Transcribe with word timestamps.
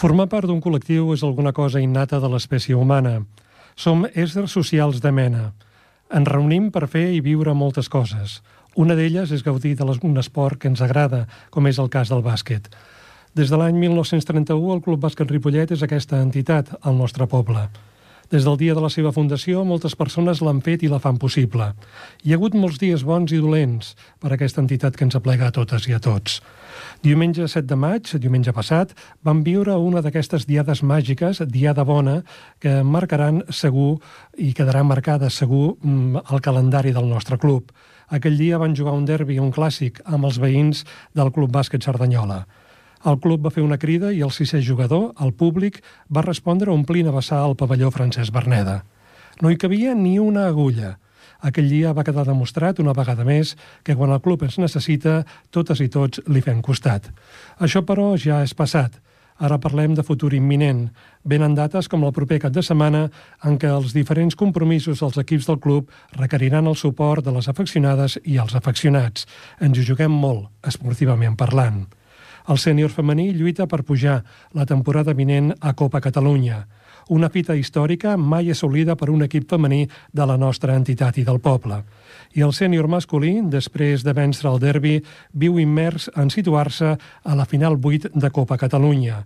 Formar 0.00 0.30
part 0.32 0.48
d'un 0.48 0.62
col·lectiu 0.64 1.10
és 1.12 1.20
alguna 1.20 1.50
cosa 1.52 1.80
innata 1.84 2.16
de 2.22 2.28
l'espècie 2.32 2.72
humana. 2.72 3.18
Som 3.76 4.06
éssers 4.08 4.54
socials 4.56 5.02
de 5.04 5.10
mena. 5.12 5.50
Ens 6.08 6.30
reunim 6.32 6.70
per 6.72 6.86
fer 6.88 7.10
i 7.12 7.20
viure 7.20 7.52
moltes 7.52 7.90
coses. 7.92 8.38
Una 8.80 8.96
d'elles 8.96 9.28
és 9.28 9.44
gaudir 9.44 9.74
d'un 9.76 10.16
esport 10.16 10.56
que 10.56 10.72
ens 10.72 10.80
agrada, 10.80 11.26
com 11.50 11.66
és 11.66 11.76
el 11.78 11.90
cas 11.92 12.08
del 12.08 12.24
bàsquet. 12.24 12.72
Des 13.36 13.52
de 13.52 13.58
l'any 13.60 13.76
1931, 13.76 14.72
el 14.72 14.80
Club 14.80 15.04
Bàsquet 15.04 15.28
Ripollet 15.28 15.70
és 15.70 15.82
aquesta 15.82 16.16
entitat 16.16 16.72
al 16.80 16.96
nostre 16.96 17.26
poble. 17.26 17.68
Des 18.30 18.44
del 18.46 18.54
dia 18.60 18.76
de 18.78 18.82
la 18.82 18.88
seva 18.94 19.10
fundació, 19.10 19.64
moltes 19.66 19.96
persones 19.98 20.38
l'han 20.38 20.60
fet 20.62 20.84
i 20.86 20.88
la 20.90 21.00
fan 21.02 21.16
possible. 21.18 21.72
Hi 22.22 22.30
ha 22.30 22.36
hagut 22.38 22.54
molts 22.54 22.78
dies 22.78 23.02
bons 23.02 23.32
i 23.34 23.40
dolents 23.42 23.96
per 24.22 24.30
a 24.30 24.36
aquesta 24.36 24.62
entitat 24.62 24.94
que 24.94 25.02
ens 25.02 25.16
aplega 25.18 25.48
a 25.48 25.54
totes 25.56 25.88
i 25.90 25.96
a 25.96 25.98
tots. 25.98 26.36
Diumenge 27.02 27.48
7 27.50 27.66
de 27.66 27.74
maig, 27.74 28.12
diumenge 28.22 28.54
passat, 28.54 28.94
vam 29.26 29.42
viure 29.42 29.74
una 29.74 29.98
d'aquestes 30.04 30.46
diades 30.46 30.84
màgiques, 30.86 31.42
diada 31.50 31.82
bona, 31.82 32.20
que 32.62 32.84
marcaran 32.86 33.42
segur 33.50 33.96
i 34.38 34.52
quedarà 34.54 34.84
marcada 34.86 35.26
segur 35.26 35.74
mm, 35.82 36.22
el 36.30 36.46
calendari 36.46 36.94
del 36.94 37.10
nostre 37.10 37.34
club. 37.34 37.74
Aquell 38.14 38.38
dia 38.38 38.62
van 38.62 38.78
jugar 38.78 38.94
un 38.94 39.10
derbi, 39.10 39.42
un 39.42 39.50
clàssic, 39.50 39.98
amb 40.06 40.30
els 40.30 40.38
veïns 40.38 40.86
del 41.18 41.34
Club 41.34 41.50
Bàsquet 41.50 41.82
Cerdanyola. 41.82 42.44
El 43.00 43.16
club 43.16 43.46
va 43.46 43.52
fer 43.54 43.62
una 43.64 43.78
crida 43.80 44.10
i 44.12 44.20
el 44.20 44.32
sisè 44.34 44.58
jugador, 44.60 45.14
el 45.24 45.32
públic, 45.32 45.78
va 46.12 46.24
respondre 46.26 46.68
omplint 46.72 47.08
a 47.08 47.14
vessar 47.14 47.38
el 47.46 47.56
pavelló 47.56 47.88
Francesc 47.90 48.32
Berneda. 48.34 48.82
No 49.40 49.48
hi 49.48 49.56
cabia 49.56 49.94
ni 49.96 50.18
una 50.20 50.46
agulla. 50.50 50.98
Aquell 51.40 51.70
dia 51.72 51.94
va 51.96 52.04
quedar 52.04 52.26
demostrat 52.28 52.82
una 52.82 52.92
vegada 52.92 53.24
més 53.24 53.54
que 53.82 53.96
quan 53.96 54.12
el 54.12 54.20
club 54.20 54.42
ens 54.44 54.58
necessita, 54.60 55.22
totes 55.48 55.80
i 55.80 55.88
tots 55.88 56.20
li 56.28 56.42
fem 56.44 56.60
costat. 56.60 57.08
Això, 57.56 57.80
però, 57.88 58.12
ja 58.20 58.42
és 58.44 58.52
passat. 58.52 58.98
Ara 59.40 59.56
parlem 59.56 59.94
de 59.96 60.04
futur 60.04 60.34
imminent. 60.36 60.82
Venen 61.24 61.54
dates 61.56 61.88
com 61.88 62.04
el 62.04 62.12
proper 62.12 62.42
cap 62.42 62.52
de 62.52 62.60
setmana 62.60 63.06
en 63.48 63.56
què 63.56 63.70
els 63.72 63.94
diferents 63.96 64.36
compromisos 64.36 65.00
dels 65.00 65.16
equips 65.22 65.48
del 65.48 65.60
club 65.64 65.88
requeriran 66.18 66.68
el 66.68 66.76
suport 66.76 67.24
de 67.24 67.32
les 67.32 67.48
afeccionades 67.48 68.18
i 68.28 68.36
els 68.36 68.52
afeccionats. 68.60 69.24
Ens 69.64 69.80
hi 69.80 69.86
juguem 69.88 70.12
molt, 70.12 70.50
esportivament 70.68 71.40
parlant. 71.40 71.86
El 72.48 72.58
sènior 72.58 72.90
femení 72.90 73.32
lluita 73.34 73.66
per 73.66 73.82
pujar 73.84 74.22
la 74.54 74.66
temporada 74.66 75.12
vinent 75.14 75.52
a 75.60 75.74
Copa 75.74 76.00
Catalunya, 76.00 76.64
una 77.10 77.28
fita 77.28 77.56
històrica 77.58 78.16
mai 78.16 78.50
assolida 78.50 78.94
per 78.96 79.10
un 79.10 79.24
equip 79.26 79.48
femení 79.50 79.86
de 80.12 80.26
la 80.26 80.36
nostra 80.38 80.76
entitat 80.78 81.18
i 81.18 81.24
del 81.26 81.40
poble. 81.40 81.82
I 82.38 82.44
el 82.46 82.54
sènior 82.54 82.86
masculí, 82.88 83.40
després 83.50 84.04
de 84.06 84.14
vèncer 84.14 84.46
el 84.50 84.60
derbi, 84.62 85.00
viu 85.32 85.58
immers 85.58 86.08
en 86.16 86.30
situar-se 86.30 86.94
a 86.96 87.34
la 87.34 87.44
final 87.44 87.78
8 87.82 88.14
de 88.14 88.30
Copa 88.30 88.56
Catalunya. 88.56 89.24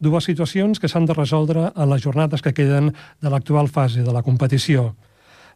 Dues 0.00 0.24
situacions 0.24 0.78
que 0.78 0.88
s'han 0.88 1.06
de 1.06 1.14
resoldre 1.14 1.72
en 1.74 1.90
les 1.90 2.02
jornades 2.02 2.42
que 2.42 2.54
queden 2.54 2.94
de 3.20 3.30
l'actual 3.30 3.68
fase 3.68 4.06
de 4.06 4.12
la 4.14 4.22
competició. 4.22 4.94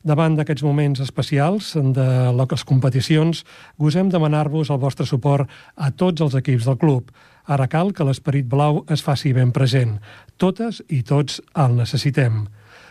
Davant 0.03 0.35
d'aquests 0.35 0.65
moments 0.67 0.99
especials 1.03 1.73
de 1.79 2.07
les 2.35 2.65
competicions, 2.67 3.45
gosem 3.79 4.09
demanar-vos 4.11 4.73
el 4.75 4.81
vostre 4.83 5.07
suport 5.07 5.51
a 5.77 5.93
tots 5.95 6.25
els 6.25 6.35
equips 6.35 6.67
del 6.67 6.79
club. 6.79 7.13
Ara 7.47 7.69
cal 7.71 7.93
que 7.95 8.07
l'esperit 8.07 8.49
blau 8.51 8.83
es 8.91 9.03
faci 9.03 9.33
ben 9.33 9.55
present. 9.55 10.01
Totes 10.43 10.83
i 10.91 11.03
tots 11.07 11.39
el 11.55 11.79
necessitem. 11.79 12.49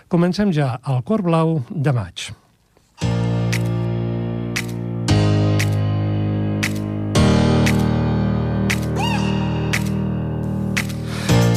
Comencem 0.08 0.56
ja 0.56 0.78
al 0.84 1.04
Cor 1.04 1.24
Blau 1.28 1.60
de 1.70 1.92
maig. 1.96 2.32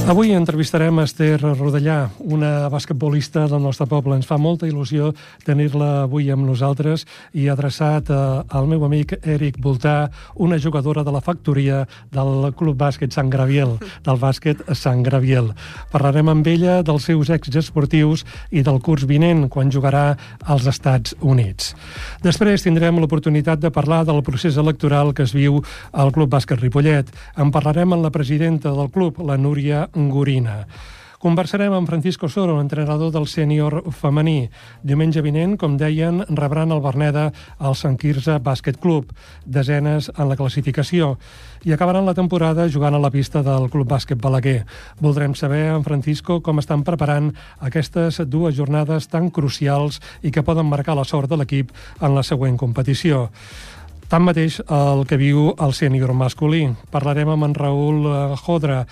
Avui 0.05 0.35
entrevistarem 0.37 0.99
Esther 1.01 1.39
Rodellà, 1.41 2.11
una 2.21 2.69
basquetbolista 2.69 3.47
del 3.49 3.63
nostre 3.65 3.87
poble. 3.89 4.19
Ens 4.19 4.27
fa 4.29 4.37
molta 4.37 4.67
il·lusió 4.69 5.15
tenir-la 5.47 6.03
avui 6.03 6.27
amb 6.29 6.45
nosaltres 6.45 7.07
i 7.33 7.47
adreçat 7.49 8.11
eh, 8.13 8.19
al 8.45 8.69
meu 8.69 8.85
amic 8.85 9.15
Eric 9.23 9.57
Voltà, 9.65 10.11
una 10.37 10.59
jugadora 10.61 11.07
de 11.07 11.15
la 11.15 11.23
factoria 11.25 11.87
del 12.13 12.51
Club 12.53 12.77
Bàsquet 12.83 13.17
Sant 13.17 13.31
Graviel, 13.33 13.79
del 14.05 14.21
bàsquet 14.21 14.61
Sant 14.77 15.01
Graviel. 15.07 15.49
Parlarem 15.89 16.29
amb 16.35 16.53
ella 16.53 16.83
dels 16.85 17.09
seus 17.09 17.33
èxits 17.33 17.63
esportius 17.63 18.27
i 18.53 18.61
del 18.61 18.83
curs 18.85 19.09
vinent, 19.09 19.47
quan 19.49 19.73
jugarà 19.73 20.19
als 20.45 20.69
Estats 20.69 21.17
Units. 21.23 21.73
Després 22.21 22.69
tindrem 22.69 23.01
l'oportunitat 23.01 23.65
de 23.65 23.73
parlar 23.73 24.03
del 24.05 24.21
procés 24.21 24.61
electoral 24.61 25.17
que 25.17 25.25
es 25.25 25.33
viu 25.33 25.63
al 25.97 26.13
Club 26.13 26.37
Bàsquet 26.37 26.61
Ripollet. 26.61 27.09
En 27.41 27.49
parlarem 27.57 27.97
amb 27.97 28.05
la 28.05 28.13
presidenta 28.13 28.77
del 28.77 28.93
club, 28.93 29.25
la 29.25 29.41
Núria 29.41 29.89
Gorina. 29.95 30.65
Conversarem 31.25 31.73
amb 31.73 31.89
Francisco 31.89 32.29
Soro, 32.29 32.59
entrenador 32.61 33.09
del 33.09 33.25
sènior 33.25 33.79
femení. 33.97 34.51
Diumenge 34.85 35.23
vinent, 35.25 35.55
com 35.57 35.79
deien, 35.81 36.19
rebran 36.29 36.75
el 36.75 36.83
Berneda 36.85 37.31
al 37.57 37.79
Sant 37.81 37.97
Quirze 37.97 38.35
Bàsquet 38.45 38.77
Club, 38.77 39.15
desenes 39.47 40.11
en 40.13 40.29
la 40.29 40.37
classificació, 40.37 41.15
i 41.65 41.73
acabaran 41.73 42.05
la 42.05 42.13
temporada 42.13 42.69
jugant 42.69 42.93
a 42.93 43.01
la 43.01 43.09
pista 43.09 43.41
del 43.41 43.71
Club 43.73 43.89
Bàsquet 43.89 44.21
Balaguer. 44.21 44.67
Voldrem 45.01 45.33
saber, 45.33 45.71
en 45.73 45.87
Francisco, 45.89 46.43
com 46.45 46.61
estan 46.61 46.85
preparant 46.85 47.33
aquestes 47.57 48.21
dues 48.29 48.53
jornades 48.61 49.09
tan 49.09 49.31
crucials 49.33 50.03
i 50.21 50.29
que 50.29 50.45
poden 50.45 50.69
marcar 50.69 50.99
la 50.99 51.09
sort 51.09 51.33
de 51.33 51.41
l'equip 51.41 51.73
en 52.03 52.13
la 52.13 52.23
següent 52.23 52.61
competició. 52.61 53.31
Tanmateix, 54.15 54.61
el 54.71 55.01
que 55.11 55.17
viu 55.19 55.49
el 55.59 55.73
sènior 55.75 56.13
masculí. 56.15 56.69
Parlarem 56.95 57.33
amb 57.33 57.49
en 57.49 57.55
Raül 57.59 58.05
Jodra, 58.45 58.85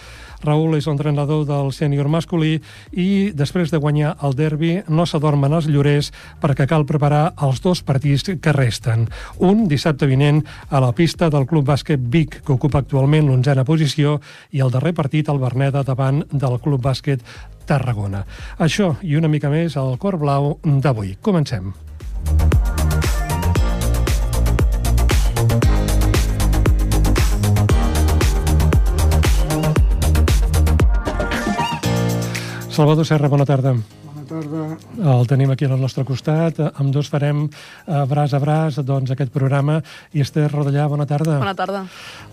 Raül 0.42 0.74
és 0.74 0.88
l'entrenador 0.90 1.44
del 1.46 1.70
sènior 1.70 2.08
masculí 2.10 2.56
i 2.90 3.30
després 3.30 3.70
de 3.70 3.78
guanyar 3.78 4.16
el 4.26 4.34
derbi 4.34 4.72
no 4.90 5.06
s'adormen 5.06 5.54
els 5.54 5.68
llorers 5.70 6.10
perquè 6.42 6.66
cal 6.66 6.88
preparar 6.90 7.36
els 7.46 7.62
dos 7.62 7.84
partits 7.86 8.32
que 8.42 8.56
resten. 8.56 9.06
Un 9.38 9.68
dissabte 9.70 10.10
vinent 10.10 10.42
a 10.70 10.82
la 10.82 10.90
pista 10.90 11.30
del 11.30 11.46
Club 11.46 11.70
Bàsquet 11.70 12.02
Vic, 12.02 12.40
que 12.42 12.56
ocupa 12.58 12.82
actualment 12.82 13.30
l'onzena 13.30 13.62
posició, 13.62 14.18
i 14.50 14.58
el 14.58 14.74
darrer 14.74 14.90
partit 14.90 15.30
al 15.30 15.38
Berneda 15.38 15.84
davant 15.86 16.24
del 16.32 16.58
Club 16.58 16.82
Bàsquet 16.82 17.22
Tarragona. 17.70 18.26
Això 18.58 18.96
i 19.06 19.14
una 19.14 19.30
mica 19.30 19.54
més 19.54 19.78
al 19.78 19.94
Cor 20.02 20.18
Blau 20.18 20.56
d'avui. 20.66 21.14
Comencem. 21.22 21.70
Salvador 32.82 33.06
Serra, 33.06 33.28
bona 33.28 33.44
tarda. 33.46 33.76
El 34.98 35.26
tenim 35.30 35.50
aquí 35.52 35.66
al 35.66 35.80
nostre 35.80 36.04
costat. 36.04 36.58
Amb 36.72 36.92
dos 36.94 37.08
farem 37.12 37.44
eh, 37.46 38.02
braç 38.08 38.34
a 38.36 38.40
braç 38.42 38.80
doncs, 38.86 39.12
aquest 39.14 39.32
programa. 39.34 39.80
I 40.12 40.22
Esther 40.24 40.48
Rodellà, 40.52 40.86
bona 40.90 41.06
tarda. 41.06 41.38
Bona 41.40 41.54
tarda. 41.58 41.84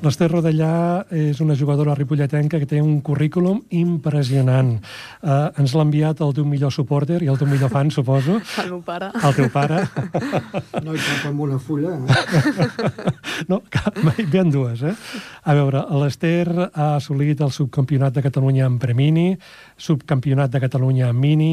L'Esther 0.04 0.30
Rodellà 0.32 1.06
és 1.12 1.40
una 1.44 1.58
jugadora 1.60 1.96
ripolletenca 1.98 2.60
que 2.60 2.68
té 2.70 2.82
un 2.82 3.00
currículum 3.06 3.62
impressionant. 3.76 4.76
Eh, 5.22 5.62
ens 5.62 5.76
l'ha 5.76 5.86
enviat 5.88 6.22
el 6.26 6.36
teu 6.38 6.48
millor 6.48 6.74
supporter 6.76 7.22
i 7.24 7.32
el 7.32 7.40
teu 7.40 7.50
millor 7.50 7.72
fan, 7.74 7.92
suposo. 7.92 8.40
El 8.64 8.72
meu 8.74 8.82
pare. 8.86 9.12
El 9.24 9.36
teu 9.38 9.50
pare. 9.54 9.84
No 10.80 10.94
hi 10.96 11.02
cap 11.02 11.26
amb 11.28 11.42
una 11.44 11.58
fulla. 11.60 11.92
Eh? 11.98 12.68
no, 13.52 13.60
cap, 13.72 13.98
ben 14.32 14.52
dues, 14.54 14.82
eh? 14.86 14.94
A 15.44 15.56
veure, 15.58 15.82
l'Esther 16.02 16.70
ha 16.70 16.96
assolit 16.96 17.42
el 17.44 17.52
subcampionat 17.54 18.16
de 18.16 18.24
Catalunya 18.24 18.68
en 18.70 18.78
Premini, 18.80 19.28
subcampionat 19.78 20.54
de 20.54 20.62
Catalunya 20.64 21.10
en 21.10 21.20
Mini, 21.20 21.52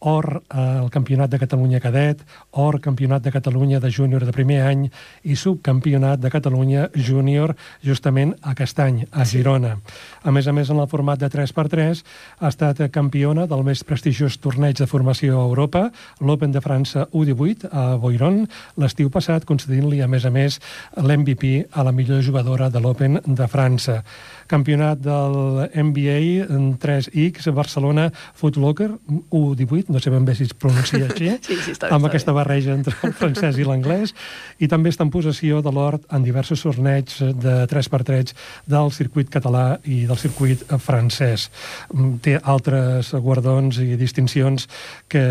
or 0.00 0.42
al 0.48 0.86
eh, 0.86 0.90
Campionat 0.90 1.30
de 1.30 1.38
Catalunya 1.38 1.80
Cadet, 1.80 2.22
or 2.52 2.80
Campionat 2.80 3.22
de 3.22 3.32
Catalunya 3.32 3.80
de 3.80 3.90
Júnior 3.90 4.24
de 4.24 4.32
primer 4.32 4.60
any 4.62 4.86
i 5.24 5.36
subcampionat 5.36 6.20
de 6.20 6.30
Catalunya 6.30 6.88
Júnior 6.94 7.56
justament 7.82 8.34
aquest 8.42 8.78
any, 8.80 9.04
a 9.10 9.24
Girona. 9.24 9.78
A 10.24 10.32
més 10.34 10.48
a 10.48 10.54
més, 10.56 10.70
en 10.70 10.80
el 10.80 10.88
format 10.90 11.20
de 11.20 11.28
3x3 11.30 12.02
ha 12.40 12.50
estat 12.50 12.80
campiona 12.94 13.46
del 13.50 13.62
més 13.66 13.84
prestigiós 13.86 14.38
torneig 14.42 14.78
de 14.80 14.88
formació 14.90 15.38
a 15.38 15.46
Europa, 15.46 15.84
l'Open 16.20 16.54
de 16.54 16.62
França 16.64 17.06
U18 17.12 17.70
a 17.70 17.84
Boiron, 18.00 18.42
l'estiu 18.80 19.12
passat, 19.14 19.46
concedint-li, 19.48 20.02
a 20.02 20.08
més 20.10 20.26
a 20.26 20.32
més, 20.34 20.58
l'MVP 20.96 21.68
a 21.72 21.86
la 21.86 21.94
millor 21.94 22.22
jugadora 22.22 22.70
de 22.70 22.82
l'Open 22.82 23.20
de 23.24 23.48
França 23.48 24.02
campionat 24.48 24.98
del 25.04 25.68
NBA 25.76 26.48
en 26.48 26.72
3X, 26.80 27.52
Barcelona 27.54 28.08
Footlocker, 28.34 28.90
U18, 29.30 29.92
no 29.92 30.00
sé 30.00 30.10
ben 30.10 30.24
bé 30.24 30.34
si 30.34 30.48
es 30.48 30.54
pronuncia 30.56 31.04
així, 31.04 31.30
sí, 31.46 31.58
sí, 31.60 31.76
està 31.76 31.86
bé, 31.86 31.94
amb 31.94 32.08
està 32.08 32.10
aquesta 32.10 32.32
bé. 32.32 32.38
barreja 32.40 32.74
entre 32.74 32.96
el 33.06 33.14
francès 33.20 33.60
i 33.60 33.68
l'anglès, 33.68 34.14
i 34.58 34.70
també 34.72 34.90
està 34.90 35.04
en 35.06 35.12
possessió 35.14 35.60
de 35.62 35.72
l'or 35.74 36.00
en 36.08 36.24
diversos 36.24 36.64
torneigs 36.64 37.20
de 37.20 37.58
3x3 37.70 38.34
del 38.66 38.92
circuit 38.96 39.30
català 39.30 39.66
i 39.84 40.06
del 40.08 40.18
circuit 40.20 40.64
francès. 40.82 41.48
Mm, 41.92 42.18
Té 42.24 42.38
altres 42.42 43.12
guardons 43.14 43.78
i 43.84 43.96
distincions 44.00 44.66
que 45.08 45.22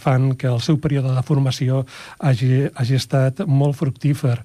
fan 0.00 0.34
que 0.40 0.48
el 0.48 0.60
seu 0.64 0.78
període 0.80 1.14
de 1.14 1.24
formació 1.26 1.84
hagi, 2.18 2.68
hagi 2.74 2.98
estat 2.98 3.44
molt 3.46 3.76
fructífer. 3.76 4.38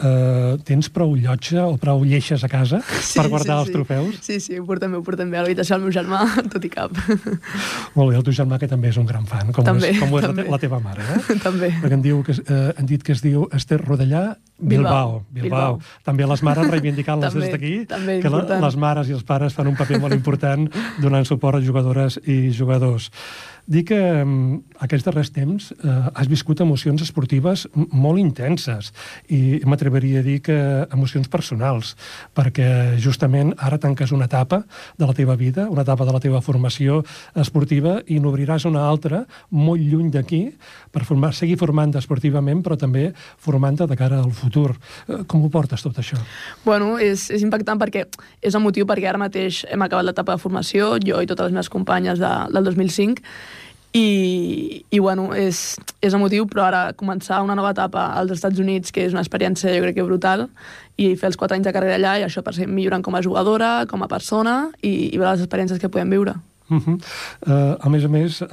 Uh, 0.00 0.56
tens 0.64 0.88
prou 0.88 1.10
llotja 1.12 1.66
o 1.68 1.74
prou 1.76 2.00
lleixes 2.08 2.40
a 2.40 2.48
casa 2.48 2.78
sí, 3.04 3.18
per 3.18 3.26
guardar 3.28 3.58
sí, 3.58 3.60
els 3.60 3.68
sí. 3.68 3.74
trofeus? 3.74 4.20
Sí, 4.24 4.38
sí, 4.40 4.56
ho 4.56 4.64
portem 4.64 4.94
bé, 4.94 5.00
ho 5.00 5.04
portem 5.04 5.28
bé. 5.28 5.40
A 5.40 5.44
l'habitació 5.44 5.76
del 5.76 5.84
meu 5.84 5.92
germà, 5.92 6.22
tot 6.54 6.64
i 6.64 6.70
cap. 6.72 6.94
Molt 7.98 8.06
bé, 8.08 8.16
el 8.16 8.24
teu 8.24 8.36
germà, 8.36 8.56
que 8.62 8.68
també 8.70 8.88
és 8.94 9.00
un 9.00 9.08
gran 9.08 9.26
fan, 9.28 9.52
com 9.52 9.66
També, 9.66 9.92
és, 9.92 10.00
com 10.00 10.14
és 10.16 10.24
la, 10.24 10.30
també. 10.32 10.46
la 10.56 10.60
teva 10.62 10.80
mare, 10.80 11.04
eh? 11.04 11.36
també. 11.44 11.72
Perquè 11.82 11.98
em 11.98 12.06
diu 12.06 12.22
que, 12.24 12.38
eh, 12.40 12.62
han 12.80 12.88
dit 12.88 13.04
que 13.04 13.12
es 13.12 13.20
diu 13.24 13.44
Esther 13.52 13.82
Rodellà 13.82 14.24
Bilbao. 14.60 15.24
Bilbao. 15.28 15.44
Bilbao. 15.44 15.78
També 16.04 16.26
les 16.28 16.42
mares 16.44 16.68
reivindicant-les 16.68 17.32
També, 17.32 17.46
des 17.46 17.54
d'aquí, 17.54 18.20
que 18.24 18.32
la, 18.32 18.60
les 18.64 18.76
mares 18.80 19.08
i 19.08 19.16
els 19.16 19.24
pares 19.28 19.56
fan 19.56 19.70
un 19.70 19.76
paper 19.78 20.00
molt 20.00 20.16
important 20.16 20.68
donant 21.00 21.28
suport 21.28 21.60
a 21.60 21.64
jugadores 21.64 22.20
i 22.24 22.42
jugadors. 22.56 23.10
Dic 23.66 23.90
que 23.90 24.00
mm, 24.24 24.78
aquests 24.84 25.06
darrers 25.06 25.30
temps 25.34 25.70
eh, 25.72 25.96
has 26.14 26.28
viscut 26.30 26.60
emocions 26.64 27.02
esportives 27.04 27.66
molt 27.74 28.20
intenses 28.20 28.92
i 29.28 29.60
m'atreveria 29.68 30.20
a 30.20 30.26
dir 30.26 30.38
que 30.44 30.56
emocions 30.90 31.28
personals, 31.32 31.94
perquè 32.36 32.96
justament 33.02 33.52
ara 33.58 33.78
tanques 33.82 34.12
una 34.16 34.28
etapa 34.30 34.62
de 34.98 35.08
la 35.08 35.16
teva 35.16 35.36
vida, 35.36 35.68
una 35.70 35.84
etapa 35.86 36.06
de 36.08 36.14
la 36.14 36.22
teva 36.22 36.40
formació 36.44 37.02
esportiva 37.34 37.98
i 38.06 38.20
n'obriràs 38.20 38.66
una 38.68 38.86
altra 38.88 39.24
molt 39.50 39.82
lluny 39.82 40.10
d'aquí 40.14 40.42
per 40.90 41.04
formar, 41.08 41.32
seguir 41.36 41.58
formant-te 41.60 42.00
esportivament 42.00 42.62
però 42.64 42.78
també 42.78 43.10
formant-te 43.38 43.86
de 43.90 43.98
cara 43.98 44.20
al 44.22 44.32
futur. 44.32 44.74
Eh, 45.08 45.22
Com 45.30 45.44
ho 45.44 45.50
portes 45.52 45.82
tot 45.84 45.98
això? 46.00 46.18
Bueno, 46.64 46.96
és, 46.98 47.28
és 47.30 47.44
impactant 47.46 47.78
perquè 47.80 48.06
és 48.42 48.56
emotiu 48.56 48.86
perquè 48.88 49.10
ara 49.10 49.20
mateix 49.20 49.64
hem 49.70 49.82
acabat 49.86 50.08
l'etapa 50.08 50.36
de 50.36 50.42
formació, 50.42 50.96
jo 51.04 51.20
i 51.22 51.28
totes 51.28 51.50
les 51.50 51.56
meves 51.56 51.70
companyes 51.72 52.20
de, 52.20 52.30
del 52.54 52.66
2005, 52.70 53.22
i, 53.92 54.84
i 54.90 54.98
bueno, 55.02 55.30
és, 55.34 55.74
és 56.02 56.14
emotiu, 56.14 56.46
però 56.50 56.68
ara 56.68 56.82
començar 56.98 57.40
una 57.42 57.56
nova 57.58 57.72
etapa 57.74 58.10
als 58.18 58.36
Estats 58.36 58.60
Units, 58.62 58.92
que 58.94 59.02
és 59.06 59.16
una 59.16 59.24
experiència 59.24 59.74
jo 59.74 59.82
crec 59.82 59.98
que 59.98 60.06
brutal, 60.06 60.46
i 61.00 61.14
fer 61.18 61.30
els 61.32 61.38
quatre 61.40 61.58
anys 61.58 61.66
de 61.66 61.74
carrera 61.74 61.98
allà, 61.98 62.18
i 62.20 62.26
això 62.26 62.44
per 62.46 62.54
ser 62.54 62.68
millorant 62.70 63.02
com 63.02 63.18
a 63.18 63.24
jugadora, 63.24 63.72
com 63.90 64.04
a 64.04 64.10
persona, 64.10 64.60
i, 64.82 65.10
i 65.10 65.18
veure 65.18 65.34
les 65.34 65.42
experiències 65.46 65.82
que 65.82 65.90
podem 65.90 66.14
viure. 66.14 66.36
Uh 66.70 66.76
-huh. 66.78 66.98
uh, 67.46 67.76
a 67.80 67.88
més 67.88 68.04
a 68.04 68.08
més, 68.08 68.40
uh, 68.42 68.48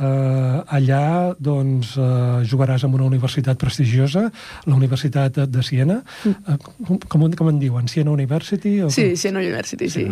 allà 0.67 1.35
doncs, 1.39 1.95
uh, 1.97 2.41
jugaràs 2.43 2.83
en 2.83 2.93
una 2.93 3.03
universitat 3.03 3.57
prestigiosa, 3.57 4.31
la 4.65 4.75
Universitat 4.75 5.33
de, 5.35 5.45
de 5.47 5.63
Siena. 5.63 6.03
Uh, 6.25 6.57
com, 6.57 6.97
com, 7.07 7.31
com 7.31 7.49
en 7.49 7.59
diuen? 7.59 7.87
Siena 7.87 8.11
University? 8.11 8.81
O 8.81 8.89
Sí, 8.89 9.07
com? 9.09 9.15
Siena 9.15 9.39
University, 9.39 9.89
sí. 9.89 10.07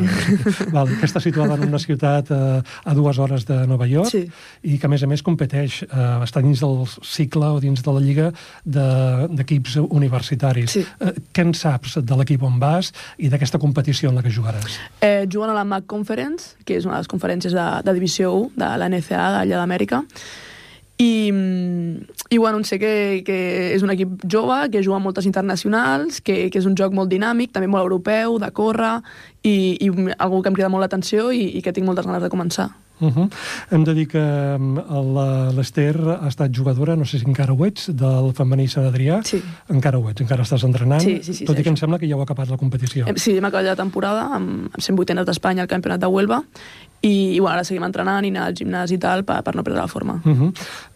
Val, 0.71 0.87
que 0.87 1.05
està 1.07 1.19
situada 1.19 1.55
en 1.55 1.63
una 1.67 1.79
ciutat 1.79 2.29
uh, 2.31 2.61
a 2.85 2.93
dues 2.93 3.17
hores 3.17 3.45
de 3.45 3.65
Nova 3.67 3.87
York 3.87 4.09
Sí. 4.11 4.29
i 4.63 4.77
que, 4.77 4.85
a 4.85 4.89
més 4.89 5.03
a 5.03 5.07
més, 5.07 5.21
competeix, 5.23 5.83
uh, 5.83 6.21
està 6.23 6.41
dins 6.41 6.59
del 6.59 6.85
cicle 7.03 7.45
o 7.45 7.59
dins 7.59 7.81
de 7.81 7.91
la 7.91 7.99
lliga 7.99 8.31
de- 8.65 9.27
d'equips 9.31 9.77
universitaris. 9.89 10.71
Sí. 10.71 10.85
Uh, 10.99 11.11
què 11.33 11.41
en 11.41 11.53
saps 11.53 11.97
de 12.03 12.15
l'equip 12.15 12.43
on 12.43 12.59
vas 12.59 12.91
i 13.17 13.29
d'aquesta 13.29 13.57
competició 13.59 14.09
en 14.09 14.15
la 14.15 14.21
que 14.23 14.29
jugaràs? 14.29 14.77
Eh, 15.01 15.25
juguen 15.31 15.49
a 15.49 15.53
la 15.53 15.63
MAC 15.63 15.85
Conference, 15.87 16.55
que 16.65 16.77
és 16.77 16.85
una 16.85 16.95
de 16.95 16.99
les 16.99 17.07
conferències 17.07 17.53
de, 17.53 17.65
de 17.83 17.93
Divisió 17.95 18.33
1 18.33 18.51
de 18.55 18.73
la 18.77 18.89
NCA 18.89 19.29
d'allà 19.39 19.61
d'Amèrica. 19.61 20.03
I, 20.97 21.33
i 22.29 22.37
bueno, 22.39 22.61
sé 22.63 22.77
que, 22.79 23.21
que 23.27 23.35
és 23.75 23.83
un 23.83 23.91
equip 23.91 24.21
jove, 24.31 24.69
que 24.71 24.79
juga 24.85 24.95
a 24.95 25.03
moltes 25.03 25.25
internacionals, 25.27 26.21
que, 26.23 26.47
que 26.47 26.61
és 26.61 26.65
un 26.69 26.77
joc 26.79 26.95
molt 26.95 27.11
dinàmic, 27.11 27.51
també 27.51 27.67
molt 27.67 27.83
europeu, 27.83 28.37
de 28.39 28.47
córrer, 28.55 29.01
i, 29.43 29.75
i 29.83 29.89
algú 30.15 30.39
que 30.41 30.53
em 30.53 30.55
crida 30.55 30.71
molt 30.71 30.85
l'atenció 30.85 31.33
i, 31.35 31.49
i 31.59 31.61
que 31.65 31.73
tinc 31.75 31.85
moltes 31.89 32.07
ganes 32.07 32.23
de 32.23 32.31
començar. 32.31 32.69
Uh 33.01 33.11
-huh. 33.11 33.29
Hem 33.71 33.83
de 33.83 33.93
dir 33.93 34.07
que 34.07 34.17
um, 34.57 34.75
la- 35.13 35.51
l'Ester 35.51 35.97
ha 36.21 36.29
estat 36.29 36.49
jugadora, 36.55 36.95
no 36.95 37.03
sé 37.03 37.19
si 37.19 37.25
encara 37.27 37.51
ho 37.51 37.65
ets, 37.65 37.89
del 37.93 38.31
femení 38.33 38.69
Sant 38.69 38.85
Adrià. 38.85 39.19
Sí. 39.21 39.43
Encara 39.67 39.97
ho 39.99 40.09
ets, 40.09 40.21
encara 40.21 40.43
estàs 40.43 40.63
entrenant. 40.63 41.01
Sí, 41.01 41.19
sí, 41.21 41.33
sí, 41.33 41.43
tot 41.45 41.55
i 41.55 41.57
que 41.57 41.63
segueixo. 41.63 41.69
em 41.71 41.75
sembla 41.75 41.99
que 41.99 42.07
ja 42.07 42.15
heu 42.15 42.21
acabat 42.21 42.49
la 42.49 42.55
competició. 42.57 43.05
Sí, 43.17 43.35
hem 43.37 43.43
acabat 43.43 43.65
la 43.65 43.75
temporada 43.75 44.33
amb, 44.33 44.69
amb 44.73 44.79
108 44.79 45.25
d'Espanya 45.25 45.61
al 45.63 45.67
Campionat 45.67 45.99
de 45.99 46.07
Huelva 46.07 46.45
i, 47.05 47.35
i 47.35 47.39
bueno, 47.39 47.53
ara 47.53 47.63
seguim 47.67 47.83
entrenant 47.85 48.25
i 48.25 48.31
anar 48.33 48.47
al 48.49 48.55
gimnàs 48.57 48.91
i 48.95 48.97
tal 49.01 49.23
per, 49.27 49.41
per 49.45 49.53
no 49.55 49.63
perdre 49.65 49.81
la 49.81 49.87
forma. 49.91 50.17
Uh 50.25 50.33
-huh. 50.39 50.49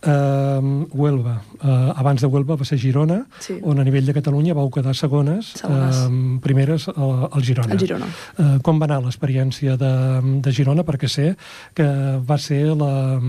uh, 0.10 0.88
Huelva. 0.94 1.42
Uh, 1.62 1.92
abans 1.96 2.22
de 2.22 2.28
Huelva 2.28 2.56
va 2.56 2.66
ser 2.66 2.78
Girona, 2.80 3.26
Sí. 3.40 3.60
on 3.62 3.80
a 3.80 3.84
nivell 3.84 4.06
de 4.06 4.14
Catalunya 4.14 4.54
vau 4.54 4.70
quedar 4.70 4.96
segones, 4.96 5.54
Segones. 5.60 5.96
Uh, 6.10 6.40
primeres 6.40 6.88
al 6.88 7.44
Girona. 7.44 7.74
Al 7.74 7.80
Girona. 7.80 8.06
Uh, 8.38 8.60
com 8.62 8.80
va 8.80 8.86
anar 8.86 9.02
l'experiència 9.02 9.78
de, 9.78 10.22
de 10.42 10.52
Girona? 10.52 10.84
Perquè 10.84 11.08
sé 11.08 11.36
que 11.74 11.86
va 12.30 12.38
ser 12.38 12.76
la, 12.76 13.20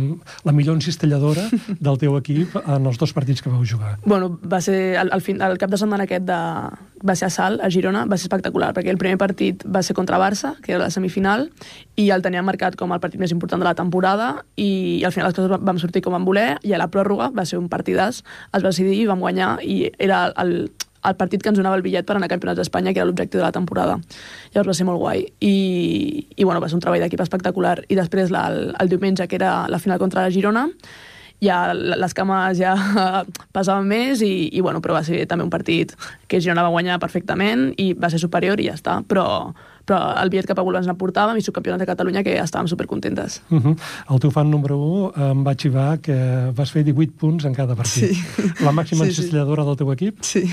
la 0.44 0.52
millor 0.52 0.74
encistelladora 0.74 1.42
del 1.80 1.98
teu 1.98 2.16
equip 2.16 2.56
en 2.66 2.86
els 2.86 2.98
dos 2.98 3.12
partits 3.12 3.42
que 3.42 3.50
vau 3.50 3.64
jugar. 3.64 3.98
Bueno, 4.04 4.38
va 4.52 4.60
ser 4.60 4.96
el, 4.96 5.10
el, 5.12 5.20
fin, 5.20 5.40
el 5.42 5.58
cap 5.58 5.70
de 5.70 5.76
setmana 5.76 6.04
aquest 6.04 6.24
de, 6.24 6.40
va 7.06 7.14
ser 7.16 7.26
a 7.26 7.30
Salt, 7.30 7.62
a 7.64 7.70
Girona, 7.72 8.04
va 8.04 8.16
ser 8.18 8.26
espectacular, 8.28 8.72
perquè 8.76 8.90
el 8.92 8.98
primer 9.00 9.16
partit 9.18 9.62
va 9.64 9.82
ser 9.82 9.94
contra 9.96 10.18
Barça, 10.20 10.54
que 10.60 10.72
era 10.74 10.82
la 10.82 10.90
semifinal, 10.90 11.48
i 11.96 12.10
el 12.10 12.22
teníem 12.22 12.44
marcat 12.44 12.76
com 12.76 12.92
el 12.92 13.00
partit 13.00 13.20
més 13.20 13.32
important 13.32 13.60
de 13.62 13.68
la 13.68 13.74
temporada, 13.74 14.44
i, 14.56 14.98
i 15.00 15.04
al 15.08 15.12
final 15.12 15.30
les 15.30 15.36
coses 15.38 15.50
va- 15.50 15.60
vam 15.62 15.78
sortir 15.80 16.02
com 16.04 16.12
vam 16.12 16.24
voler, 16.28 16.58
i 16.62 16.72
a 16.76 16.78
la 16.82 16.90
pròrroga 16.92 17.30
va 17.32 17.44
ser 17.48 17.58
un 17.58 17.68
partidàs, 17.72 18.20
es 18.52 18.62
va 18.62 18.68
decidir 18.68 19.06
vam 19.08 19.20
guanyar, 19.24 19.56
i 19.64 19.90
era 19.98 20.26
el, 20.44 20.70
el 21.00 21.16
partit 21.16 21.40
que 21.40 21.48
ens 21.48 21.56
donava 21.56 21.78
el 21.78 21.82
bitllet 21.86 22.04
per 22.04 22.16
anar 22.18 22.28
a 22.28 22.32
campionats 22.34 22.60
d'Espanya, 22.60 22.92
que 22.92 23.00
era 23.00 23.06
l'objectiu 23.08 23.40
de 23.40 23.46
la 23.46 23.52
temporada. 23.56 23.94
Llavors 24.52 24.68
va 24.68 24.74
ser 24.76 24.84
molt 24.84 25.00
guai. 25.00 25.22
I, 25.40 25.54
i 26.36 26.44
bueno, 26.44 26.60
va 26.60 26.68
ser 26.68 26.76
un 26.76 26.82
treball 26.84 27.00
d'equip 27.00 27.22
espectacular. 27.24 27.78
I 27.88 27.96
després 27.96 28.28
la, 28.34 28.42
el, 28.52 28.74
el 28.76 28.90
diumenge, 28.92 29.24
que 29.26 29.38
era 29.40 29.66
la 29.72 29.78
final 29.80 29.98
contra 29.98 30.26
la 30.26 30.30
Girona, 30.34 30.66
ja 31.40 31.72
les 31.74 32.14
cames 32.16 32.58
ja 32.60 32.74
pesaven 33.56 33.88
més 33.88 34.22
i, 34.24 34.50
i 34.52 34.62
bueno, 34.64 34.82
però 34.84 34.98
va 34.98 35.04
ser 35.06 35.24
també 35.28 35.46
un 35.46 35.52
partit 35.52 35.94
que 36.28 36.40
Girona 36.40 36.66
va 36.66 36.72
guanyar 36.74 37.00
perfectament 37.02 37.70
i 37.80 37.92
va 37.94 38.10
ser 38.12 38.20
superior 38.22 38.60
i 38.60 38.68
ja 38.68 38.76
està, 38.78 39.00
però, 39.08 39.26
però 39.86 40.00
el 40.22 40.30
bitllet 40.30 40.46
cap 40.46 40.58
a 40.58 40.64
ens 40.78 40.88
portàvem 40.98 41.36
i 41.38 41.42
subcampionat 41.42 41.80
de 41.80 41.86
Catalunya 41.86 42.22
que 42.22 42.36
estàvem 42.40 42.68
supercontentes. 42.68 43.40
Uh 43.50 43.58
-huh. 43.60 43.76
El 44.10 44.18
teu 44.20 44.30
fan 44.30 44.50
número 44.50 44.76
1 44.76 45.30
em 45.30 45.44
va 45.46 45.54
xivar 45.54 45.98
que 46.00 46.50
vas 46.54 46.70
fer 46.70 46.84
18 46.84 47.12
punts 47.18 47.44
en 47.44 47.54
cada 47.54 47.74
partit. 47.74 48.12
Sí. 48.12 48.22
La 48.64 48.72
màxima 48.72 49.04
Sí, 49.04 49.12
sí. 49.12 49.20
encistelladora 49.20 49.64
del 49.64 49.76
teu 49.76 49.92
equip? 49.92 50.18
Sí. 50.22 50.44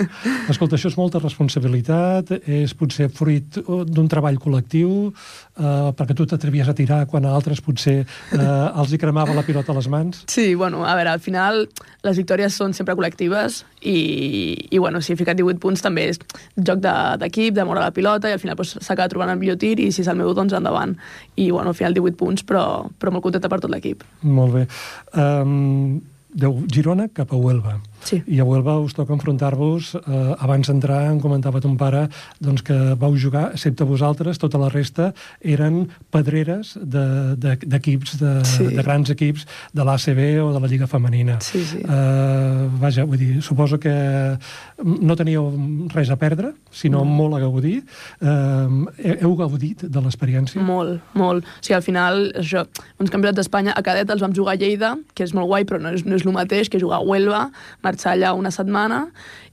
Escolta, 0.48 0.76
això 0.76 0.88
és 0.88 0.96
molta 0.96 1.18
responsabilitat, 1.18 2.30
és 2.46 2.74
potser 2.74 3.08
fruit 3.12 3.58
d'un 3.66 4.08
treball 4.08 4.38
col·lectiu, 4.38 5.12
eh, 5.58 5.92
perquè 5.96 6.14
tu 6.14 6.26
t'atrevies 6.26 6.68
a 6.68 6.74
tirar 6.74 7.06
quan 7.06 7.24
a 7.24 7.34
altres 7.34 7.60
potser 7.60 8.04
eh, 8.32 8.36
els 8.80 8.92
hi 8.92 8.98
cremava 8.98 9.34
la 9.34 9.42
pilota 9.42 9.72
a 9.72 9.74
les 9.74 9.88
mans. 9.88 10.24
Sí, 10.28 10.54
bueno, 10.54 10.84
a 10.86 10.94
veure, 10.94 11.10
al 11.10 11.20
final 11.20 11.66
les 12.06 12.16
victòries 12.16 12.54
són 12.54 12.72
sempre 12.76 12.94
col·lectives 12.94 13.64
i, 13.82 14.68
i 14.70 14.78
bueno, 14.78 15.00
si 15.00 15.12
he 15.12 15.16
ficat 15.16 15.36
18 15.36 15.58
punts 15.62 15.82
també 15.82 16.08
és 16.12 16.18
joc 16.56 16.78
de- 16.80 17.16
d'equip, 17.18 17.54
de, 17.54 17.60
de 17.60 17.64
moure 17.66 17.80
la 17.80 17.90
pilota 17.90 18.28
i 18.30 18.32
al 18.36 18.38
final 18.42 18.56
doncs, 18.56 18.75
s'acaba 18.80 19.10
trobant 19.12 19.32
el 19.32 19.40
millor 19.40 19.58
tir 19.62 19.76
i 19.80 19.90
si 19.92 20.02
és 20.04 20.10
el 20.12 20.18
meu, 20.20 20.32
doncs 20.36 20.56
endavant. 20.56 20.96
I 21.36 21.50
bueno, 21.50 21.72
al 21.72 21.78
final 21.78 21.96
18 21.96 22.18
punts, 22.20 22.44
però, 22.46 22.86
però 22.98 23.14
molt 23.14 23.26
contenta 23.26 23.50
per 23.52 23.60
tot 23.64 23.72
l'equip. 23.72 24.04
Molt 24.22 24.56
bé. 24.56 24.66
Um, 25.14 26.00
de 26.36 26.52
Girona 26.72 27.08
cap 27.12 27.32
a 27.32 27.40
Huelva. 27.40 27.78
Sí. 28.04 28.22
I 28.28 28.38
a 28.40 28.44
Huelva 28.44 28.78
us 28.80 28.94
toca 28.94 29.12
enfrontar-vos, 29.12 29.94
eh, 29.96 30.34
abans 30.38 30.66
d'entrar 30.68 31.10
em 31.12 31.18
comentava 31.20 31.60
ton 31.60 31.76
pare 31.76 32.08
doncs 32.40 32.62
que 32.62 32.94
vau 32.94 33.16
jugar, 33.16 33.50
excepte 33.52 33.84
vosaltres, 33.84 34.38
tota 34.38 34.58
la 34.58 34.68
resta 34.68 35.12
eren 35.40 35.88
pedreres 36.10 36.76
de- 36.80 37.34
de- 37.36 37.56
d'equips, 37.66 38.18
de, 38.18 38.34
de, 38.38 38.44
Sí. 38.44 38.64
de 38.66 38.82
grans 38.82 39.10
equips 39.10 39.46
de 39.72 39.84
l'ACB 39.84 40.40
o 40.42 40.52
de 40.52 40.60
la 40.60 40.66
Lliga 40.68 40.86
Femenina. 40.86 41.40
Sí, 41.40 41.64
sí. 41.64 41.78
Eh, 41.78 42.68
vaja, 42.80 43.04
vull 43.04 43.18
dir, 43.18 43.42
suposo 43.42 43.78
que 43.80 44.38
no 44.84 45.16
teníeu 45.16 45.50
res 45.94 46.10
a 46.10 46.16
perdre, 46.16 46.52
sinó 46.70 47.04
Mm. 47.04 47.08
molt 47.16 47.34
a 47.34 47.38
gaudir. 47.40 47.84
Eh, 48.20 49.18
heu 49.22 49.34
gaudit 49.36 49.82
de 49.82 50.00
l'experiència? 50.00 50.60
Molt, 50.62 51.00
molt. 51.14 51.44
O 51.44 51.48
sigui, 51.62 51.74
al 51.74 51.82
final, 51.82 52.32
això, 52.36 52.66
uns 53.00 53.10
campionats 53.10 53.36
d'Espanya 53.36 53.72
a 53.76 53.82
cadet 53.82 54.08
els 54.10 54.20
vam 54.20 54.32
jugar 54.34 54.54
a 54.54 54.56
Lleida, 54.56 54.96
que 55.14 55.24
és 55.24 55.34
molt 55.34 55.46
guai, 55.48 55.64
però 55.64 55.80
no 55.80 55.90
és, 55.90 56.04
no 56.04 56.14
és 56.16 56.24
el 56.26 56.32
mateix 56.32 56.68
que 56.68 56.78
jugar 56.80 56.98
a 56.98 57.04
Huelva, 57.04 57.50
marxar 57.86 58.16
allà 58.16 58.34
una 58.36 58.50
setmana, 58.54 59.06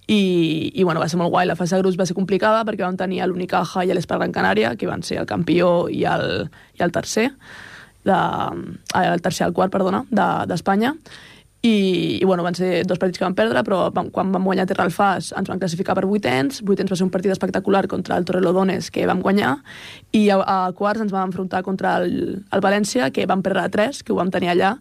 i, 0.08 0.72
i 0.75 0.84
bueno, 0.84 1.00
va 1.00 1.08
ser 1.08 1.20
molt 1.22 1.32
guai. 1.32 1.46
La 1.48 1.56
fase 1.56 1.78
de 1.78 1.84
grups 1.84 1.96
va 2.00 2.08
ser 2.10 2.18
complicada 2.18 2.66
perquè 2.68 2.84
vam 2.84 2.98
tenir 3.00 3.22
l'Unicaja 3.30 3.86
i 3.88 3.94
l'Espar 3.96 4.20
Gran 4.20 4.34
Canària, 4.36 4.74
que 4.75 4.90
van 4.90 5.04
ser 5.08 5.22
el 5.22 5.30
campió 5.30 5.86
i 5.88 6.04
el, 6.10 6.50
i 6.75 6.84
el 6.84 6.92
tercer, 6.92 7.30
de, 8.04 8.18
ah, 8.18 9.06
el 9.06 9.22
tercer 9.24 9.48
el 9.48 9.54
quart, 9.56 9.72
perdona, 9.72 10.04
de- 10.12 10.48
d'Espanya, 10.52 10.98
i, 11.63 12.20
i 12.20 12.25
bueno, 12.28 12.44
van 12.44 12.58
ser 12.58 12.82
dos 12.84 13.00
partits 13.00 13.22
que 13.22 13.24
vam 13.24 13.38
perdre, 13.38 13.62
però 13.63 13.86
vam, 13.96 14.10
quan 14.12 14.34
vam 14.34 14.44
guanyar 14.44 14.66
Terra 14.68 14.84
Alfàs 14.84 15.30
ens 15.40 15.48
van 15.48 15.62
classificar 15.62 15.96
per 15.96 16.04
vuitens, 16.10 16.60
vuitens 16.68 16.92
va 16.92 16.98
ser 17.00 17.06
un 17.08 17.13
partit 17.13 17.32
espectacular 17.32 17.86
contra 17.88 18.18
el 18.20 18.25
Torrelodones, 18.28 18.90
que 18.92 19.06
vam 19.08 19.22
guanyar, 19.24 19.54
i 20.12 20.25
a, 20.36 20.42
a 20.44 20.58
quarts 20.75 21.06
ens 21.06 21.16
vam 21.16 21.32
enfrontar 21.32 21.63
contra 21.63 21.96
el, 22.04 22.44
el 22.44 22.66
València, 22.68 23.08
que 23.16 23.24
vam 23.32 23.40
perdre 23.46 23.63
a 23.63 23.72
tres, 23.72 24.04
que 24.04 24.12
ho 24.12 24.20
vam 24.20 24.34
tenir 24.36 24.52
allà, 24.52 24.74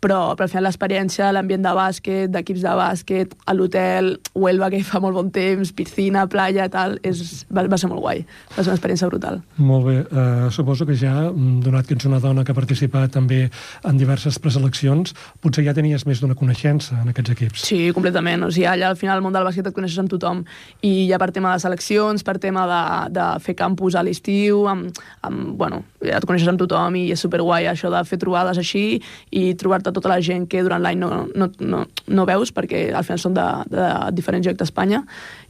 però, 0.00 0.34
però 0.36 0.46
al 0.46 0.52
final 0.52 0.66
l'experiència, 0.68 1.32
l'ambient 1.34 1.64
de 1.64 1.72
bàsquet, 1.74 2.30
d'equips 2.30 2.62
de 2.62 2.74
bàsquet, 2.78 3.34
a 3.50 3.54
l'hotel, 3.56 4.12
Huelva, 4.38 4.70
que 4.70 4.80
fa 4.86 5.00
molt 5.02 5.16
bon 5.16 5.30
temps, 5.34 5.72
piscina, 5.74 6.26
playa, 6.30 6.68
tal, 6.70 6.96
és, 7.06 7.44
va, 7.50 7.64
va 7.66 7.78
ser 7.80 7.90
molt 7.90 8.02
guai. 8.04 8.22
Va 8.54 8.62
ser 8.62 8.70
una 8.70 8.76
experiència 8.78 9.08
brutal. 9.10 9.40
Molt 9.58 9.88
bé. 9.88 9.96
Uh, 10.06 10.46
suposo 10.54 10.86
que 10.86 10.94
ja, 10.98 11.14
mm, 11.32 11.58
donat 11.66 11.88
que 11.88 11.96
ets 11.98 12.06
una 12.06 12.20
dona 12.22 12.44
que 12.44 12.54
ha 12.54 12.58
participat 12.58 13.16
també 13.16 13.40
en 13.82 13.98
diverses 13.98 14.38
preseleccions, 14.38 15.16
potser 15.42 15.66
ja 15.66 15.74
tenies 15.74 16.06
més 16.06 16.22
una 16.22 16.38
coneixença 16.38 17.00
en 17.02 17.10
aquests 17.10 17.34
equips. 17.34 17.66
Sí, 17.66 17.80
completament. 17.96 18.46
O 18.46 18.52
sigui, 18.54 18.68
allà 18.70 18.92
al 18.92 19.00
final 19.00 19.18
el 19.18 19.26
món 19.26 19.34
del 19.34 19.46
bàsquet 19.48 19.66
et 19.66 19.74
coneixes 19.74 19.98
amb 19.98 20.12
tothom. 20.14 20.44
I 20.86 21.08
ja 21.10 21.18
per 21.18 21.32
tema 21.34 21.56
de 21.56 21.64
seleccions, 21.64 22.22
per 22.22 22.38
tema 22.38 22.68
de, 22.70 22.82
de 23.18 23.28
fer 23.42 23.56
campus 23.58 23.98
a 23.98 24.06
l'estiu, 24.06 24.62
amb, 24.70 25.02
amb, 25.26 25.56
bueno, 25.58 25.82
et 26.06 26.24
coneixes 26.28 26.48
amb 26.50 26.62
tothom 26.62 26.94
i 27.00 27.08
és 27.14 27.26
superguai 27.26 27.66
això 27.66 27.90
de 27.90 28.04
fer 28.06 28.20
trobades 28.22 28.62
així 28.62 29.00
i 29.34 29.48
trobar-te 29.58 29.87
tota 29.94 30.10
la 30.12 30.20
gent 30.24 30.48
que 30.50 30.64
durant 30.64 30.82
l'any 30.82 30.98
no, 31.00 31.10
no, 31.34 31.50
no, 31.60 31.84
no 32.06 32.26
veus 32.28 32.52
perquè 32.54 32.88
al 32.92 33.06
final 33.06 33.22
són 33.22 33.38
de, 33.38 33.46
de 33.72 33.88
diferents 34.16 34.48
llocs 34.48 34.60
d'Espanya 34.62 35.04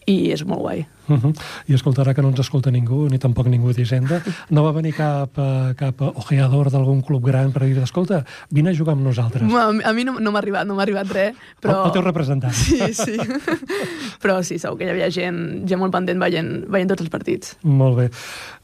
i 0.07 0.31
és 0.35 0.45
molt 0.49 0.65
guai. 0.67 0.87
Uh 1.09 1.17
-huh. 1.17 1.33
I 1.67 1.75
escolta, 1.75 2.03
ara 2.03 2.15
que 2.15 2.23
no 2.23 2.29
ens 2.29 2.41
escolta 2.41 2.71
ningú, 2.71 3.09
ni 3.09 3.19
tampoc 3.19 3.47
ningú 3.47 3.73
d'Hisenda, 3.73 4.23
no 4.51 4.65
va 4.65 4.73
venir 4.73 4.95
cap, 4.95 5.39
uh, 5.39 5.75
cap 5.77 6.01
ojeador 6.01 6.71
d'algun 6.71 7.03
club 7.03 7.25
gran 7.25 7.53
per 7.53 7.65
dir, 7.65 7.79
escolta, 7.79 8.25
vine 8.51 8.71
a 8.71 8.75
jugar 8.75 8.95
amb 8.95 9.05
nosaltres. 9.05 9.53
A, 9.53 9.89
a 9.91 9.93
mi 9.93 10.05
no, 10.05 10.19
no 10.21 10.33
m'ha 10.33 10.39
arribat, 10.39 10.67
no 10.67 10.75
m'ha 10.75 10.83
arribat 10.83 11.11
res, 11.11 11.35
però... 11.61 11.81
El, 11.81 11.87
el 11.87 11.93
teu 11.93 12.03
representant. 12.03 12.53
Sí, 12.53 12.95
sí. 12.95 13.17
però 14.23 14.43
sí, 14.43 14.59
segur 14.59 14.79
que 14.79 14.89
hi 14.89 14.91
havia 14.91 15.11
gent, 15.11 15.67
gent 15.69 15.81
molt 15.81 15.95
pendent 15.95 16.21
veient, 16.21 16.51
veient 16.71 16.91
tots 16.91 17.05
els 17.05 17.13
partits. 17.13 17.57
Molt 17.63 17.99
bé. 17.99 18.09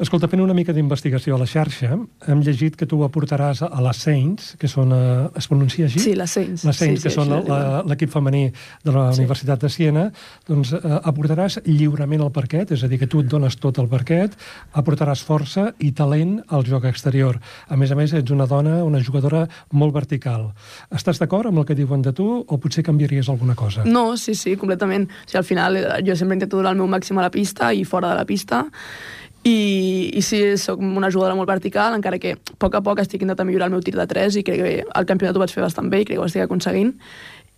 Escolta, 0.03 0.29
fent 0.29 0.43
una 0.43 0.55
mica 0.57 0.75
d'investigació 0.77 1.37
a 1.37 1.39
la 1.43 1.49
xarxa, 1.49 1.99
hem 2.27 2.43
llegit 2.45 2.77
que 2.77 2.89
tu 2.91 3.03
aportaràs 3.07 3.65
a 3.67 3.85
les 3.87 4.03
Saints, 4.07 4.55
que 4.61 4.71
són... 4.71 4.93
Uh, 4.95 5.31
es 5.39 5.49
pronuncia 5.51 5.87
així? 5.89 6.03
Sí, 6.03 6.15
les 6.19 6.31
Saints. 6.31 6.67
Les 6.67 6.77
Saints, 6.77 7.01
sí, 7.01 7.09
que 7.09 7.13
sí, 7.13 7.17
són 7.17 7.89
l'equip 7.91 8.13
femení 8.13 8.49
de 8.85 8.95
la 8.95 9.09
sí. 9.13 9.23
Universitat 9.23 9.63
de 9.65 9.71
Siena, 9.73 10.09
doncs 10.49 10.75
uh, 10.77 10.99
aportaràs 11.03 11.61
lliurement 11.69 12.27
el 12.27 12.34
parquet, 12.35 12.75
és 12.75 12.85
a 12.85 12.91
dir, 12.91 12.99
que 13.01 13.09
tu 13.11 13.23
et 13.23 13.31
dones 13.31 13.57
tot 13.63 13.79
el 13.83 13.89
parquet, 13.91 14.35
aportaràs 14.75 15.23
força 15.25 15.71
i 15.79 15.93
talent 15.97 16.37
al 16.49 16.67
joc 16.69 16.89
exterior. 16.91 17.41
A 17.69 17.79
més 17.81 17.95
a 17.95 17.99
més, 17.99 18.13
ets 18.13 18.35
una 18.35 18.49
dona, 18.51 18.83
una 18.85 19.03
jugadora 19.03 19.47
molt 19.73 19.95
vertical. 19.97 20.51
Estàs 20.95 21.23
d'acord 21.23 21.51
amb 21.51 21.63
el 21.63 21.69
que 21.69 21.79
diuen 21.79 22.05
de 22.05 22.13
tu 22.17 22.29
o 22.43 22.61
potser 22.61 22.85
canviaries 22.87 23.31
alguna 23.33 23.57
cosa? 23.59 23.87
No, 23.87 24.11
sí, 24.21 24.37
sí, 24.39 24.59
completament. 24.61 25.09
O 25.09 25.29
sigui, 25.29 25.41
al 25.41 25.51
final 25.51 25.81
eh, 25.81 25.91
jo 26.07 26.17
sempre 26.19 26.39
intento 26.41 26.61
donar 26.61 26.75
el 26.75 26.83
meu 26.83 26.91
màxim 26.91 27.19
a 27.19 27.29
la 27.29 27.35
pista 27.35 27.73
i 27.73 27.85
fora 27.89 28.13
de 28.13 28.21
la 28.21 28.27
pista 28.29 28.65
i, 29.45 30.11
i 30.17 30.23
sí, 30.25 30.41
sóc 30.57 30.81
una 30.81 31.11
jugadora 31.13 31.37
molt 31.37 31.51
vertical, 31.51 31.95
encara 31.99 32.19
que 32.19 32.33
a 32.39 32.57
poc 32.61 32.79
a 32.79 32.81
poc 32.85 33.03
estic 33.03 33.23
intentant 33.23 33.47
millorar 33.49 33.69
el 33.69 33.75
meu 33.77 33.83
tir 33.85 33.93
de 33.97 34.07
3 34.09 34.39
i 34.41 34.43
crec 34.47 34.63
que 34.63 34.73
el 34.89 35.09
campionat 35.11 35.37
ho 35.37 35.43
vaig 35.43 35.53
fer 35.53 35.65
bastant 35.65 35.91
bé 35.93 36.01
i 36.01 36.07
crec 36.09 36.17
que 36.17 36.23
ho 36.23 36.29
estic 36.31 36.47
aconseguint 36.47 36.95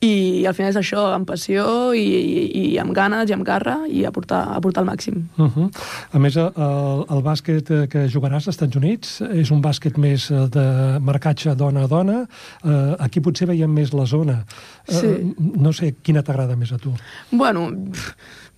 i 0.05 0.45
al 0.45 0.53
final 0.53 0.75
és 0.75 0.77
això, 0.77 1.07
amb 1.17 1.25
passió 1.25 1.63
i, 1.97 2.03
i, 2.05 2.41
i 2.61 2.65
amb 2.83 2.93
ganes 2.97 3.31
i 3.31 3.33
amb 3.33 3.47
garra 3.49 3.79
i 3.89 4.03
aportar, 4.05 4.43
aportar 4.53 4.83
el 4.85 4.91
màxim. 4.91 5.23
Uh 5.39 5.49
-huh. 5.49 5.69
A 6.13 6.19
més, 6.19 6.37
el, 6.37 7.05
el 7.09 7.23
bàsquet 7.25 7.89
que 7.89 8.05
jugaràs 8.13 8.45
als 8.45 8.49
Estats 8.49 8.77
Units 8.77 9.21
és 9.23 9.51
un 9.51 9.63
bàsquet 9.63 9.97
més 9.97 10.31
eh, 10.31 10.49
de 10.49 10.99
marcatge 11.01 11.55
dona 11.55 11.85
a 11.85 11.87
dona. 11.87 12.27
Uh, 12.63 12.95
aquí 12.99 13.21
potser 13.21 13.47
veiem 13.49 13.73
més 13.73 13.93
la 13.93 14.05
zona. 14.05 14.45
Uh, 14.89 14.93
sí. 14.93 15.35
No 15.39 15.73
sé, 15.73 15.95
quina 16.03 16.23
t'agrada 16.23 16.57
més 16.57 16.73
a 16.73 16.79
tu? 16.79 16.93
Bueno, 17.31 17.71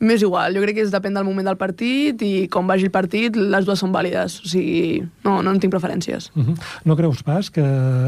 m'és 0.00 0.22
igual. 0.22 0.54
Jo 0.54 0.62
crec 0.62 0.74
que 0.74 0.82
és 0.82 0.90
depèn 0.90 1.14
del 1.14 1.24
moment 1.24 1.46
del 1.46 1.56
partit 1.56 2.20
i 2.22 2.48
com 2.48 2.66
vagi 2.66 2.84
el 2.84 2.90
partit, 2.90 3.36
les 3.36 3.64
dues 3.64 3.78
són 3.78 3.92
vàlides. 3.92 4.40
O 4.42 4.48
sigui, 4.48 5.06
no, 5.24 5.42
no 5.42 5.50
en 5.50 5.60
tinc 5.60 5.72
preferències. 5.72 6.30
Uh 6.34 6.42
-huh. 6.42 6.56
No 6.84 6.96
creus 6.96 7.22
pas 7.22 7.50
que 7.50 7.62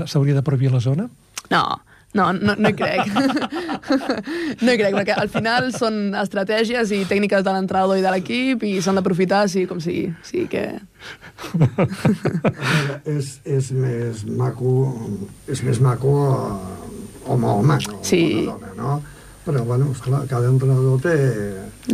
s'hauria 0.06 0.34
de 0.34 0.42
prohibir 0.42 0.72
la 0.72 0.80
zona? 0.80 1.08
No, 1.50 1.80
no, 2.18 2.32
no, 2.32 2.56
no 2.58 2.70
hi 2.70 2.74
crec. 2.74 3.06
no 4.64 4.72
hi 4.72 4.78
crec, 4.80 4.96
perquè 4.96 5.14
al 5.14 5.30
final 5.30 5.70
són 5.74 6.16
estratègies 6.18 6.90
i 6.96 7.04
tècniques 7.06 7.44
de 7.46 7.54
l'entrenador 7.54 8.00
i 8.00 8.04
de 8.04 8.10
l'equip 8.14 8.64
i 8.66 8.72
s'han 8.82 8.98
d'aprofitar, 8.98 9.44
sí, 9.52 9.66
com 9.70 9.82
sigui. 9.82 10.08
Sí 10.26 10.46
que... 10.50 10.66
és, 13.16 13.32
és 13.46 13.70
més 13.76 14.26
maco, 14.26 14.74
és 15.46 15.62
més 15.66 15.80
maco 15.84 16.12
home-home, 17.30 17.78
no? 17.86 18.02
Sí. 18.02 18.24
Dona, 18.48 18.74
no? 18.76 19.00
Però, 19.46 19.62
bueno, 19.64 19.92
esclar, 19.94 20.26
cada 20.28 20.50
entrenador 20.50 20.98
té... 21.06 21.16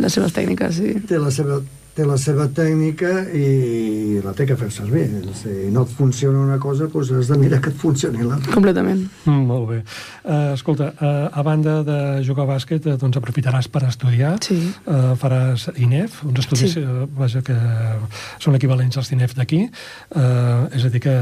Les 0.01 0.17
seves 0.17 0.33
tècniques, 0.35 0.81
sí. 0.81 0.97
Té 1.07 1.21
la 1.21 1.29
seva 1.31 1.61
té 1.97 2.05
la 2.05 2.17
seva 2.21 2.45
tècnica 2.53 3.09
i 3.33 4.19
la 4.21 4.33
té 4.37 4.45
que 4.45 4.55
fer 4.59 4.67
servir. 4.73 5.07
Si 5.39 5.49
no 5.73 5.81
et 5.87 5.93
funciona 5.97 6.43
una 6.43 6.59
cosa, 6.61 6.85
doncs 6.93 7.09
has 7.17 7.31
de 7.31 7.37
mirar 7.41 7.59
que 7.63 7.71
et 7.73 7.79
funcioni 7.81 8.21
l'altra. 8.21 8.53
Completament. 8.53 9.01
Mm, 9.25 9.45
molt 9.49 9.65
bé. 9.71 9.79
Uh, 10.27 10.53
escolta, 10.53 10.91
uh, 10.93 11.27
a 11.33 11.43
banda 11.47 11.79
de 11.87 11.97
jugar 12.27 12.45
a 12.45 12.51
bàsquet, 12.53 12.85
uh, 12.85 12.97
doncs 13.01 13.17
aprofitaràs 13.17 13.69
per 13.73 13.83
estudiar. 13.89 14.35
Sí. 14.45 14.59
Uh, 14.85 15.15
faràs 15.17 15.67
INEF, 15.75 16.21
uns 16.27 16.43
estudis 16.45 16.75
Sí. 16.77 16.83
uh, 16.85 17.07
vaja, 17.17 17.41
que 17.41 17.55
són 18.43 18.55
equivalents 18.59 18.97
als 18.97 19.09
d'INEF 19.09 19.33
d'aquí. 19.37 19.63
Uh, 20.13 20.67
és 20.77 20.85
a 20.85 20.89
dir, 20.93 21.01
que 21.01 21.15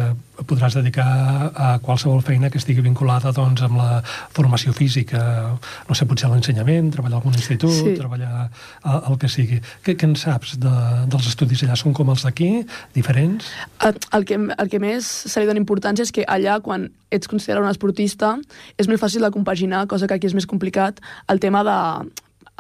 podràs 0.46 0.75
dedicar 0.75 1.51
a 1.55 1.79
qualsevol 1.79 2.20
feina 2.22 2.50
que 2.51 2.60
estigui 2.60 2.82
vinculada 2.84 3.32
doncs, 3.32 3.62
amb 3.63 3.77
la 3.79 4.01
formació 4.36 4.74
física, 4.75 5.55
no 5.88 5.96
sé, 5.96 6.03
potser 6.05 6.27
l'ensenyament, 6.29 6.91
treballar 6.91 7.15
a 7.15 7.22
algun 7.22 7.34
institut, 7.39 7.72
Sí. 7.72 7.96
treballar 7.96 8.50
a, 8.84 8.98
el 9.10 9.17
que 9.17 9.29
sigui. 9.32 9.62
Què, 9.86 9.96
què 9.96 10.03
en 10.10 10.15
saps 10.20 10.58
de, 10.66 10.76
dels 11.14 11.30
estudis 11.32 11.64
allà? 11.66 11.78
Són 11.80 11.96
com 11.96 12.12
els 12.14 12.26
d'aquí? 12.26 12.50
Diferents? 12.98 13.48
El, 13.86 13.96
el, 14.18 14.28
que, 14.28 14.42
el 14.42 14.72
que 14.72 14.82
més 14.82 15.08
se 15.30 15.42
li 15.42 15.50
dona 15.50 15.62
importància 15.62 16.06
és 16.08 16.14
que 16.16 16.28
allà, 16.28 16.60
quan 16.66 16.90
ets 17.14 17.32
considerat 17.32 17.64
un 17.64 17.72
esportista, 17.72 18.36
és 18.82 18.92
més 18.92 19.02
fàcil 19.02 19.26
de 19.26 19.34
compaginar, 19.34 19.86
cosa 19.92 20.10
que 20.10 20.18
aquí 20.18 20.30
és 20.30 20.38
més 20.38 20.50
complicat, 20.50 21.02
el 21.32 21.42
tema 21.44 21.64
de 21.68 21.80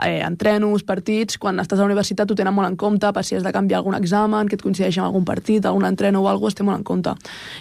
eh, 0.03 0.21
entrenos, 0.25 0.83
partits, 0.83 1.37
quan 1.39 1.59
estàs 1.61 1.79
a 1.79 1.83
la 1.83 1.89
universitat 1.89 2.27
t'ho 2.27 2.37
tenen 2.37 2.55
molt 2.55 2.67
en 2.67 2.77
compte 2.79 3.11
per 3.15 3.23
si 3.23 3.37
has 3.37 3.45
de 3.45 3.53
canviar 3.55 3.79
algun 3.79 3.95
examen, 3.97 4.49
que 4.49 4.57
et 4.59 4.63
coincideixi 4.63 4.99
amb 4.99 5.09
algun 5.09 5.25
partit, 5.27 5.65
algun 5.65 5.87
entreno 5.87 6.21
o 6.21 6.29
alguna 6.29 6.51
cosa, 6.51 6.67
molt 6.67 6.81
en 6.81 6.87
compte. 6.87 7.15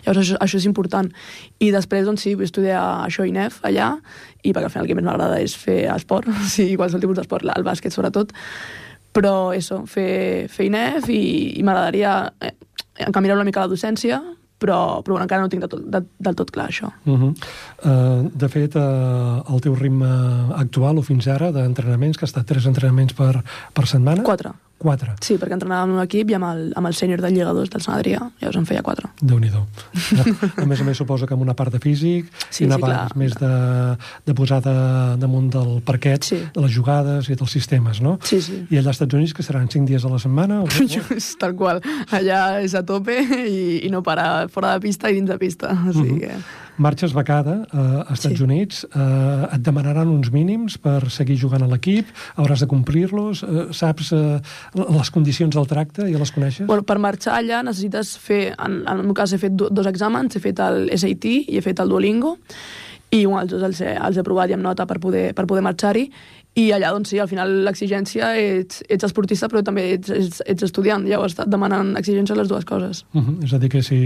Llavors 0.05 0.23
això, 0.25 0.39
això 0.43 0.61
és 0.61 0.69
important. 0.71 1.11
I 1.63 1.71
després, 1.75 2.07
doncs 2.07 2.27
sí, 2.27 2.35
vull 2.35 2.49
estudiar 2.49 2.83
això 3.07 3.25
a 3.25 3.31
INEF 3.31 3.61
allà, 3.65 3.95
i 4.43 4.53
perquè 4.53 4.69
al 4.69 4.75
final 4.75 4.87
el 4.87 4.93
que 4.93 4.99
més 4.99 5.07
m'agrada 5.07 5.41
és 5.43 5.55
fer 5.57 5.85
esport, 5.95 6.31
sigui, 6.55 6.79
qualsevol 6.81 7.07
tipus 7.07 7.21
d'esport, 7.21 7.47
el 7.55 7.67
bàsquet 7.67 7.95
sobretot, 7.95 8.35
però 9.15 9.35
això, 9.55 9.83
fer, 9.87 10.47
fer 10.51 10.69
INEF 10.71 11.09
i, 11.13 11.25
i 11.61 11.63
m'agradaria 11.67 12.17
eh, 12.43 12.55
encaminar 13.07 13.39
una 13.39 13.47
mica 13.47 13.63
la 13.63 13.71
docència, 13.71 14.21
però, 14.59 15.03
però 15.05 15.15
bueno, 15.15 15.25
encara 15.27 15.43
no 15.43 15.49
ho 15.49 15.53
tinc 15.53 15.65
de 15.65 15.71
tot, 15.71 15.87
de, 15.93 16.01
del 16.27 16.37
tot 16.39 16.51
clar, 16.55 16.69
això. 16.73 16.91
Uh 17.05 17.19
-huh. 17.21 17.31
uh, 17.85 18.31
de 18.33 18.49
fet, 18.49 18.77
uh, 18.77 19.43
el 19.55 19.61
teu 19.61 19.75
ritme 19.75 20.11
actual 20.57 20.99
o 20.99 21.03
fins 21.03 21.27
ara 21.29 21.53
d'entrenaments, 21.53 22.19
que 22.19 22.25
ha 22.25 22.31
estat 22.33 22.47
tres 22.47 22.67
entrenaments 22.67 23.15
per, 23.15 23.43
per 23.73 23.87
setmana? 23.87 24.23
Quatre. 24.23 24.53
Quatre. 24.85 25.15
Sí, 25.25 25.39
perquè 25.41 25.57
entrenàvem 25.57 25.95
en 25.95 25.97
un 25.99 26.03
equip 26.05 26.29
i 26.31 26.37
amb 26.37 26.45
el, 26.51 26.63
amb 26.77 26.91
el 26.91 26.95
sènior 26.99 27.23
del 27.25 27.33
Lligadors 27.33 27.71
del 27.73 27.81
Sant 27.85 27.97
Adrià, 27.97 28.21
llavors 28.43 28.59
en 28.61 28.67
feia 28.69 28.83
quatre. 28.85 29.09
déu 29.21 29.39
nhi 29.41 29.49
A 30.63 30.67
més 30.69 30.81
a 30.81 30.85
més, 30.85 30.97
suposo 30.99 31.27
que 31.27 31.35
amb 31.35 31.43
una 31.43 31.55
part 31.57 31.73
de 31.73 31.81
físic 31.81 32.29
Sí, 32.51 32.65
i 32.65 32.67
una 32.69 32.77
sí, 32.77 32.83
part 32.85 32.95
clar. 33.15 33.17
més 33.17 33.35
de, 33.41 33.53
de 34.27 34.35
posar 34.37 34.61
de, 34.65 34.75
damunt 35.21 35.49
del 35.55 35.81
parquet, 35.87 36.25
Sí. 36.25 36.43
de 36.55 36.61
les 36.61 36.73
jugades 36.75 37.29
i 37.31 37.35
dels 37.39 37.51
sistemes, 37.51 38.01
no? 38.05 38.19
Sí, 38.23 38.41
sí. 38.45 38.61
I 38.71 38.79
allà 38.79 38.93
als 38.93 38.99
Estats 39.01 39.15
Units, 39.17 39.33
que 39.35 39.43
seran 39.47 39.69
cinc 39.73 39.89
dies 39.89 40.05
a 40.05 40.13
la 40.13 40.19
setmana? 40.19 40.63
O... 40.63 40.69
Tal 41.41 41.55
qual. 41.57 41.81
Allà 42.13 42.61
és 42.65 42.75
a 42.75 42.85
tope 42.87 43.17
i, 43.25 43.81
i 43.87 43.91
no 43.91 44.03
para 44.03 44.47
fora 44.53 44.75
de 44.77 44.85
pista 44.85 45.11
i 45.11 45.17
dins 45.19 45.31
de 45.31 45.39
pista. 45.41 45.73
O 45.89 45.93
sigui 45.97 46.21
que... 46.27 46.37
Marxes 46.77 47.13
becada 47.15 47.61
eh, 47.73 47.79
als 47.79 48.19
Estats 48.19 48.39
Sí. 48.39 48.45
Units, 48.45 48.85
eh, 48.85 49.55
et 49.55 49.63
demanaran 49.63 50.09
uns 50.09 50.31
mínims 50.35 50.77
per 50.79 51.11
seguir 51.11 51.37
jugant 51.39 51.63
a 51.63 51.69
l'equip, 51.71 52.09
hauràs 52.37 52.65
de 52.65 52.69
complir-los, 52.71 53.43
eh, 53.43 53.67
saps 53.73 54.13
eh, 54.13 54.41
les 54.75 55.11
condicions 55.15 55.55
del 55.55 55.69
tracte, 55.71 56.09
ja 56.11 56.19
les 56.19 56.33
coneixes? 56.35 56.67
Bueno, 56.67 56.83
per 56.83 56.99
marxar 56.99 57.39
allà 57.39 57.63
necessites 57.63 58.17
fer, 58.19 58.55
en, 58.59 58.83
en 58.83 58.99
el 58.99 59.05
meu 59.05 59.15
cas 59.15 59.33
he 59.33 59.39
fet 59.39 59.55
do, 59.55 59.71
dos 59.71 59.87
exàmens, 59.87 60.35
he 60.35 60.43
fet 60.43 60.59
el 60.65 60.89
SAT 60.97 61.29
i 61.31 61.59
he 61.59 61.63
fet 61.63 61.81
el 61.81 61.93
Duolingo, 61.93 62.37
i 63.15 63.25
bueno, 63.27 63.45
els 63.45 63.53
dos 63.53 63.63
els 63.63 63.81
he, 63.81 63.95
els 63.95 64.17
he 64.19 64.25
provat 64.27 64.51
i 64.51 64.57
amb 64.57 64.67
nota 64.67 64.89
per 64.91 64.99
poder, 64.99 65.29
per 65.39 65.47
poder 65.47 65.63
marxar-hi, 65.63 66.09
i 66.55 66.69
allà, 66.71 66.93
doncs 66.95 67.11
sí, 67.11 67.19
al 67.19 67.27
final 67.27 67.51
l'exigència 67.67 68.29
ets, 68.39 68.85
ets 68.87 69.07
esportista 69.09 69.49
però 69.51 69.65
també 69.67 69.89
ets, 69.97 70.11
ets, 70.15 70.43
ets 70.47 70.67
estudiant, 70.69 71.03
llavors 71.11 71.35
et 71.35 71.51
demanen 71.51 71.97
exigència 71.99 72.37
les 72.39 72.51
dues 72.51 72.65
coses. 72.65 73.03
Uh 73.13 73.23
-huh. 73.23 73.45
És 73.45 73.55
a 73.55 73.59
dir, 73.59 73.71
que 73.71 73.83
si 73.83 73.99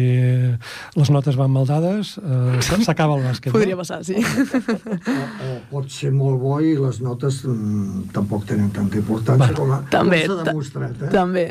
les 0.96 1.10
notes 1.10 1.36
van 1.36 1.50
mal 1.50 1.66
dades, 1.66 2.16
eh, 2.18 2.60
s'acaba 2.84 3.16
el 3.16 3.24
bàsquet. 3.24 3.52
Podria 3.52 3.74
no? 3.74 3.82
passar, 3.82 4.02
sí. 4.04 4.14
O, 4.14 5.44
o 5.44 5.60
pot 5.70 5.90
ser 5.90 6.10
molt 6.10 6.40
bo 6.40 6.60
i 6.60 6.74
les 6.74 7.00
notes 7.00 7.44
mm, 7.44 8.08
tampoc 8.12 8.46
tenen 8.46 8.70
tanta 8.70 8.96
importància 8.96 9.54
com, 9.54 9.70
a, 9.72 9.82
També, 9.90 10.26
com 10.26 10.36
s'ha 10.36 10.44
demostrat. 10.44 11.02
Eh? 11.02 11.08
També. 11.10 11.50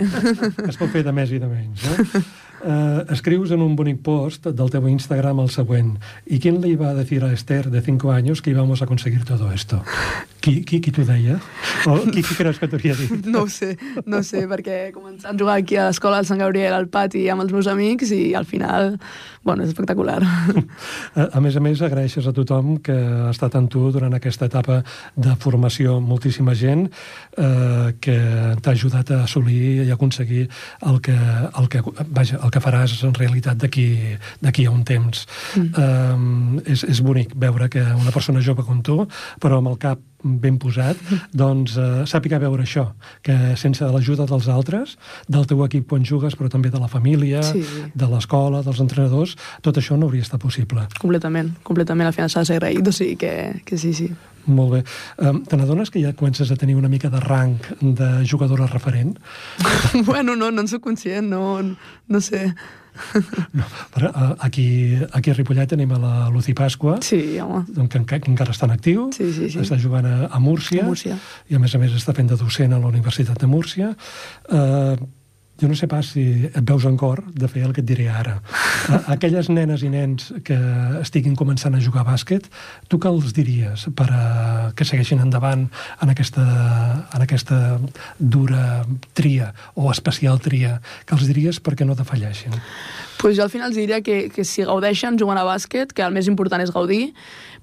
Es 0.67 0.77
pot 0.77 0.89
fer 0.89 1.03
de 1.03 1.11
més 1.11 1.31
i 1.31 1.39
de 1.39 1.47
menys, 1.47 1.83
no? 1.83 2.21
Eh, 2.67 3.05
escrius 3.13 3.51
en 3.51 3.62
un 3.62 3.77
bonic 3.79 4.01
post 4.03 4.50
del 4.51 4.71
teu 4.74 4.89
Instagram 4.91 5.39
el 5.39 5.50
següent. 5.50 5.93
¿Y 6.25 6.39
quién 6.39 6.59
le 6.59 6.67
iba 6.67 6.89
a 6.89 6.93
decir 6.93 7.24
a 7.24 7.31
Esther 7.31 7.69
de 7.71 7.81
5 7.81 8.12
años 8.12 8.41
que 8.41 8.50
íbamos 8.50 8.81
a 8.81 8.86
conseguir 8.86 9.24
todo 9.24 9.53
esto? 9.53 9.81
Qui, 10.41 10.65
qui, 10.65 10.81
qui 10.81 10.91
t'ho 10.91 11.03
deia? 11.03 11.39
O 11.88 11.97
qui, 12.12 12.21
qui 12.21 12.36
creus 12.36 12.59
que 12.59 12.67
t'hauria 12.67 12.93
dit? 12.95 13.25
No 13.27 13.45
ho 13.45 13.50
sé, 13.51 13.77
no 14.05 14.19
ho 14.19 14.24
sé, 14.24 14.45
perquè 14.47 14.91
començant 14.95 15.33
a 15.33 15.39
jugar 15.39 15.55
aquí 15.59 15.75
a 15.79 15.88
l'escola 15.88 16.19
del 16.19 16.27
Sant 16.29 16.39
Gabriel 16.43 16.75
al 16.75 16.89
pati 16.91 17.25
amb 17.31 17.43
els 17.43 17.55
meus 17.55 17.67
amics 17.71 18.12
i 18.15 18.36
al 18.38 18.45
final, 18.47 18.95
bueno, 19.47 19.63
és 19.63 19.74
espectacular. 19.74 20.19
A, 21.17 21.24
a 21.38 21.41
més 21.41 21.55
a 21.57 21.62
més, 21.63 21.79
agraeixes 21.81 22.27
a 22.29 22.33
tothom 22.36 22.75
que 22.83 22.93
ha 22.93 23.31
estat 23.31 23.55
amb 23.57 23.69
tu 23.71 23.88
durant 23.93 24.13
aquesta 24.13 24.45
etapa 24.50 24.81
de 25.15 25.33
formació, 25.41 25.97
moltíssima 26.03 26.53
gent 26.57 26.86
eh, 26.86 27.95
que 28.03 28.17
t'ha 28.62 28.74
ajudat 28.75 29.13
a 29.15 29.21
assolir 29.25 29.88
i 29.88 29.91
aconseguir 29.93 30.45
el 30.86 31.00
que, 31.01 31.15
el 31.15 31.69
que, 31.71 31.81
vaja, 32.12 32.41
el 32.43 32.53
que 32.53 32.56
faràs 32.63 32.97
en 33.07 33.13
realitat 33.13 33.57
d'aquí 33.57 34.65
a 34.65 34.71
un 34.71 34.83
temps. 34.83 35.25
Mm. 35.55 35.71
Eh, 35.77 36.71
és, 36.73 36.83
és 36.83 37.01
bonic 37.01 37.33
veure 37.35 37.69
que 37.69 37.81
una 37.81 38.11
persona 38.11 38.41
jove 38.41 38.63
com 38.67 38.81
tu, 38.81 39.03
però 39.41 39.59
amb 39.61 39.73
el 39.73 39.77
cap 39.81 39.99
ben 40.23 40.57
posat, 40.57 40.97
doncs 41.31 41.75
eh, 41.77 42.03
sàpiga 42.09 42.39
veure 42.41 42.63
això, 42.65 42.87
que 43.21 43.55
sense 43.55 43.85
l'ajuda 43.85 44.25
dels 44.27 44.47
altres, 44.49 44.97
del 45.29 45.45
teu 45.47 45.61
equip 45.65 45.87
quan 45.89 46.03
jugues, 46.05 46.35
però 46.35 46.49
també 46.49 46.71
de 46.73 46.79
la 46.81 46.89
família, 46.89 47.43
Sí. 47.43 47.61
de 47.93 48.07
l'escola, 48.09 48.63
dels 48.65 48.79
entrenadors, 48.81 49.35
tot 49.61 49.77
això 49.77 49.97
no 49.97 50.07
hauria 50.07 50.21
estat 50.25 50.41
possible. 50.41 50.87
completament, 50.99 51.53
completament. 51.63 52.07
Al 52.07 52.13
final 52.13 52.29
s'ha 52.29 52.39
de 52.41 52.45
ser 52.45 52.55
agraït, 52.57 52.87
o 52.87 52.91
sigui 52.91 53.15
que, 53.15 53.61
que 53.65 53.77
sí, 53.77 53.93
sí. 53.93 54.09
Molt 54.47 54.71
bé. 54.71 54.81
Um, 55.19 55.41
Te 55.45 55.57
n'adones 55.59 55.91
que 55.91 56.01
ja 56.01 56.13
comences 56.15 56.49
a 56.51 56.55
tenir 56.55 56.75
una 56.79 56.87
mica 56.89 57.09
de 57.11 57.19
rang 57.19 57.57
de 57.81 58.25
jugadora 58.29 58.67
referent? 58.67 59.17
bueno, 60.07 60.35
no, 60.35 60.51
no 60.51 60.61
en 60.63 60.67
soc 60.71 60.81
conscient, 60.83 61.27
no, 61.29 61.59
no 62.07 62.21
sé. 62.21 62.53
No, 63.53 63.65
però, 63.93 64.09
uh, 64.09 64.31
aquí, 64.41 64.97
aquí 65.13 65.29
a 65.29 65.35
Ripollet 65.37 65.69
tenim 65.69 65.91
a 65.93 65.99
la 66.01 66.13
Lucy 66.33 66.55
Pasqua, 66.57 66.95
Sí, 67.05 67.37
home. 67.39 67.65
doncs, 67.69 67.93
que, 68.09 68.17
que 68.23 68.31
encara 68.31 68.55
està 68.55 68.65
en 68.65 68.73
actiu, 68.73 69.09
Sí, 69.13 69.27
sí, 69.35 69.51
sí. 69.53 69.59
està 69.61 69.77
jugant 69.77 70.07
a, 70.09 70.15
a 70.33 70.39
Múrcia, 70.41 70.81
A 70.81 70.87
Múrcia. 70.87 71.19
i 71.51 71.53
a 71.55 71.59
més 71.61 71.75
a 71.75 71.81
més 71.83 71.93
està 71.93 72.15
fent 72.17 72.31
de 72.31 72.39
docent 72.39 72.73
a 72.73 72.79
la 72.81 72.87
Universitat 72.89 73.37
de 73.43 73.51
Múrcia. 73.51 73.91
Uh, 74.49 74.95
jo 75.61 75.67
no 75.67 75.75
sé 75.75 75.87
pas 75.89 76.05
si 76.05 76.23
et 76.47 76.61
veus 76.61 76.85
en 76.85 76.97
cor 76.97 77.23
de 77.33 77.49
fer 77.49 77.63
el 77.65 77.73
que 77.73 77.81
et 77.81 77.87
diré 77.87 78.07
ara. 78.09 78.37
A, 78.89 78.99
aquelles 79.15 79.49
nenes 79.49 79.83
i 79.83 79.91
nens 79.93 80.31
que 80.45 80.57
estiguin 81.01 81.35
començant 81.39 81.75
a 81.75 81.81
jugar 81.83 82.03
a 82.05 82.09
bàsquet, 82.11 82.47
tu 82.87 82.99
què 83.01 83.11
els 83.11 83.33
diries 83.37 83.87
per 83.97 84.09
a, 84.11 84.23
que 84.77 84.87
segueixin 84.87 85.23
endavant 85.23 85.67
en 86.01 86.13
aquesta, 86.13 86.45
en 87.13 87.25
aquesta 87.25 87.61
dura 88.19 88.85
tria 89.17 89.53
o 89.75 89.91
especial 89.91 90.39
tria? 90.43 90.77
Que 91.05 91.17
els 91.17 91.27
diries 91.27 91.61
perquè 91.63 91.87
no 91.87 91.97
defalleixin? 91.97 92.55
pues 93.17 93.35
jo 93.35 93.43
al 93.43 93.49
final 93.49 93.71
els 93.71 93.77
diria 93.77 94.01
que, 94.05 94.29
que 94.29 94.45
si 94.45 94.63
gaudeixen 94.63 95.17
jugant 95.17 95.39
a 95.41 95.45
bàsquet, 95.47 95.93
que 95.93 96.05
el 96.05 96.13
més 96.13 96.29
important 96.29 96.61
és 96.61 96.71
gaudir, 96.73 97.13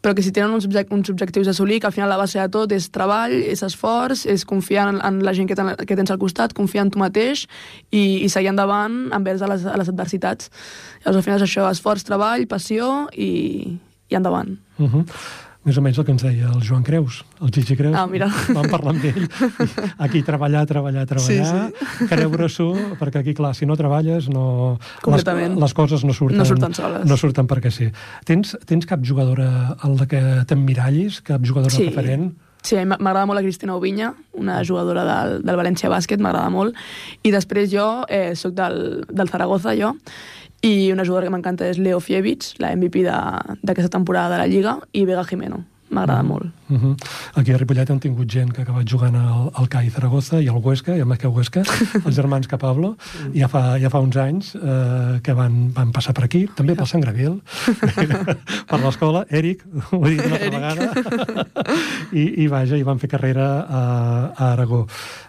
però 0.04 0.12
que 0.12 0.20
si 0.20 0.34
tenen 0.36 0.52
uns, 0.52 0.66
object 0.68 0.92
uns 0.92 1.08
objectius 1.08 1.48
a 1.48 1.54
assolir, 1.54 1.78
que 1.80 1.88
al 1.88 1.94
final 1.96 2.10
la 2.12 2.18
base 2.20 2.36
de 2.36 2.50
tot 2.52 2.72
és 2.76 2.90
treball, 2.92 3.32
és 3.32 3.62
esforç, 3.64 4.26
és 4.28 4.44
confiar 4.44 4.90
en, 4.92 4.98
en 5.00 5.22
la 5.24 5.32
gent 5.32 5.48
que, 5.48 5.56
ten, 5.56 5.70
que 5.80 5.96
tens 5.96 6.12
al 6.12 6.20
costat, 6.20 6.52
confiar 6.52 6.84
en 6.84 6.92
tu 6.92 7.00
mateix 7.00 7.46
i, 7.88 8.20
i 8.20 8.28
seguir 8.28 8.52
endavant 8.52 9.06
envers 9.16 9.40
a 9.40 9.48
les, 9.48 9.64
a 9.64 9.78
les 9.80 9.88
adversitats. 9.88 10.52
Llavors 11.00 11.22
al 11.22 11.24
final 11.24 11.40
és 11.40 11.46
això, 11.48 11.64
esforç, 11.72 12.04
treball, 12.04 12.44
passió 12.50 12.90
i, 13.16 13.30
i 14.12 14.20
endavant. 14.20 14.58
Uh 14.76 14.92
-huh. 14.92 15.06
Més 15.64 15.78
o 15.80 15.82
menys 15.84 15.96
el 15.96 16.04
que 16.04 16.12
ens 16.12 16.20
deia 16.24 16.50
el 16.52 16.60
Joan 16.60 16.82
Creus, 16.84 17.22
el 17.40 17.48
Gigi 17.54 17.76
Creus. 17.78 17.94
Ah, 17.96 18.04
mira. 18.10 18.26
Vam 18.52 18.66
parlar 18.68 18.92
amb 18.92 19.04
ell. 19.08 19.24
Aquí 20.04 20.20
treballar, 20.26 20.66
treballar, 20.68 21.06
treballar, 21.08 21.24
sí, 21.24 21.38
sí. 21.40 22.08
creure-s'ho, 22.10 22.66
perquè 23.00 23.22
aquí, 23.22 23.32
clar, 23.38 23.54
si 23.56 23.64
no 23.64 23.76
treballes, 23.80 24.28
no... 24.28 24.76
Les, 25.08 25.24
les 25.56 25.76
coses 25.76 26.04
no 26.04 26.12
surten, 26.12 26.42
No 26.42 26.44
surten 26.48 26.76
soles. 26.76 27.06
No 27.08 27.16
surten 27.16 27.48
perquè 27.48 27.72
sí. 27.72 27.88
Tens, 28.28 28.58
tens 28.68 28.84
cap 28.90 29.00
jugadora 29.08 29.74
en 29.80 29.96
la 29.96 30.08
que 30.10 30.20
t'emmirallis, 30.50 31.22
cap 31.24 31.40
jugadora 31.44 31.72
Sí. 31.72 31.88
referent? 31.88 32.34
Sí, 32.64 32.78
m'agrada 32.88 33.26
molt 33.28 33.36
la 33.36 33.44
Cristina 33.44 33.74
Ovinya, 33.76 34.14
una 34.40 34.62
jugadora 34.64 35.02
del, 35.04 35.34
del 35.44 35.56
València 35.60 35.90
Bàsquet, 35.92 36.20
m'agrada 36.20 36.48
molt. 36.52 36.76
I 37.24 37.32
després 37.32 37.68
jo 37.72 37.88
eh, 38.08 38.32
sóc 38.40 38.54
del, 38.56 39.04
del 39.12 39.28
Zaragoza, 39.28 39.74
jo, 39.76 39.90
i 40.64 40.90
una 40.94 41.04
jugadora 41.04 41.28
que 41.28 41.34
m'encanta 41.36 41.68
és 41.68 41.78
Leo 41.78 42.00
Fievich, 42.00 42.54
la 42.62 42.72
MVP 42.76 43.04
d'aquesta 43.04 43.92
temporada 43.92 44.34
de 44.34 44.42
la 44.42 44.48
Lliga, 44.50 44.78
i 44.92 45.04
Vega 45.04 45.24
Jimeno. 45.28 45.64
M'agrada 45.94 46.22
Mm. 46.24 46.26
molt. 46.26 46.46
Uh 46.70 46.76
-huh. 46.80 46.96
Aquí 47.34 47.52
a 47.52 47.56
Ripollet 47.58 47.90
hem 47.90 47.98
tingut 48.00 48.26
gent 48.32 48.50
que 48.52 48.60
ha 48.62 48.64
acabat 48.64 48.88
jugant 48.88 49.14
al, 49.14 49.50
al 49.52 49.68
CAI 49.68 49.90
Zaragoza 49.90 50.40
i 50.40 50.48
al 50.48 50.56
Huesca, 50.56 50.96
i 50.96 51.00
al 51.00 51.06
Meca 51.06 51.28
Huesca, 51.28 51.62
els 52.06 52.16
germans 52.16 52.48
Capablo, 52.48 52.96
ja 53.34 53.46
fa, 53.48 53.78
ja 53.78 53.90
fa 53.90 54.00
uns 54.00 54.16
anys 54.16 54.54
eh, 54.56 55.20
que 55.22 55.32
van, 55.34 55.72
van 55.74 55.92
passar 55.92 56.14
per 56.14 56.24
aquí, 56.24 56.48
també 56.56 56.74
pel 56.74 56.86
Sant 56.86 57.02
Gravil, 57.02 57.42
per 58.70 58.80
l'escola, 58.80 59.24
Eric, 59.28 59.62
ho 59.92 60.06
he 60.06 60.10
dit 60.10 60.24
una 60.24 60.34
altra 60.34 60.50
vegada, 60.50 61.46
i, 62.12 62.42
i 62.42 62.46
vaja, 62.48 62.76
i 62.76 62.82
van 62.82 62.98
fer 62.98 63.08
carrera 63.10 63.60
a, 63.68 64.32
a 64.36 64.52
Aragó. 64.52 64.86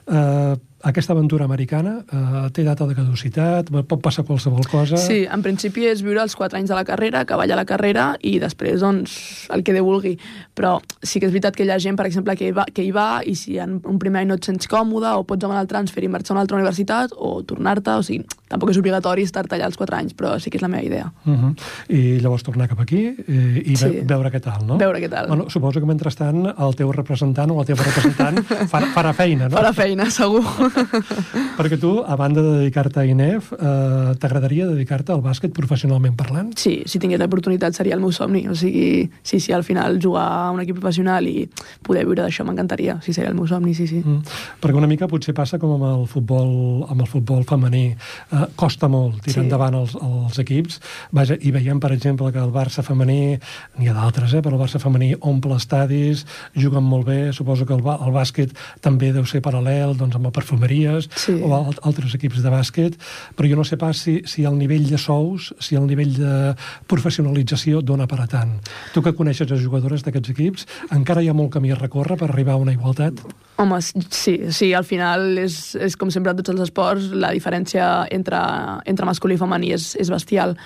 Eh, 0.08 0.56
aquesta 0.86 1.14
aventura 1.14 1.46
americana 1.46 1.96
eh, 2.06 2.50
té 2.54 2.64
data 2.64 2.86
de 2.86 2.94
caducitat, 2.94 3.72
pot 3.90 4.02
passar 4.04 4.24
qualsevol 4.28 4.68
cosa... 4.70 5.00
Sí, 5.02 5.24
en 5.26 5.42
principi 5.42 5.88
és 5.90 6.04
viure 6.06 6.22
els 6.22 6.36
4 6.38 6.60
anys 6.60 6.70
de 6.70 6.78
la 6.78 6.86
carrera, 6.86 7.24
acabar 7.26 7.48
la 7.50 7.66
carrera 7.66 8.12
i 8.22 8.38
després, 8.40 8.80
doncs, 8.84 9.16
el 9.54 9.64
que 9.66 9.74
Déu 9.74 9.86
vulgui. 9.86 10.16
Però 10.56 10.78
sí 11.04 11.20
que 11.20 11.28
és 11.28 11.34
veritat 11.34 11.58
que 11.58 11.66
hi 11.66 11.72
ha 11.74 11.80
gent, 11.82 11.98
per 11.98 12.06
exemple, 12.06 12.36
que 12.38 12.50
hi 12.50 12.54
va, 12.56 12.68
que 12.72 12.86
hi 12.86 12.92
va 12.94 13.22
i 13.26 13.34
si 13.36 13.58
en 13.62 13.80
un 13.84 13.98
primer 14.00 14.22
any 14.22 14.30
no 14.30 14.38
et 14.38 14.46
sents 14.46 14.70
còmode 14.72 15.10
o 15.18 15.26
pots 15.28 15.42
demanar 15.42 15.66
el 15.66 15.72
transfer 15.72 16.04
i 16.06 16.12
marxar 16.12 16.34
a 16.34 16.38
una 16.38 16.46
altra 16.46 16.60
universitat 16.60 17.16
o 17.18 17.42
tornar-te, 17.44 17.98
o 17.98 18.06
sigui, 18.06 18.24
tampoc 18.52 18.72
és 18.72 18.80
obligatori 18.80 19.26
estar-te 19.26 19.58
allà 19.58 19.68
els 19.72 19.78
4 19.82 19.98
anys, 19.98 20.16
però 20.16 20.36
sí 20.40 20.54
que 20.54 20.60
és 20.60 20.64
la 20.64 20.70
meva 20.72 20.86
idea. 20.86 21.12
Uh 21.26 21.34
-huh. 21.34 21.54
I 21.90 22.20
llavors 22.22 22.44
tornar 22.44 22.70
cap 22.70 22.80
aquí 22.80 23.04
eh, 23.28 23.64
i 23.66 23.76
Sí. 23.76 23.90
ve 23.90 24.04
veure 24.06 24.32
què 24.32 24.42
tal, 24.42 24.66
no? 24.68 24.78
Veure 24.78 25.00
què 25.02 25.10
tal. 25.10 25.28
Bueno, 25.28 25.50
suposo 25.50 25.80
que 25.80 25.86
mentrestant 25.86 26.46
el 26.58 26.76
teu 26.76 26.92
representant 26.92 27.52
o 27.52 27.58
la 27.58 27.66
teva 27.66 27.84
representant 27.84 28.38
farà, 28.72 28.94
farà 28.94 29.14
feina, 29.14 29.50
no? 29.50 29.58
Farà 29.58 29.74
feina, 29.74 30.10
segur. 30.10 30.44
Perquè 31.60 31.78
tu, 31.80 31.92
a 32.06 32.16
banda 32.20 32.42
de 32.44 32.54
dedicar-te 32.60 33.00
a 33.02 33.06
INEF, 33.08 33.52
eh, 33.56 34.14
t'agradaria 34.22 34.68
dedicar-te 34.70 35.14
al 35.16 35.22
bàsquet 35.24 35.54
professionalment 35.56 36.16
parlant? 36.18 36.52
Sí, 36.60 36.78
si 36.90 37.00
tingués 37.02 37.20
l'oportunitat 37.22 37.76
seria 37.78 37.96
el 37.96 38.04
meu 38.04 38.12
somni. 38.16 38.46
O 38.52 38.56
sigui, 38.56 39.10
sí, 39.24 39.40
sí, 39.40 39.54
al 39.56 39.64
final 39.68 40.00
jugar 40.02 40.26
a 40.26 40.52
un 40.52 40.62
equip 40.64 40.80
professional 40.80 41.28
i 41.28 41.48
poder 41.86 42.06
viure 42.06 42.24
d'això 42.24 42.46
m'encantaria. 42.48 42.98
Sí, 43.06 43.14
seria 43.16 43.32
el 43.32 43.38
meu 43.38 43.48
somni, 43.48 43.74
sí, 43.78 43.88
sí. 43.88 44.02
Mm. 44.04 44.22
Perquè 44.64 44.78
una 44.80 44.90
mica 44.92 45.08
potser 45.12 45.36
passa 45.38 45.60
com 45.62 45.76
amb 45.78 45.88
el 45.90 46.06
futbol, 46.12 46.86
amb 46.90 47.02
el 47.06 47.10
futbol 47.12 47.46
femení. 47.48 47.86
Eh, 47.96 48.46
costa 48.56 48.90
molt 48.92 49.22
tirar 49.22 49.36
Sí. 49.36 49.46
endavant 49.46 49.76
els, 49.76 49.96
els 49.96 50.40
equips. 50.40 50.80
Vaja, 51.12 51.36
I 51.42 51.52
veiem, 51.52 51.80
per 51.80 51.92
exemple, 51.92 52.32
que 52.32 52.40
el 52.40 52.52
Barça 52.54 52.84
femení, 52.84 53.38
n'hi 53.80 53.90
ha 53.90 53.94
d'altres, 53.94 54.34
eh, 54.34 54.42
però 54.42 54.56
el 54.56 54.62
Barça 54.62 54.80
femení 54.80 55.14
omple 55.22 55.56
estadis, 55.56 56.26
juguen 56.56 56.84
molt 56.84 57.06
bé, 57.08 57.34
suposo 57.34 57.66
que 57.66 57.74
el, 57.74 57.82
el 57.82 58.14
bàsquet 58.16 58.54
també 58.82 59.12
deu 59.14 59.26
ser 59.26 59.42
paral·lel 59.42 59.96
doncs, 59.98 60.16
amb 60.16 60.26
el 60.30 60.32
perfumeries 60.66 61.10
Sí. 61.16 61.40
o 61.42 61.54
al, 61.56 61.76
altres 61.84 62.16
equips 62.16 62.42
de 62.44 62.50
bàsquet, 62.50 62.98
però 63.36 63.50
jo 63.50 63.56
no 63.56 63.64
sé 63.64 63.78
pas 63.78 63.98
si, 63.98 64.22
si 64.26 64.44
el 64.46 64.58
nivell 64.58 64.88
de 64.90 64.98
sous, 64.98 65.54
si 65.60 65.76
el 65.76 65.86
nivell 65.88 66.14
de 66.18 66.56
professionalització 66.88 67.82
dona 67.82 68.08
per 68.08 68.22
a 68.22 68.28
tant. 68.28 68.60
Tu 68.94 69.02
que 69.02 69.14
coneixes 69.14 69.50
les 69.50 69.62
jugadores 69.62 70.04
d'aquests 70.04 70.30
equips, 70.30 70.68
encara 70.92 71.22
hi 71.22 71.30
ha 71.30 71.34
molt 71.34 71.54
camí 71.54 71.72
a 71.72 71.76
recórrer 71.76 72.18
per 72.18 72.30
arribar 72.30 72.54
a 72.54 72.58
una 72.58 72.74
igualtat? 72.74 73.22
Home, 73.58 73.80
sí, 73.82 74.40
sí, 74.52 74.74
al 74.74 74.84
final 74.84 75.38
és, 75.38 75.76
és 75.76 75.96
com 75.96 76.12
sempre 76.12 76.32
en 76.32 76.38
tots 76.38 76.50
els 76.50 76.62
esports, 76.68 77.12
la 77.14 77.32
diferència 77.32 78.08
entre, 78.12 78.40
entre 78.86 79.06
masculí 79.06 79.36
i 79.36 79.42
femení 79.42 79.74
és, 79.74 79.96
és 80.00 80.10
bestial. 80.12 80.58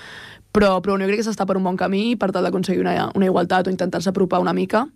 Però, 0.51 0.79
però 0.81 0.95
jo 0.97 1.05
crec 1.05 1.19
que 1.21 1.27
s'està 1.27 1.45
per 1.45 1.59
un 1.59 1.63
bon 1.63 1.77
camí 1.77 2.15
per 2.17 2.31
tal 2.33 2.43
d'aconseguir 2.43 2.81
una, 2.81 3.11
una 3.13 3.27
igualtat 3.27 3.67
o 3.67 3.69
intentar-se 3.69 4.09
apropar 4.09 4.39
una 4.41 4.53
mica 4.53 4.87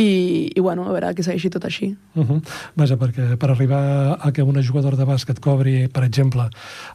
i, 0.00 0.50
i 0.56 0.60
bueno, 0.60 0.86
a 0.88 0.92
veure 0.94 1.12
que 1.14 1.24
segueixi 1.26 1.50
tot 1.52 1.64
així. 1.68 1.90
Uh 2.14 2.24
-huh. 2.24 2.40
Vaja, 2.74 2.96
perquè 2.96 3.36
per 3.36 3.50
arribar 3.50 4.16
a 4.20 4.32
que 4.32 4.42
una 4.42 4.62
jugadora 4.62 4.96
de 4.96 5.04
bàsquet 5.04 5.40
cobri, 5.40 5.88
per 5.88 6.04
exemple, 6.04 6.48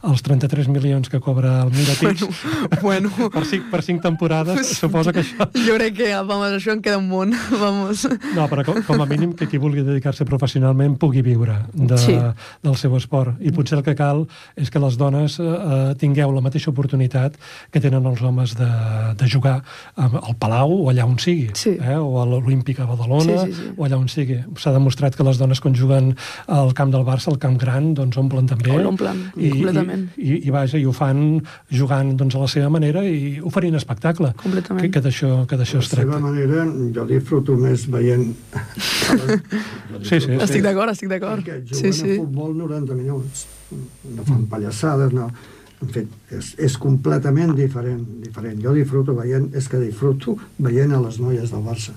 els 0.04 0.22
33 0.22 0.68
milions 0.68 1.10
que 1.10 1.20
cobra 1.20 1.64
el 1.64 1.72
Mirotic 1.72 2.26
bueno, 2.82 3.10
per, 3.34 3.46
cinc, 3.46 3.70
per 3.70 3.82
cinc 3.84 4.02
temporades, 4.02 4.68
suposa 4.78 5.14
que 5.14 5.22
això... 5.22 5.50
jo 5.54 5.76
crec 5.76 5.96
que 5.96 6.16
vamos, 6.16 6.52
això 6.52 6.72
en 6.74 6.82
queda 6.82 6.98
un 6.98 7.10
món. 7.10 7.34
Vamos. 7.66 8.08
No, 8.36 8.48
però 8.48 8.64
com, 8.66 8.82
com 8.84 9.02
a 9.02 9.06
mínim 9.06 9.34
que 9.34 9.48
qui 9.48 9.58
vulgui 9.58 9.84
dedicar-se 9.84 10.26
professionalment 10.26 10.98
pugui 10.98 11.22
viure 11.22 11.66
de, 11.74 11.98
Sí. 11.98 12.16
del 12.64 12.76
seu 12.76 12.96
esport. 12.98 13.36
I 13.42 13.52
potser 13.52 13.78
el 13.78 13.84
que 13.84 13.96
cal 13.96 14.28
és 14.56 14.70
que 14.70 14.80
les 14.80 14.98
dones 14.98 15.40
eh, 15.40 15.94
tingueu 15.98 16.32
la 16.32 16.42
mateixa 16.42 16.72
oportunitat 16.72 17.36
que 17.72 17.80
tenen 17.80 18.06
els 18.06 18.22
homes 18.22 18.56
de, 18.56 18.70
de 19.16 19.28
jugar 19.30 19.64
al 19.96 20.36
Palau 20.40 20.72
o 20.86 20.90
allà 20.90 21.06
on 21.06 21.18
sigui, 21.20 21.50
Sí. 21.54 21.78
eh, 21.80 21.98
o 21.98 22.22
a 22.22 22.26
l'Olímpic 22.26 22.80
a 22.80 22.86
Badalona, 22.96 23.46
Sí, 23.46 23.54
sí, 23.54 23.62
sí. 23.62 23.70
o 23.78 23.86
allà 23.86 23.98
on 24.00 24.08
sigui. 24.12 24.38
S'ha 24.62 24.74
demostrat 24.76 25.16
que 25.16 25.24
les 25.28 25.38
dones 25.42 25.60
quan 25.62 25.76
juguen 25.76 26.14
al 26.48 26.74
camp 26.74 26.92
del 26.94 27.04
Barça, 27.08 27.30
al 27.32 27.38
camp 27.40 27.58
gran, 27.62 27.94
doncs 27.98 28.18
omplen 28.18 28.48
també. 28.48 28.72
Oh, 28.74 28.82
l'omplen, 28.82 29.22
I, 29.38 29.52
completament. 29.52 30.08
I, 30.18 30.30
i, 30.30 30.40
I 30.48 30.54
vaja, 30.56 30.78
i 30.82 30.86
ho 30.86 30.94
fan 30.96 31.42
jugant 31.72 32.16
doncs, 32.18 32.36
a 32.36 32.44
la 32.46 32.48
seva 32.52 32.70
manera 32.74 33.04
i 33.06 33.40
oferint 33.42 33.76
espectacle. 33.80 34.34
Completament. 34.42 34.84
Que, 34.86 34.92
que 34.98 35.04
d'això 35.06 35.46
que 35.48 35.58
d'això 35.60 35.80
De 35.80 35.86
es 35.86 35.92
la 35.92 36.02
seva 36.02 36.20
tracta. 36.20 36.26
manera, 36.28 36.66
jo 36.96 37.06
disfruto 37.10 37.58
més 37.58 37.88
veient... 37.92 38.32
Sí, 40.04 40.20
sí, 40.22 40.32
Estic 40.42 40.64
d'acord, 40.66 40.92
estic 40.94 41.10
d'acord. 41.12 41.42
Perquè 41.44 41.62
juguen 41.66 41.80
Sí, 41.82 41.92
sí. 41.96 42.16
a 42.16 42.24
futbol 42.24 42.56
90 42.58 42.96
minuts. 42.98 43.46
No 44.16 44.26
fan 44.28 44.46
pallassades, 44.52 45.14
no... 45.16 45.30
En 45.84 45.90
fet, 45.92 46.08
és, 46.32 46.54
és 46.64 46.78
completament 46.80 47.52
diferent, 47.54 48.00
diferent. 48.24 48.62
Jo 48.64 48.72
disfruto 48.74 49.14
veient, 49.18 49.50
és 49.60 49.66
que 49.70 49.78
disfruto 49.82 50.38
veient 50.64 50.94
a 50.96 51.02
les 51.04 51.18
noies 51.20 51.52
del 51.52 51.66
Barça, 51.66 51.92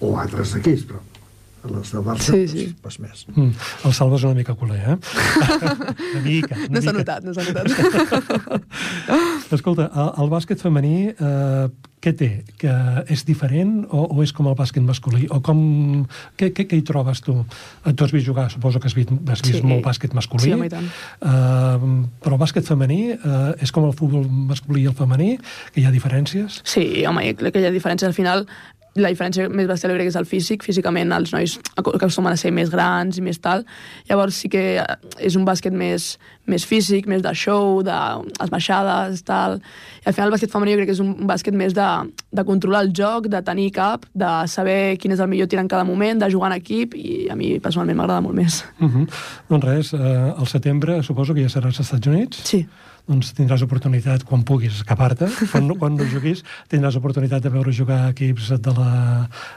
o 0.00 0.16
altres 0.18 0.56
equips, 0.58 0.86
però 0.90 1.00
les 1.70 1.90
de 1.92 2.00
Barça, 2.00 2.32
Sí, 2.32 2.48
sí. 2.48 2.62
Pues, 2.80 2.96
pues 2.96 3.00
més. 3.04 3.26
Mm, 3.36 3.50
el 3.84 3.92
Salva 3.92 4.16
és 4.16 4.22
una 4.24 4.32
mica 4.38 4.54
culer, 4.56 4.78
eh? 4.80 4.96
una 6.14 6.22
mica, 6.24 6.56
una 6.56 6.72
No 6.78 6.80
s'ha 6.80 6.94
notat, 6.96 7.24
no 7.26 7.34
s'ha 7.36 7.44
notat. 7.44 8.64
Escolta, 9.52 9.90
el, 9.92 10.10
el 10.24 10.30
bàsquet 10.32 10.62
femení, 10.62 11.10
eh, 11.12 11.66
què 12.00 12.14
té? 12.16 12.28
Que 12.56 12.72
és 13.12 13.26
diferent 13.28 13.82
o, 13.92 14.06
o 14.14 14.22
és 14.24 14.32
com 14.32 14.48
el 14.48 14.56
bàsquet 14.56 14.80
masculí? 14.86 15.26
O 15.36 15.42
com... 15.44 15.60
Què, 16.40 16.48
què, 16.56 16.64
què 16.70 16.78
hi 16.80 16.84
trobes 16.86 17.20
tu? 17.26 17.34
Eh, 17.84 17.92
Tu 17.92 18.06
has 18.06 18.14
vist 18.16 18.24
jugar, 18.30 18.46
suposo 18.54 18.80
que 18.80 18.88
has 18.88 18.96
vist, 18.96 19.12
has 19.28 19.42
vist 19.44 19.58
Sí. 19.60 19.62
molt 19.66 19.84
bàsquet 19.84 20.16
masculí. 20.16 20.46
Sí, 20.48 20.54
home, 20.56 20.70
i 20.70 20.72
tant. 20.72 20.88
Eh, 20.88 21.92
però 22.24 22.38
el 22.38 22.42
bàsquet 22.46 22.64
femení 22.64 23.02
eh, 23.18 23.52
és 23.60 23.74
com 23.74 23.84
el 23.90 23.92
futbol 23.98 24.24
masculí 24.48 24.86
i 24.86 24.88
el 24.88 24.96
femení, 24.96 25.34
que 25.74 25.82
hi 25.82 25.88
ha 25.90 25.92
diferències? 25.92 26.62
Sí, 26.64 27.04
home, 27.04 27.26
jo 27.28 27.36
crec 27.42 27.58
que 27.58 27.66
hi 27.66 27.68
ha 27.68 27.74
diferències. 27.74 28.08
Al 28.08 28.16
final, 28.16 28.46
la 28.96 29.08
diferència 29.12 29.48
més 29.48 29.68
bestial 29.68 29.96
que 29.96 30.06
és 30.06 30.16
el 30.16 30.26
físic. 30.26 30.64
Físicament 30.66 31.12
els 31.12 31.32
nois 31.32 31.58
aco- 31.78 31.92
acostumen 31.94 32.32
a 32.32 32.36
ser 32.36 32.50
més 32.52 32.70
grans 32.70 33.18
i 33.18 33.22
més 33.22 33.38
tal. 33.38 33.64
Llavors 34.08 34.34
sí 34.34 34.48
que 34.48 34.78
eh, 34.82 34.96
és 35.18 35.36
un 35.36 35.44
bàsquet 35.46 35.72
més, 35.72 36.18
més 36.46 36.64
físic, 36.66 37.06
més 37.06 37.22
de 37.22 37.32
show, 37.34 37.82
de 37.86 37.94
esmaixades, 38.42 39.22
tal. 39.22 39.60
I 40.02 40.08
al 40.10 40.14
final 40.16 40.28
el 40.28 40.34
bàsquet 40.34 40.50
femení 40.50 40.74
jo 40.74 40.80
crec 40.80 40.90
que 40.90 40.96
és 40.96 41.02
un 41.04 41.14
bàsquet 41.28 41.54
més 41.54 41.74
de, 41.76 41.88
de 42.32 42.44
controlar 42.48 42.82
el 42.86 42.92
joc, 42.96 43.28
de 43.30 43.42
tenir 43.46 43.70
cap, 43.76 44.06
de 44.14 44.32
saber 44.50 44.96
quin 44.98 45.12
és 45.14 45.20
el 45.22 45.30
millor 45.30 45.46
tir 45.50 45.60
en 45.62 45.68
cada 45.70 45.84
moment, 45.84 46.18
de 46.20 46.30
jugar 46.32 46.50
en 46.50 46.58
equip, 46.58 46.94
i 46.98 47.28
a 47.30 47.36
mi 47.38 47.58
personalment 47.62 47.96
m'agrada 48.00 48.20
molt 48.26 48.34
més. 48.34 48.64
Uh 48.80 48.88
-huh. 48.88 49.06
Doncs 49.48 49.64
res, 49.64 49.92
eh, 49.94 50.34
al 50.36 50.46
setembre 50.46 51.02
suposo 51.02 51.34
que 51.34 51.42
ja 51.42 51.48
seràs 51.48 51.66
als 51.78 51.80
Estats 51.80 52.06
Units. 52.06 52.42
Sí, 52.44 52.66
doncs 53.10 53.32
tindràs 53.34 53.64
oportunitat, 53.66 54.22
quan 54.28 54.44
puguis 54.46 54.76
escapar-te, 54.80 55.26
quan, 55.50 55.66
no- 55.66 55.74
quan 55.80 55.96
no 55.98 56.04
juguis, 56.06 56.44
tindràs 56.70 56.94
oportunitat 57.00 57.42
de 57.42 57.50
veure 57.50 57.72
jugar 57.74 58.04
equips 58.12 58.52
de 58.62 58.74
la, 58.76 58.92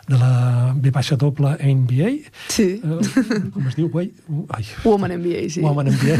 de 0.09 0.17
la 0.17 0.31
B 0.75 0.89
baixa 0.95 1.15
doble 1.21 1.53
NBA, 1.61 2.09
sí. 2.49 2.65
eh, 2.81 3.51
com 3.53 3.67
es 3.69 3.75
diu? 3.77 3.91
Uai, 3.93 4.09
u- 4.27 4.47
ai, 4.57 4.65
Woman 4.83 5.13
NBA, 5.19 5.43
sí. 5.53 5.61
Women 5.61 5.91
NBA, 5.93 6.17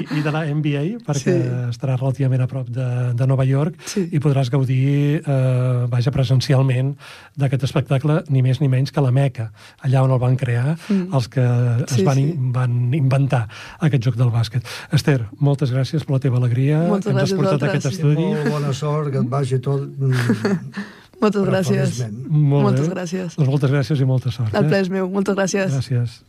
i, 0.00 0.02
i 0.18 0.22
de 0.24 0.32
la 0.34 0.42
NBA, 0.50 0.84
perquè 1.06 1.26
Sí. 1.28 1.36
estarà 1.70 1.94
relativament 1.98 2.42
a 2.42 2.46
prop 2.50 2.68
de, 2.72 2.86
de 3.14 3.26
Nova 3.30 3.44
York 3.46 3.76
Sí. 3.86 4.08
i 4.12 4.18
podràs 4.22 4.50
gaudir, 4.50 5.22
eh, 5.22 5.86
vaja, 5.92 6.10
presencialment 6.14 6.94
d'aquest 7.38 7.68
espectacle, 7.68 8.22
ni 8.32 8.42
més 8.42 8.60
ni 8.60 8.68
menys 8.72 8.90
que 8.92 9.00
la 9.04 9.12
Meca, 9.14 9.50
allà 9.84 10.02
on 10.02 10.10
el 10.16 10.18
van 10.22 10.36
crear 10.36 10.76
Mm. 10.88 11.12
els 11.14 11.28
que 11.28 11.42
es 11.84 11.92
Sí, 11.94 12.02
van, 12.04 12.16
sí. 12.16 12.34
van 12.38 12.94
inventar 12.94 13.46
aquest 13.80 14.02
joc 14.04 14.16
del 14.16 14.30
bàsquet. 14.34 14.64
Esther, 14.92 15.26
moltes 15.38 15.70
gràcies 15.72 16.04
per 16.04 16.14
la 16.16 16.20
teva 16.24 16.40
alegria, 16.48 16.80
Moltes 16.88 17.12
que 17.12 17.14
ens 17.14 17.24
has 17.24 17.34
portat 17.38 17.62
a 17.62 17.72
aquest 17.72 17.90
estudi. 17.92 18.24
Molt 18.24 18.54
bona 18.56 18.72
sort, 18.76 19.12
que 19.12 19.20
et 19.22 19.28
vagi 19.36 19.60
tot... 19.64 19.84
mm, 19.84 20.72
Moltes 21.22 21.42
gràcies. 21.48 22.00
Molt 22.30 22.62
Moltes 22.68 22.86
bé. 22.86 22.94
gràcies. 22.94 23.34
Doncs 23.34 23.50
moltes 23.50 23.72
gràcies 23.74 24.02
i 24.02 24.06
molta 24.06 24.30
sort. 24.30 24.54
El 24.54 24.68
eh? 24.68 24.68
ple 24.70 24.82
és 24.84 24.90
meu. 24.92 25.08
Moltes 25.10 25.34
gràcies. 25.34 25.72
Gràcies. 25.74 26.20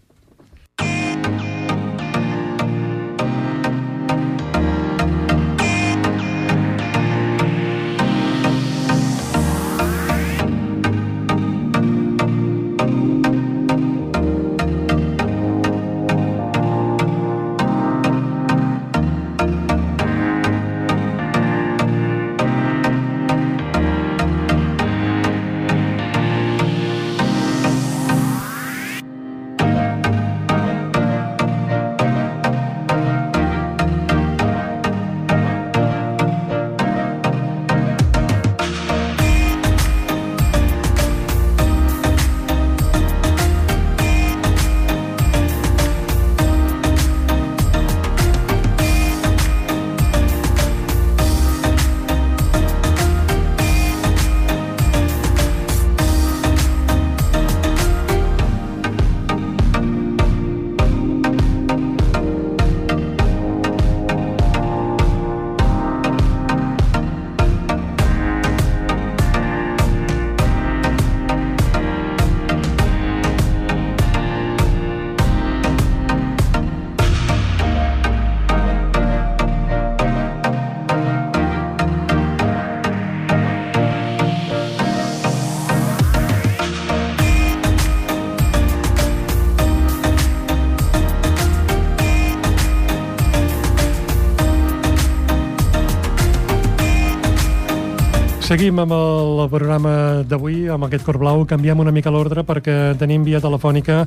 Seguim 98.50 98.80
amb 98.82 98.94
el 98.96 99.44
programa 99.52 99.92
d'avui, 100.26 100.64
amb 100.74 100.88
aquest 100.88 101.04
cor 101.06 101.20
blau. 101.22 101.44
Canviem 101.46 101.84
una 101.84 101.92
mica 101.94 102.10
l'ordre 102.10 102.42
perquè 102.42 102.96
tenim 102.98 103.22
via 103.22 103.38
telefònica 103.44 104.00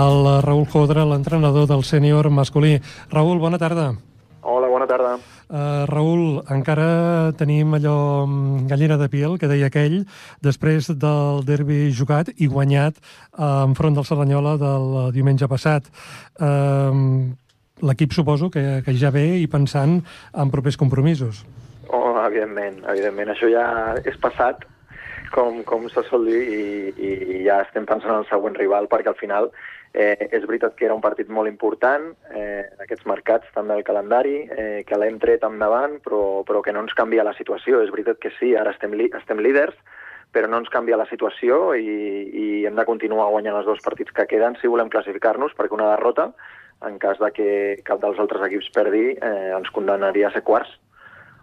el 0.00 0.28
Raül 0.46 0.64
Jodra, 0.72 1.04
l'entrenador 1.04 1.66
del 1.68 1.84
sènior 1.84 2.30
masculí. 2.32 2.78
Raül, 3.12 3.36
bona 3.42 3.60
tarda. 3.60 3.90
Hola, 4.40 4.72
bona 4.72 4.88
tarda. 4.88 5.12
Uh, 5.50 5.84
Raül, 5.92 6.24
encara 6.48 7.34
tenim 7.36 7.76
allò 7.76 8.24
mm, 8.24 8.64
gallina 8.72 8.96
de 8.96 9.12
piel, 9.12 9.36
que 9.36 9.52
deia 9.52 9.68
aquell, 9.68 10.00
després 10.40 10.88
del 10.96 11.44
derbi 11.44 11.92
jugat 11.92 12.32
i 12.38 12.48
guanyat 12.48 12.96
uh, 13.04 13.66
enfront 13.68 14.00
del 14.00 14.08
Serranyola 14.08 14.56
del 14.64 15.00
diumenge 15.12 15.44
passat. 15.44 15.92
Uh, 16.40 17.36
L'equip 17.84 18.16
suposo 18.16 18.48
que, 18.48 18.80
que 18.80 18.96
ja 18.96 19.12
ve 19.12 19.42
i 19.44 19.48
pensant 19.48 20.00
en 20.32 20.50
propers 20.52 20.80
compromisos. 20.80 21.44
Oh, 22.20 22.26
evidentment, 22.28 22.82
evidentment. 22.84 23.30
Això 23.32 23.48
ja 23.48 23.64
és 24.04 24.16
passat, 24.20 24.66
com, 25.32 25.62
com 25.64 25.86
se 25.88 26.02
sol 26.10 26.26
dir, 26.28 26.40
i, 26.52 26.64
i 27.00 27.38
ja 27.46 27.62
estem 27.64 27.86
pensant 27.88 28.12
en 28.12 28.18
el 28.20 28.26
següent 28.28 28.58
rival, 28.58 28.90
perquè 28.92 29.08
al 29.08 29.16
final 29.16 29.48
eh, 29.94 30.28
és 30.28 30.44
veritat 30.44 30.74
que 30.76 30.84
era 30.88 30.96
un 30.96 31.00
partit 31.00 31.30
molt 31.32 31.48
important, 31.48 32.10
eh, 32.36 32.66
aquests 32.84 33.08
mercats 33.08 33.48
també 33.54 33.78
el 33.78 33.86
calendari, 33.86 34.34
eh, 34.52 34.82
que 34.84 34.98
l'hem 35.00 35.16
tret 35.22 35.46
endavant, 35.48 35.96
però, 36.04 36.20
però 36.44 36.60
que 36.66 36.74
no 36.76 36.82
ens 36.84 36.92
canvia 36.98 37.24
la 37.24 37.32
situació. 37.38 37.80
És 37.80 37.94
veritat 37.94 38.20
que 38.20 38.34
sí, 38.36 38.52
ara 38.52 38.74
estem, 38.76 38.98
li, 39.00 39.08
estem 39.16 39.40
líders, 39.40 39.80
però 40.36 40.50
no 40.50 40.60
ens 40.60 40.68
canvia 40.70 41.00
la 41.00 41.08
situació 41.08 41.72
i, 41.72 41.96
i 42.28 42.46
hem 42.68 42.76
de 42.76 42.86
continuar 42.90 43.30
guanyant 43.32 43.56
els 43.62 43.70
dos 43.70 43.80
partits 43.86 44.12
que 44.12 44.28
queden 44.28 44.60
si 44.60 44.68
volem 44.68 44.92
classificar-nos, 44.92 45.56
perquè 45.56 45.78
una 45.78 45.88
derrota, 45.94 46.28
en 46.84 47.00
cas 47.00 47.16
de 47.22 47.32
que 47.32 47.50
cap 47.88 48.04
dels 48.04 48.20
altres 48.20 48.44
equips 48.44 48.68
perdi, 48.76 49.08
eh, 49.16 49.50
ens 49.56 49.72
condemnaria 49.72 50.28
a 50.28 50.36
ser 50.36 50.44
quarts. 50.44 50.76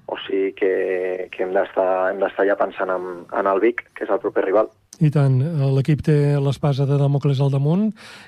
O 0.08 0.16
sigui 0.24 0.54
que, 0.56 1.28
que 1.34 1.44
hem 1.44 1.52
d'estar 1.54 2.46
ja 2.48 2.56
pensant 2.56 2.90
en, 2.94 3.08
en 3.36 3.48
el 3.52 3.60
Vic, 3.60 3.84
que 3.94 4.06
és 4.06 4.12
el 4.14 4.22
proper 4.24 4.46
rival. 4.46 4.70
I 5.04 5.12
tant, 5.14 5.36
l'equip 5.76 6.00
té 6.02 6.16
l'espasa 6.42 6.88
de 6.90 6.96
Damocles 6.98 7.38
al 7.44 7.52
damunt 7.54 7.84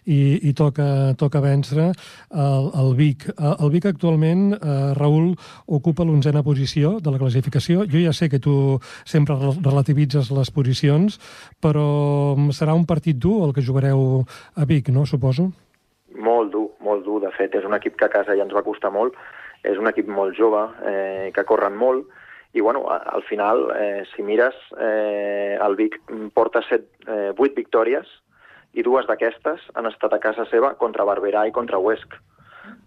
i, 0.06 0.38
i 0.46 0.52
toca, 0.54 1.16
toca 1.18 1.40
vèncer 1.42 1.88
el, 1.88 2.68
el 2.78 2.92
Vic. 3.00 3.26
El 3.40 3.72
Vic 3.74 3.88
actualment, 3.90 4.52
eh, 4.60 4.92
Raül, 5.00 5.32
ocupa 5.66 6.06
l'onzena 6.06 6.44
posició 6.46 7.00
de 7.02 7.16
la 7.16 7.18
classificació. 7.18 7.88
Jo 7.90 8.04
ja 8.04 8.14
sé 8.14 8.30
que 8.30 8.38
tu 8.44 8.78
sempre 9.02 9.40
rel- 9.40 9.58
relativitzes 9.66 10.30
les 10.36 10.52
posicions, 10.54 11.18
però 11.64 12.36
serà 12.54 12.76
un 12.78 12.86
partit 12.86 13.18
dur 13.18 13.48
el 13.48 13.56
que 13.56 13.66
jugareu 13.66 14.22
a 14.54 14.68
Vic, 14.70 14.92
no? 14.94 15.08
Suposo. 15.10 15.50
Molt 16.20 16.52
dur, 16.54 16.68
molt 16.86 17.02
dur. 17.08 17.24
De 17.24 17.32
fet, 17.40 17.56
és 17.56 17.66
un 17.66 17.74
equip 17.80 17.98
que 17.98 18.06
a 18.06 18.14
casa 18.14 18.36
ja 18.38 18.46
ens 18.46 18.54
va 18.54 18.62
costar 18.68 18.92
molt. 18.94 19.18
És 19.64 19.78
un 19.78 19.90
equip 19.92 20.08
molt 20.08 20.38
jove, 20.38 20.64
eh, 20.88 21.32
que 21.36 21.44
corren 21.44 21.76
molt, 21.76 22.08
i 22.54 22.62
bueno, 22.62 22.88
al 22.90 23.24
final, 23.24 23.68
eh, 23.76 24.04
si 24.16 24.24
mires, 24.24 24.56
eh, 24.80 25.58
el 25.62 25.76
Vic 25.76 26.00
porta 26.34 26.64
set, 26.66 26.88
eh, 27.06 27.32
vuit 27.38 27.54
victòries 27.54 28.08
i 28.74 28.82
dues 28.86 29.06
d'aquestes 29.06 29.62
han 29.76 29.86
estat 29.86 30.14
a 30.14 30.22
casa 30.24 30.46
seva 30.50 30.74
contra 30.78 31.06
Barberà 31.06 31.46
i 31.48 31.54
contra 31.54 31.78
Huesc. 31.78 32.16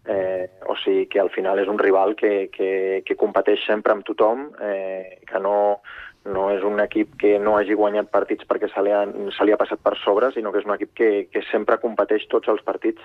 Eh, 0.05 0.49
o 0.67 0.75
sigui 0.83 1.07
que 1.07 1.21
al 1.23 1.31
final 1.31 1.61
és 1.63 1.69
un 1.71 1.79
rival 1.79 2.17
que, 2.19 2.49
que, 2.51 3.03
que 3.07 3.19
competeix 3.19 3.63
sempre 3.67 3.95
amb 3.95 4.03
tothom, 4.07 4.49
eh, 4.59 5.23
que 5.27 5.39
no, 5.39 5.83
no 6.25 6.49
és 6.55 6.63
un 6.63 6.79
equip 6.83 7.17
que 7.19 7.33
no 7.43 7.57
hagi 7.59 7.75
guanyat 7.79 8.11
partits 8.15 8.47
perquè 8.49 8.69
se 8.71 8.83
li 8.85 8.93
ha, 8.95 9.03
se 9.37 9.47
li 9.47 9.55
ha 9.55 9.59
passat 9.59 9.83
per 9.83 9.97
sobre, 10.03 10.31
sinó 10.35 10.53
que 10.53 10.63
és 10.63 10.69
un 10.69 10.75
equip 10.77 10.93
que, 10.99 11.11
que 11.33 11.43
sempre 11.51 11.81
competeix 11.83 12.29
tots 12.31 12.51
els 12.53 12.63
partits, 12.63 13.03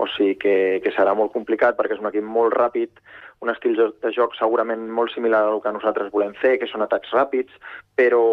o 0.00 0.08
sigui 0.14 0.38
que, 0.40 0.56
que 0.84 0.94
serà 0.96 1.14
molt 1.18 1.34
complicat 1.34 1.76
perquè 1.76 1.98
és 1.98 2.02
un 2.02 2.10
equip 2.10 2.24
molt 2.24 2.56
ràpid, 2.56 3.02
un 3.40 3.50
estil 3.52 3.76
de 3.76 4.12
joc 4.14 4.36
segurament 4.38 4.86
molt 4.90 5.12
similar 5.14 5.42
al 5.44 5.60
que 5.62 5.72
nosaltres 5.74 6.12
volem 6.12 6.34
fer, 6.40 6.56
que 6.60 6.68
són 6.70 6.84
atacs 6.84 7.12
ràpids, 7.12 7.52
però, 7.94 8.24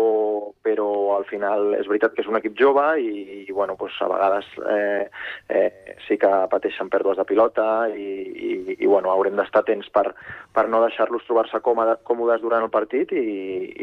però 0.65 0.87
al 1.17 1.25
final 1.29 1.75
és 1.77 1.87
veritat 1.89 2.15
que 2.15 2.23
és 2.23 2.29
un 2.29 2.37
equip 2.39 2.55
jove 2.57 2.85
i, 3.01 3.43
i 3.45 3.53
bueno, 3.53 3.75
doncs 3.79 3.99
a 4.01 4.09
vegades 4.09 4.47
eh, 4.73 5.03
eh, 5.53 5.97
sí 6.07 6.17
que 6.21 6.29
pateixen 6.51 6.89
pèrdues 6.89 7.19
de 7.19 7.25
pilota 7.29 7.67
i, 7.91 8.07
i, 8.31 8.51
i 8.79 8.89
bueno, 8.89 9.11
haurem 9.13 9.37
d'estar 9.37 9.61
atents 9.61 9.91
per, 9.93 10.07
per 10.55 10.65
no 10.71 10.81
deixar-los 10.85 11.25
trobar-se 11.27 11.61
còmodes 11.61 12.41
durant 12.41 12.65
el 12.65 12.73
partit 12.73 13.13
i, 13.13 13.25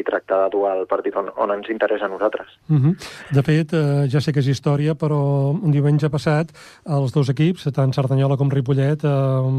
i 0.00 0.06
tractar 0.06 0.44
de 0.44 0.52
dur 0.56 0.66
el 0.72 0.86
partit 0.90 1.16
on, 1.20 1.30
on 1.36 1.54
ens 1.54 1.70
interessa 1.70 2.08
a 2.08 2.12
nosaltres. 2.14 2.58
Uh 2.68 2.74
mhm. 2.74 2.90
-huh. 2.90 3.34
De 3.34 3.42
fet, 3.42 3.72
eh, 3.72 4.08
ja 4.10 4.20
sé 4.20 4.32
que 4.32 4.40
és 4.40 4.48
història, 4.48 4.94
però 4.94 5.52
un 5.52 5.70
diumenge 5.70 6.10
passat 6.10 6.50
els 6.86 7.12
dos 7.12 7.28
equips, 7.28 7.68
tant 7.72 7.92
Cerdanyola 7.92 8.36
com 8.36 8.50
Ripollet, 8.50 9.04
eh, 9.04 9.08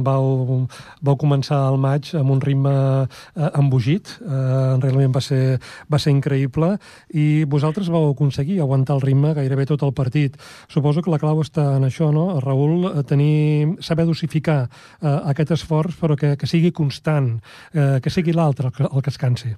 vau, 0.03 0.67
vau 1.01 1.15
començar 1.15 1.48
al 1.55 1.77
maig 1.81 2.11
amb 2.17 2.33
un 2.33 2.41
ritme 2.43 2.73
eh, 3.05 3.49
embogit, 3.59 4.11
eh, 4.21 4.75
realment 4.81 5.13
va 5.15 5.21
ser, 5.23 5.59
va 5.91 5.99
ser 6.01 6.13
increïble, 6.15 6.73
i 7.13 7.45
vosaltres 7.49 7.89
vau 7.93 8.09
aconseguir 8.11 8.59
aguantar 8.61 8.97
el 8.97 9.05
ritme 9.05 9.33
gairebé 9.37 9.67
tot 9.69 9.85
el 9.87 9.93
partit. 9.93 10.37
Suposo 10.67 11.03
que 11.05 11.13
la 11.13 11.21
clau 11.21 11.41
està 11.43 11.75
en 11.77 11.87
això, 11.87 12.11
no, 12.15 12.27
Raül? 12.43 12.89
Tenir, 13.09 13.79
saber 13.85 14.07
dosificar 14.09 14.61
eh, 14.67 15.17
aquest 15.33 15.55
esforç, 15.57 15.97
però 16.01 16.17
que, 16.19 16.35
que 16.39 16.49
sigui 16.49 16.73
constant, 16.75 17.35
eh, 17.73 17.97
que 18.03 18.13
sigui 18.13 18.35
l'altre 18.35 18.71
el, 18.71 18.93
el 18.93 19.03
que 19.03 19.13
es 19.13 19.19
cansi. 19.19 19.55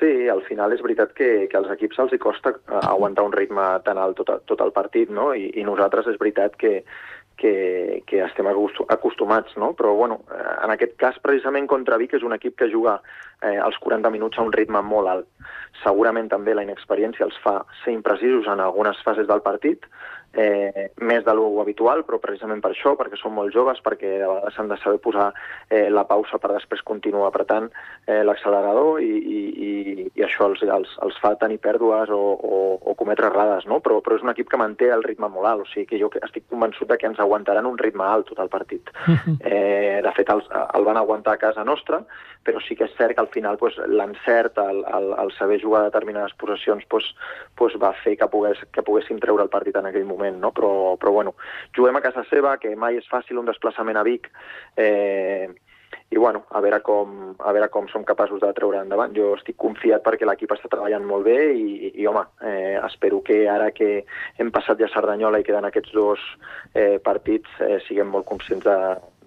Sí, 0.00 0.28
al 0.32 0.40
final 0.46 0.72
és 0.72 0.80
veritat 0.80 1.10
que, 1.12 1.28
que 1.50 1.58
als 1.58 1.68
equips 1.74 1.98
els 2.00 2.14
hi 2.16 2.18
costa 2.22 2.54
eh, 2.56 2.78
aguantar 2.80 3.26
un 3.26 3.34
ritme 3.36 3.66
tan 3.84 4.00
alt 4.00 4.16
tot, 4.22 4.32
tot 4.48 4.62
el 4.64 4.72
partit, 4.72 5.12
no? 5.12 5.34
I, 5.36 5.50
i 5.60 5.64
nosaltres 5.66 6.08
és 6.08 6.16
veritat 6.20 6.56
que, 6.60 6.78
que, 7.40 8.02
que 8.06 8.20
estem 8.20 8.46
acostumats, 8.50 9.56
no? 9.56 9.72
Però, 9.78 9.94
bueno, 9.96 10.20
eh, 10.28 10.54
en 10.66 10.74
aquest 10.74 10.94
cas, 11.00 11.16
precisament 11.24 11.66
contra 11.70 11.98
Vic 12.00 12.14
és 12.18 12.26
un 12.26 12.36
equip 12.36 12.58
que 12.60 12.68
juga 12.68 12.98
eh, 13.40 13.56
els 13.56 13.78
40 13.80 14.12
minuts 14.12 14.38
a 14.38 14.44
un 14.44 14.52
ritme 14.52 14.82
molt 14.84 15.08
alt. 15.08 15.28
Segurament 15.80 16.28
també 16.28 16.54
la 16.54 16.66
inexperiència 16.66 17.24
els 17.24 17.38
fa 17.44 17.62
ser 17.82 17.96
imprecisos 17.96 18.50
en 18.52 18.60
algunes 18.60 19.00
fases 19.06 19.28
del 19.30 19.40
partit, 19.46 19.88
eh, 20.34 20.90
més 21.00 21.24
de 21.24 21.34
lo 21.34 21.48
habitual, 21.60 22.04
però 22.06 22.20
precisament 22.22 22.62
per 22.62 22.72
això, 22.74 22.94
perquè 22.98 23.18
són 23.18 23.34
molt 23.34 23.54
joves, 23.54 23.80
perquè 23.84 24.16
a 24.20 24.28
vegades 24.28 24.56
s'han 24.56 24.70
de 24.70 24.78
saber 24.82 25.00
posar 25.02 25.30
eh, 25.68 25.88
la 25.90 26.06
pausa 26.08 26.38
per 26.38 26.52
després 26.54 26.84
continuar 26.86 27.30
apretant 27.30 27.68
eh, 28.06 28.22
l'accelerador 28.26 29.00
i, 29.02 29.10
i, 29.10 29.40
i, 29.50 29.72
i 30.14 30.24
això 30.26 30.50
els, 30.50 30.62
els, 30.62 30.94
els 31.04 31.20
fa 31.22 31.34
tenir 31.40 31.60
pèrdues 31.62 32.12
o, 32.14 32.20
o, 32.34 32.60
o 32.80 32.96
cometre 32.98 33.30
errades, 33.30 33.66
no? 33.70 33.80
Però, 33.84 34.00
però 34.04 34.18
és 34.18 34.26
un 34.26 34.32
equip 34.34 34.50
que 34.50 34.60
manté 34.60 34.90
el 34.94 35.04
ritme 35.06 35.30
molt 35.32 35.50
alt, 35.50 35.66
o 35.66 35.70
sigui 35.72 35.88
que 35.90 36.00
jo 36.00 36.12
estic 36.22 36.46
convençut 36.50 36.90
de 36.90 36.98
que 37.00 37.10
ens 37.10 37.20
aguantaran 37.22 37.68
un 37.68 37.78
ritme 37.78 38.06
alt 38.06 38.30
tot 38.30 38.42
el 38.42 38.52
partit. 38.52 38.90
Eh, 39.50 40.00
de 40.04 40.10
fet, 40.14 40.28
els, 40.32 40.46
el 40.76 40.84
van 40.86 40.98
aguantar 41.00 41.34
a 41.34 41.40
casa 41.40 41.64
nostra, 41.64 42.00
però 42.44 42.60
sí 42.64 42.76
que 42.76 42.86
és 42.88 42.94
cert 42.96 43.16
que 43.16 43.22
al 43.22 43.30
final 43.34 43.58
pues, 43.60 43.76
l'encert, 43.88 44.58
el, 44.58 44.82
el, 44.96 45.10
el 45.22 45.32
saber 45.36 45.60
jugar 45.62 45.82
determinades 45.84 46.32
possessions 46.40 46.84
pues, 46.88 47.04
pues 47.58 47.76
va 47.82 47.92
fer 48.04 48.16
que, 48.20 48.28
pogués, 48.32 48.60
que 48.72 48.84
poguéssim 48.86 49.20
treure 49.20 49.44
el 49.44 49.52
partit 49.52 49.76
en 49.76 49.90
aquell 49.90 50.06
moment, 50.08 50.19
no? 50.20 50.52
però, 50.52 50.96
però 51.00 51.12
bueno, 51.12 51.34
juguem 51.76 51.96
a 51.96 52.04
casa 52.04 52.24
seva, 52.30 52.58
que 52.60 52.76
mai 52.76 53.00
és 53.00 53.08
fàcil 53.08 53.40
un 53.40 53.48
desplaçament 53.48 53.96
a 53.96 54.04
Vic, 54.06 54.30
eh, 54.76 55.48
i 56.10 56.16
bueno, 56.16 56.44
a 56.50 56.60
veure, 56.60 56.80
com, 56.82 57.34
a 57.38 57.52
veure 57.54 57.68
com 57.70 57.86
som 57.88 58.02
capaços 58.04 58.40
de 58.42 58.50
treure 58.54 58.80
endavant. 58.82 59.12
Jo 59.14 59.36
estic 59.36 59.54
confiat 59.62 60.02
perquè 60.02 60.26
l'equip 60.26 60.50
està 60.56 60.70
treballant 60.70 61.04
molt 61.06 61.28
bé 61.28 61.36
i, 61.54 61.92
i 62.02 62.06
home, 62.10 62.24
eh, 62.42 62.78
espero 62.82 63.20
que 63.26 63.44
ara 63.48 63.70
que 63.70 64.02
hem 64.38 64.50
passat 64.50 64.82
ja 64.82 64.90
Cerdanyola 64.90 65.38
i 65.38 65.46
queden 65.46 65.68
aquests 65.68 65.94
dos 65.94 66.24
eh, 66.74 66.98
partits 67.04 67.62
eh, 67.62 67.78
siguem 67.86 68.10
molt 68.10 68.26
conscients 68.26 68.66
de, 68.66 68.78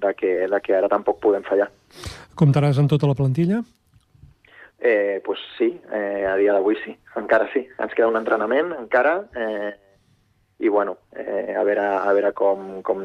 de, 0.03 0.11
que, 0.19 0.33
de 0.51 0.59
que 0.65 0.75
ara 0.75 0.91
tampoc 0.91 1.21
podem 1.23 1.47
fallar. 1.47 1.69
Comptaràs 2.35 2.81
amb 2.81 2.91
tota 2.91 3.07
la 3.07 3.15
plantilla? 3.15 3.61
Eh, 4.83 5.21
pues 5.23 5.39
sí, 5.57 5.69
eh, 5.95 6.27
a 6.27 6.35
dia 6.35 6.51
d'avui 6.51 6.75
sí, 6.83 6.91
encara 7.15 7.47
sí. 7.53 7.63
Ens 7.79 7.95
queda 7.95 8.11
un 8.11 8.19
entrenament 8.19 8.73
encara 8.75 9.21
eh, 9.31 9.71
i 10.63 10.69
bueno, 10.71 10.97
eh, 11.11 11.55
a 11.59 11.63
veure, 11.67 11.83
a 11.83 12.11
veure 12.15 12.31
com, 12.33 12.81
com, 12.87 13.01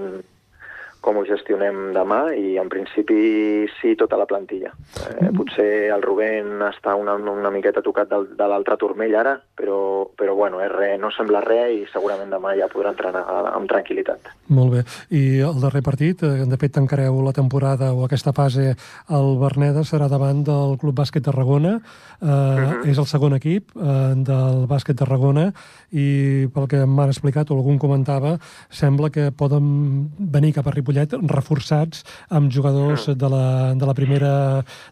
com 1.01 1.19
ho 1.19 1.25
gestionem 1.27 1.93
demà 1.95 2.33
i 2.35 2.57
en 2.61 2.69
principi 2.69 3.67
sí 3.79 3.95
tota 3.99 4.19
la 4.19 4.27
plantilla. 4.29 4.73
Eh, 5.09 5.31
potser 5.37 5.89
el 5.95 6.03
Rubén 6.03 6.59
està 6.67 6.95
una, 6.99 7.15
una 7.15 7.53
miqueta 7.55 7.83
tocat 7.85 8.11
del, 8.11 8.29
de 8.37 8.49
l'altre 8.51 8.77
turmell 8.81 9.15
ara, 9.17 9.37
però, 9.57 10.09
però 10.19 10.35
bueno, 10.37 10.61
és 10.65 10.73
re, 10.73 10.91
no 11.01 11.11
sembla 11.15 11.43
res 11.45 11.75
i 11.77 11.87
segurament 11.93 12.31
demà 12.35 12.55
ja 12.59 12.69
podrà 12.73 12.93
entrenar 12.95 13.25
amb 13.55 13.71
tranquil·litat. 13.71 14.33
Molt 14.55 14.75
bé. 14.75 14.83
I 15.15 15.41
el 15.47 15.63
darrer 15.63 15.83
partit, 15.87 16.25
eh, 16.27 16.45
de 16.49 16.61
fet 16.61 16.75
tancareu 16.77 17.23
la 17.25 17.35
temporada 17.37 17.93
o 17.95 18.05
aquesta 18.05 18.35
fase 18.37 18.75
al 19.09 19.31
Berneda 19.41 19.87
serà 19.89 20.11
davant 20.11 20.43
del 20.45 20.77
Club 20.83 20.99
Bàsquet 20.99 21.25
Tarragona. 21.25 21.79
Eh, 21.79 22.27
uh 22.27 22.29
mhm. 22.29 22.73
-huh. 22.73 22.91
És 22.91 22.99
el 22.99 23.07
segon 23.07 23.35
equip 23.35 23.71
eh, 23.77 24.15
del 24.17 24.67
Bàsquet 24.67 24.97
Tarragona 24.97 25.53
i 25.93 26.49
pel 26.53 26.67
que 26.69 26.85
m'han 26.85 27.09
explicat 27.09 27.51
o 27.51 27.55
algun 27.55 27.79
comentava, 27.79 28.39
sembla 28.69 29.11
que 29.11 29.31
poden 29.31 30.11
venir 30.19 30.53
cap 30.53 30.67
a 30.67 30.71
Ripollet 30.71 30.88
Ripollet 30.89 31.13
reforçats 31.29 32.05
amb 32.33 32.51
jugadors 32.51 33.09
mm. 33.09 33.19
de 33.21 33.29
la, 33.29 33.75
de, 33.77 33.87
la 33.87 33.95
primera, 33.95 34.33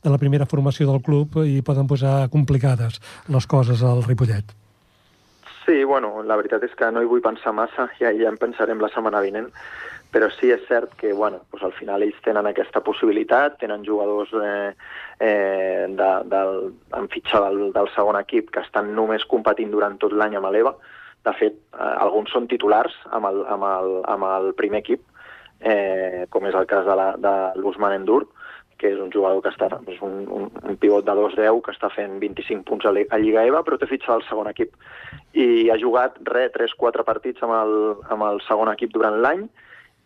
de 0.04 0.10
la 0.12 0.18
primera 0.18 0.46
formació 0.46 0.86
del 0.90 1.00
club 1.00 1.40
i 1.44 1.62
poden 1.64 1.88
posar 1.88 2.28
complicades 2.28 3.00
les 3.32 3.46
coses 3.46 3.82
al 3.82 4.02
Ripollet. 4.04 4.52
Sí, 5.64 5.82
bueno, 5.84 6.22
la 6.22 6.36
veritat 6.36 6.62
és 6.62 6.74
que 6.76 6.90
no 6.92 7.00
hi 7.02 7.08
vull 7.08 7.24
pensar 7.24 7.54
massa, 7.56 7.88
ja, 8.00 8.12
ja 8.12 8.28
en 8.28 8.36
pensarem 8.36 8.82
la 8.82 8.92
setmana 8.92 9.24
vinent, 9.24 9.48
però 10.12 10.28
sí 10.36 10.52
és 10.52 10.62
cert 10.68 10.92
que 11.00 11.14
bueno, 11.16 11.40
doncs 11.50 11.64
al 11.64 11.74
final 11.80 12.04
ells 12.04 12.20
tenen 12.24 12.46
aquesta 12.46 12.84
possibilitat, 12.84 13.56
tenen 13.64 13.84
jugadors 13.88 14.36
eh, 14.36 14.76
eh, 15.18 15.88
de, 15.88 16.12
del, 16.28 16.70
en 17.00 17.08
fitxa 17.08 17.40
del, 17.48 17.72
del 17.72 17.90
segon 17.96 18.20
equip 18.20 18.52
que 18.52 18.62
estan 18.68 18.92
només 18.94 19.24
competint 19.32 19.72
durant 19.72 19.96
tot 19.98 20.12
l'any 20.12 20.36
amb 20.36 20.52
l'EVA. 20.52 20.76
De 21.26 21.34
fet, 21.40 21.58
eh, 21.74 21.92
alguns 22.06 22.30
són 22.36 22.46
titulars 22.52 22.94
amb 23.16 23.32
el, 23.32 23.42
amb 23.50 23.66
el, 23.72 23.92
amb 24.12 24.30
el 24.30 24.52
primer 24.60 24.84
equip, 24.84 25.02
eh, 25.60 26.26
com 26.30 26.46
és 26.46 26.54
el 26.54 26.66
cas 26.70 26.84
de, 26.86 26.96
la, 26.98 27.12
de 27.20 27.34
l'Usman 27.60 27.96
Endur, 27.96 28.24
que 28.76 28.90
és 28.92 28.98
un 29.00 29.10
jugador 29.12 29.40
que 29.42 29.50
està, 29.52 29.70
és 29.88 30.00
un, 30.04 30.26
un, 30.28 30.48
un 30.68 30.76
pivot 30.80 31.04
de 31.06 31.14
2-10 31.16 31.60
que 31.64 31.72
està 31.72 31.88
fent 31.94 32.18
25 32.20 32.66
punts 32.68 32.88
a, 32.88 32.92
a 32.92 33.20
Lliga 33.20 33.44
EVA, 33.48 33.62
però 33.64 33.78
té 33.80 33.88
fitxa 33.88 34.12
del 34.12 34.24
segon 34.28 34.50
equip. 34.50 34.74
I 35.32 35.70
ha 35.72 35.78
jugat 35.80 36.18
re, 36.28 36.48
3-4 36.52 37.06
partits 37.08 37.44
amb 37.44 37.56
el, 37.56 37.76
amb 38.12 38.26
el 38.28 38.42
segon 38.48 38.72
equip 38.72 38.92
durant 38.92 39.16
l'any 39.24 39.46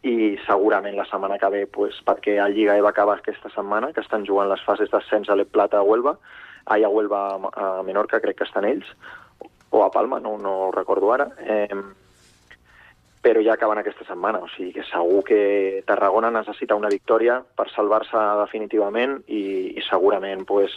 i 0.06 0.36
segurament 0.46 0.94
la 0.96 1.06
setmana 1.10 1.38
que 1.40 1.50
ve, 1.52 1.64
pues, 1.66 1.98
perquè 2.06 2.38
el 2.40 2.54
Lliga 2.56 2.78
EVA 2.78 2.94
acaba 2.94 3.18
aquesta 3.18 3.50
setmana, 3.52 3.90
que 3.92 4.04
estan 4.04 4.24
jugant 4.28 4.48
les 4.48 4.62
fases 4.64 4.92
d'ascens 4.92 5.28
a 5.28 5.36
l'Eplata 5.36 5.80
a 5.80 5.84
Huelva, 5.84 6.14
ai, 6.70 6.84
a 6.84 6.88
Huelva 6.88 7.24
a 7.50 7.72
Menorca, 7.84 8.22
crec 8.22 8.38
que 8.38 8.46
estan 8.48 8.68
ells, 8.68 8.86
o 9.70 9.82
a 9.84 9.90
Palma, 9.90 10.20
no, 10.20 10.38
no 10.38 10.70
recordo 10.72 11.12
ara, 11.12 11.28
eh, 11.42 11.68
però 13.20 13.42
ja 13.44 13.52
acaben 13.52 13.78
aquesta 13.78 14.06
setmana, 14.08 14.40
o 14.40 14.48
sigui 14.48 14.72
que 14.72 14.84
segur 14.88 15.20
que 15.28 15.40
Tarragona 15.86 16.30
necessita 16.32 16.78
una 16.78 16.88
victòria 16.88 17.40
per 17.56 17.68
salvar-se 17.68 18.20
definitivament 18.40 19.18
i, 19.28 19.42
i 19.76 19.84
segurament 19.84 20.46
pues, 20.48 20.72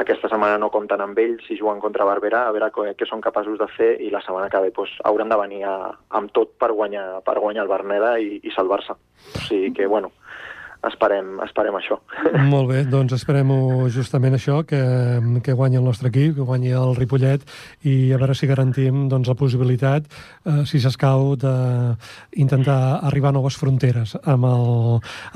aquesta 0.00 0.30
setmana 0.32 0.56
no 0.58 0.72
compten 0.72 1.04
amb 1.04 1.20
ells 1.20 1.44
i 1.52 1.58
juguen 1.60 1.82
contra 1.84 2.06
Barberà, 2.08 2.46
a 2.48 2.54
veure 2.56 2.70
què, 2.72 2.94
què 2.96 3.08
són 3.10 3.20
capaços 3.24 3.60
de 3.60 3.68
fer 3.76 3.90
i 4.00 4.08
la 4.14 4.24
setmana 4.24 4.48
que 4.48 4.64
ve 4.64 4.72
pues, 4.72 4.96
hauran 5.04 5.28
de 5.28 5.38
venir 5.42 5.62
a, 5.68 5.76
amb 6.16 6.32
tot 6.32 6.56
per 6.58 6.72
guanyar, 6.72 7.20
per 7.26 7.36
guanyar 7.38 7.66
el 7.66 7.72
Berneda 7.74 8.16
i, 8.18 8.40
i 8.40 8.54
salvar-se. 8.56 8.96
O 8.96 9.44
sigui 9.44 9.74
que, 9.76 9.86
bueno, 9.86 10.14
esperem, 10.88 11.38
esperem 11.44 11.76
això. 11.78 11.98
Molt 12.52 12.70
bé, 12.70 12.82
doncs 12.88 13.14
esperem 13.16 13.50
justament 13.94 14.36
això, 14.36 14.60
que, 14.68 14.80
que 15.44 15.56
guanyi 15.56 15.80
el 15.80 15.86
nostre 15.86 16.10
equip, 16.12 16.34
que 16.38 16.46
guanyi 16.46 16.74
el 16.76 16.94
Ripollet 16.98 17.44
i 17.88 18.12
a 18.14 18.20
veure 18.20 18.36
si 18.36 18.48
garantim 18.50 19.06
doncs, 19.12 19.28
la 19.30 19.36
possibilitat, 19.38 20.08
eh, 20.44 20.62
si 20.68 20.80
s'escau, 20.82 21.34
d'intentar 21.40 22.78
arribar 23.04 23.32
a 23.32 23.36
noves 23.38 23.58
fronteres 23.60 24.14
amb 24.22 24.48
el, 24.48 24.68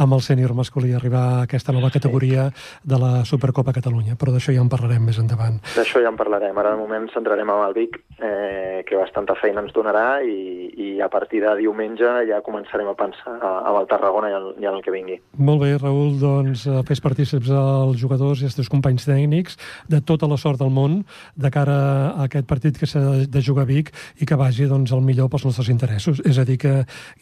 amb 0.04 0.16
el 0.16 0.24
sènior 0.24 0.54
masculí, 0.58 0.94
arribar 0.96 1.24
a 1.28 1.42
aquesta 1.46 1.74
nova 1.74 1.92
categoria 1.94 2.48
de 2.84 3.00
la 3.00 3.12
Supercopa 3.28 3.74
Catalunya, 3.76 4.16
però 4.18 4.34
d'això 4.34 4.54
ja 4.54 4.64
en 4.64 4.72
parlarem 4.72 5.04
més 5.08 5.20
endavant. 5.20 5.60
D'això 5.76 6.02
ja 6.02 6.12
en 6.12 6.18
parlarem. 6.20 6.56
Ara, 6.58 6.74
de 6.74 6.82
moment, 6.82 7.08
centrarem 7.14 7.50
amb 7.52 7.66
el 7.68 7.76
Vic, 7.78 8.00
eh, 8.18 8.82
que 8.88 8.98
bastanta 8.98 9.36
feina 9.40 9.62
ens 9.64 9.74
donarà 9.76 10.20
i, 10.24 10.68
i 10.74 10.88
a 11.04 11.08
partir 11.12 11.42
de 11.44 11.54
diumenge 11.60 12.08
ja 12.28 12.42
començarem 12.44 12.88
a 12.90 12.96
pensar 12.98 13.36
amb 13.42 13.76
el 13.78 13.88
Tarragona 13.90 14.30
i 14.32 14.36
en, 14.38 14.48
i 14.62 14.68
en 14.68 14.78
el 14.78 14.84
que 14.84 14.94
vingui. 14.94 15.18
Molt 15.38 15.62
bé, 15.62 15.70
Raül, 15.78 16.16
doncs 16.18 16.64
eh, 16.66 16.80
fes 16.88 17.00
partícips 17.02 17.50
als 17.54 17.98
jugadors 18.00 18.42
i 18.42 18.48
als 18.48 18.56
teus 18.58 18.70
companys 18.72 19.06
tècnics 19.06 19.58
de 19.90 20.00
tota 20.02 20.26
la 20.30 20.38
sort 20.40 20.58
del 20.58 20.72
món 20.74 21.00
de 21.38 21.50
cara 21.54 21.76
a 22.10 22.26
aquest 22.26 22.48
partit 22.50 22.78
que 22.78 22.88
s'ha 22.90 23.02
de 23.30 23.42
jugar 23.44 23.62
a 23.62 23.70
Vic 23.70 23.92
i 24.18 24.26
que 24.26 24.38
vagi 24.38 24.66
doncs, 24.66 24.92
el 24.96 25.04
millor 25.06 25.30
pels 25.30 25.46
nostres 25.46 25.70
interessos. 25.70 26.22
És 26.26 26.38
a 26.42 26.46
dir, 26.48 26.58
que 26.58 26.74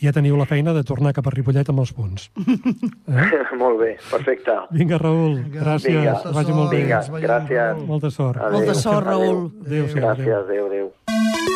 ja 0.02 0.14
teniu 0.16 0.38
la 0.40 0.48
feina 0.48 0.72
de 0.76 0.84
tornar 0.86 1.12
cap 1.16 1.28
a 1.28 1.34
Ripollet 1.34 1.68
amb 1.72 1.84
els 1.84 1.92
punts. 1.96 2.30
Eh? 2.40 3.28
molt 3.62 3.80
bé, 3.82 3.92
perfecte. 4.10 4.56
Vinga, 4.72 5.00
Raül, 5.02 5.42
gràcies. 5.52 6.00
Vinga. 6.00 6.16
Vagi 6.32 6.56
molt 6.56 6.72
bé. 6.72 6.84
Vinga, 6.84 7.02
gràcies. 7.26 7.84
Molta 7.84 8.10
sort. 8.10 8.40
Adéu. 8.40 8.60
Molta 8.60 8.80
sort, 8.80 9.06
Raül. 9.06 9.44
Adéu, 9.66 9.84
adéu. 9.84 10.00
Gràcies, 10.00 10.40
adéu, 10.40 10.70
adéu. 10.70 11.55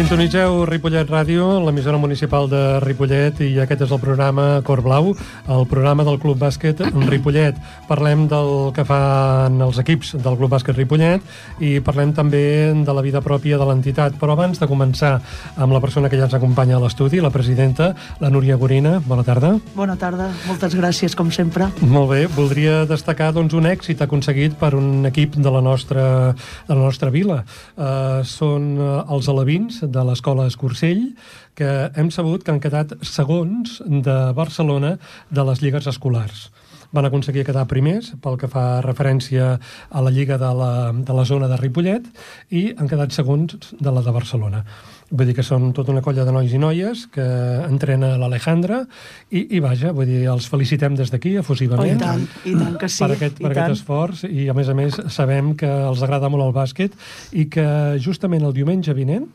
Sintonitzeu 0.00 0.62
Ripollet 0.64 1.10
Ràdio, 1.12 1.58
l'emissora 1.60 1.98
municipal 2.00 2.46
de 2.48 2.60
Ripollet, 2.80 3.42
i 3.44 3.58
aquest 3.60 3.82
és 3.84 3.90
el 3.92 3.98
programa 4.00 4.62
Cor 4.64 4.80
Blau, 4.80 5.10
el 5.44 5.66
programa 5.68 6.06
del 6.08 6.16
Club 6.22 6.38
Bàsquet 6.40 6.78
Ripollet. 7.10 7.58
Parlem 7.84 8.22
del 8.30 8.70
que 8.72 8.80
fan 8.88 9.60
els 9.60 9.76
equips 9.82 10.14
del 10.16 10.38
Club 10.40 10.54
Bàsquet 10.54 10.78
Ripollet 10.78 11.60
i 11.60 11.74
parlem 11.84 12.14
també 12.16 12.40
de 12.72 12.94
la 12.96 13.02
vida 13.04 13.20
pròpia 13.20 13.58
de 13.60 13.66
l'entitat. 13.68 14.16
Però 14.16 14.32
abans 14.32 14.62
de 14.62 14.70
començar 14.70 15.18
amb 15.60 15.76
la 15.76 15.82
persona 15.84 16.08
que 16.08 16.16
ja 16.16 16.24
ens 16.30 16.38
acompanya 16.38 16.78
a 16.78 16.80
l'estudi, 16.80 17.20
la 17.20 17.32
presidenta, 17.34 17.90
la 18.24 18.32
Núria 18.32 18.56
Gorina. 18.56 18.94
Bona 19.04 19.26
tarda. 19.28 19.52
Bona 19.76 19.98
tarda, 20.00 20.30
moltes 20.46 20.78
gràcies, 20.80 21.12
com 21.12 21.28
sempre. 21.28 21.68
Molt 21.84 22.08
bé, 22.14 22.22
voldria 22.38 22.86
destacar 22.88 23.34
doncs, 23.36 23.52
un 23.52 23.68
èxit 23.68 24.00
aconseguit 24.00 24.56
per 24.56 24.72
un 24.80 25.04
equip 25.12 25.36
de 25.36 25.52
la 25.52 25.60
nostra, 25.60 26.32
de 26.32 26.72
la 26.72 26.80
nostra 26.88 27.12
vila. 27.12 27.42
Uh, 27.76 28.24
són 28.24 28.72
uh, 28.80 29.04
els 29.12 29.28
alevins 29.28 29.84
de 29.90 30.06
l'escola 30.06 30.46
Escursell, 30.50 31.10
que 31.58 31.90
hem 31.98 32.10
sabut 32.14 32.44
que 32.44 32.54
han 32.54 32.62
quedat 32.62 32.96
segons 33.02 33.80
de 33.86 34.18
Barcelona 34.36 34.96
de 35.30 35.46
les 35.50 35.62
lligues 35.62 35.90
escolars 35.90 36.48
van 36.92 37.06
aconseguir 37.06 37.44
quedar 37.46 37.66
primers 37.70 38.12
pel 38.22 38.36
que 38.38 38.50
fa 38.50 38.80
referència 38.82 39.52
a 39.58 40.02
la 40.02 40.10
lliga 40.10 40.38
de 40.40 40.52
la, 40.58 40.70
de 40.92 41.14
la 41.14 41.24
zona 41.26 41.48
de 41.50 41.58
Ripollet 41.60 42.06
i 42.50 42.70
han 42.76 42.90
quedat 42.90 43.14
segons 43.14 43.74
de 43.78 43.92
la 43.94 44.02
de 44.02 44.14
Barcelona. 44.14 44.64
Vull 45.10 45.26
dir 45.26 45.34
que 45.34 45.42
són 45.46 45.72
tota 45.74 45.90
una 45.90 46.02
colla 46.06 46.22
de 46.26 46.34
nois 46.34 46.52
i 46.54 46.58
noies 46.62 47.06
que 47.10 47.24
entrena 47.66 48.12
l'Alejandra 48.18 48.84
i, 49.30 49.42
i 49.56 49.62
vaja, 49.62 49.90
vull 49.94 50.06
dir, 50.06 50.22
els 50.30 50.46
felicitem 50.50 50.94
des 50.98 51.10
d'aquí 51.10 51.36
Oh, 51.36 51.42
efusivament. 51.44 51.98
I 51.98 52.02
tant, 52.02 52.22
i 52.46 52.54
tant 52.58 52.76
que 52.78 52.88
sí. 52.90 53.02
per 53.02 53.12
aquest, 53.16 53.38
i 53.38 53.44
per 53.44 53.52
tant. 53.52 53.64
aquest 53.64 53.78
esforç 53.78 54.24
i 54.26 54.48
a 54.50 54.54
més 54.54 54.70
a 54.70 54.74
més 54.74 54.98
sabem 55.14 55.54
que 55.58 55.70
els 55.70 56.02
agrada 56.06 56.30
molt 56.30 56.46
el 56.48 56.54
bàsquet 56.54 56.94
i 57.32 57.46
que 57.50 57.66
justament 58.02 58.46
el 58.46 58.54
diumenge 58.56 58.94
vinent 58.94 59.28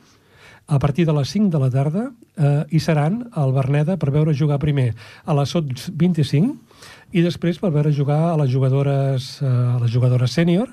a 0.67 0.79
partir 0.79 1.05
de 1.05 1.13
les 1.13 1.29
5 1.29 1.49
de 1.53 1.59
la 1.59 1.69
tarda 1.69 2.11
eh, 2.37 2.65
hi 2.71 2.79
seran 2.79 3.29
al 3.33 3.53
Berneda 3.53 3.97
per 4.01 4.11
veure 4.11 4.33
jugar 4.33 4.59
primer 4.59 4.93
a 5.25 5.35
les 5.37 5.53
SOT 5.53 5.89
25 5.93 6.55
i 7.13 7.21
després 7.21 7.59
per 7.61 7.71
veure 7.71 7.93
jugar 7.93 8.31
a 8.31 8.37
les 8.41 8.49
jugadores, 8.51 9.35
eh, 9.41 9.49
a 9.49 9.77
les 9.81 9.91
jugadores 9.93 10.33
sènior 10.33 10.71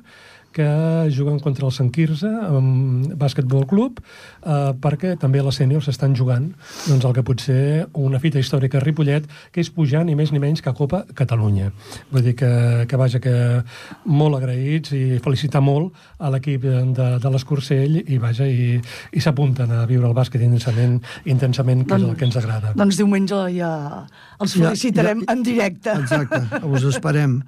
que 0.53 0.69
juguen 1.09 1.41
contra 1.41 1.65
el 1.65 1.73
Sant 1.73 1.89
Quirze, 1.93 2.29
amb 2.29 3.15
bàsquetbol 3.17 3.65
club, 3.67 4.03
eh, 4.45 4.73
perquè 4.81 5.17
també 5.19 5.43
les 5.43 5.55
sèniors 5.57 5.89
estan 5.89 6.15
jugant 6.19 6.51
doncs, 6.89 7.05
el 7.05 7.13
que 7.15 7.23
pot 7.23 7.41
ser 7.41 7.87
una 7.95 8.19
fita 8.21 8.39
històrica 8.39 8.79
a 8.79 8.85
Ripollet, 8.85 9.27
que 9.53 9.61
és 9.61 9.71
pujar 9.71 10.05
ni 10.05 10.15
més 10.19 10.33
ni 10.33 10.39
menys 10.43 10.63
que 10.63 10.71
a 10.71 10.75
Copa 10.75 11.05
Catalunya. 11.15 11.71
Vull 12.11 12.23
dir 12.23 12.35
que, 12.37 12.87
que 12.89 12.97
vaja, 12.97 13.21
que 13.23 13.35
molt 14.07 14.37
agraïts 14.39 14.93
i 14.97 15.19
felicitar 15.23 15.63
molt 15.63 15.93
a 16.19 16.31
l'equip 16.31 16.63
de, 16.63 17.09
de 17.23 17.31
l'Escursell 17.33 18.01
i 18.07 18.19
vaja, 18.23 18.47
i, 18.47 18.79
i 19.13 19.21
s'apunten 19.23 19.71
a 19.73 19.85
viure 19.87 20.09
el 20.09 20.15
bàsquet 20.17 20.43
intensament, 20.43 20.99
intensament 21.25 21.87
que 21.87 21.97
és 21.99 22.03
el 22.09 22.17
que 22.17 22.27
ens 22.29 22.37
agrada. 22.41 22.73
Doncs 22.79 22.99
diumenge 23.01 23.39
ja 23.57 23.73
els 24.43 24.55
Ja- 24.57 24.69
felicitarem 24.71 25.23
ja- 25.25 25.33
en 25.33 25.43
directe. 25.47 25.91
Exacte, 26.03 26.43
us 26.67 26.85
esperem. 26.89 27.39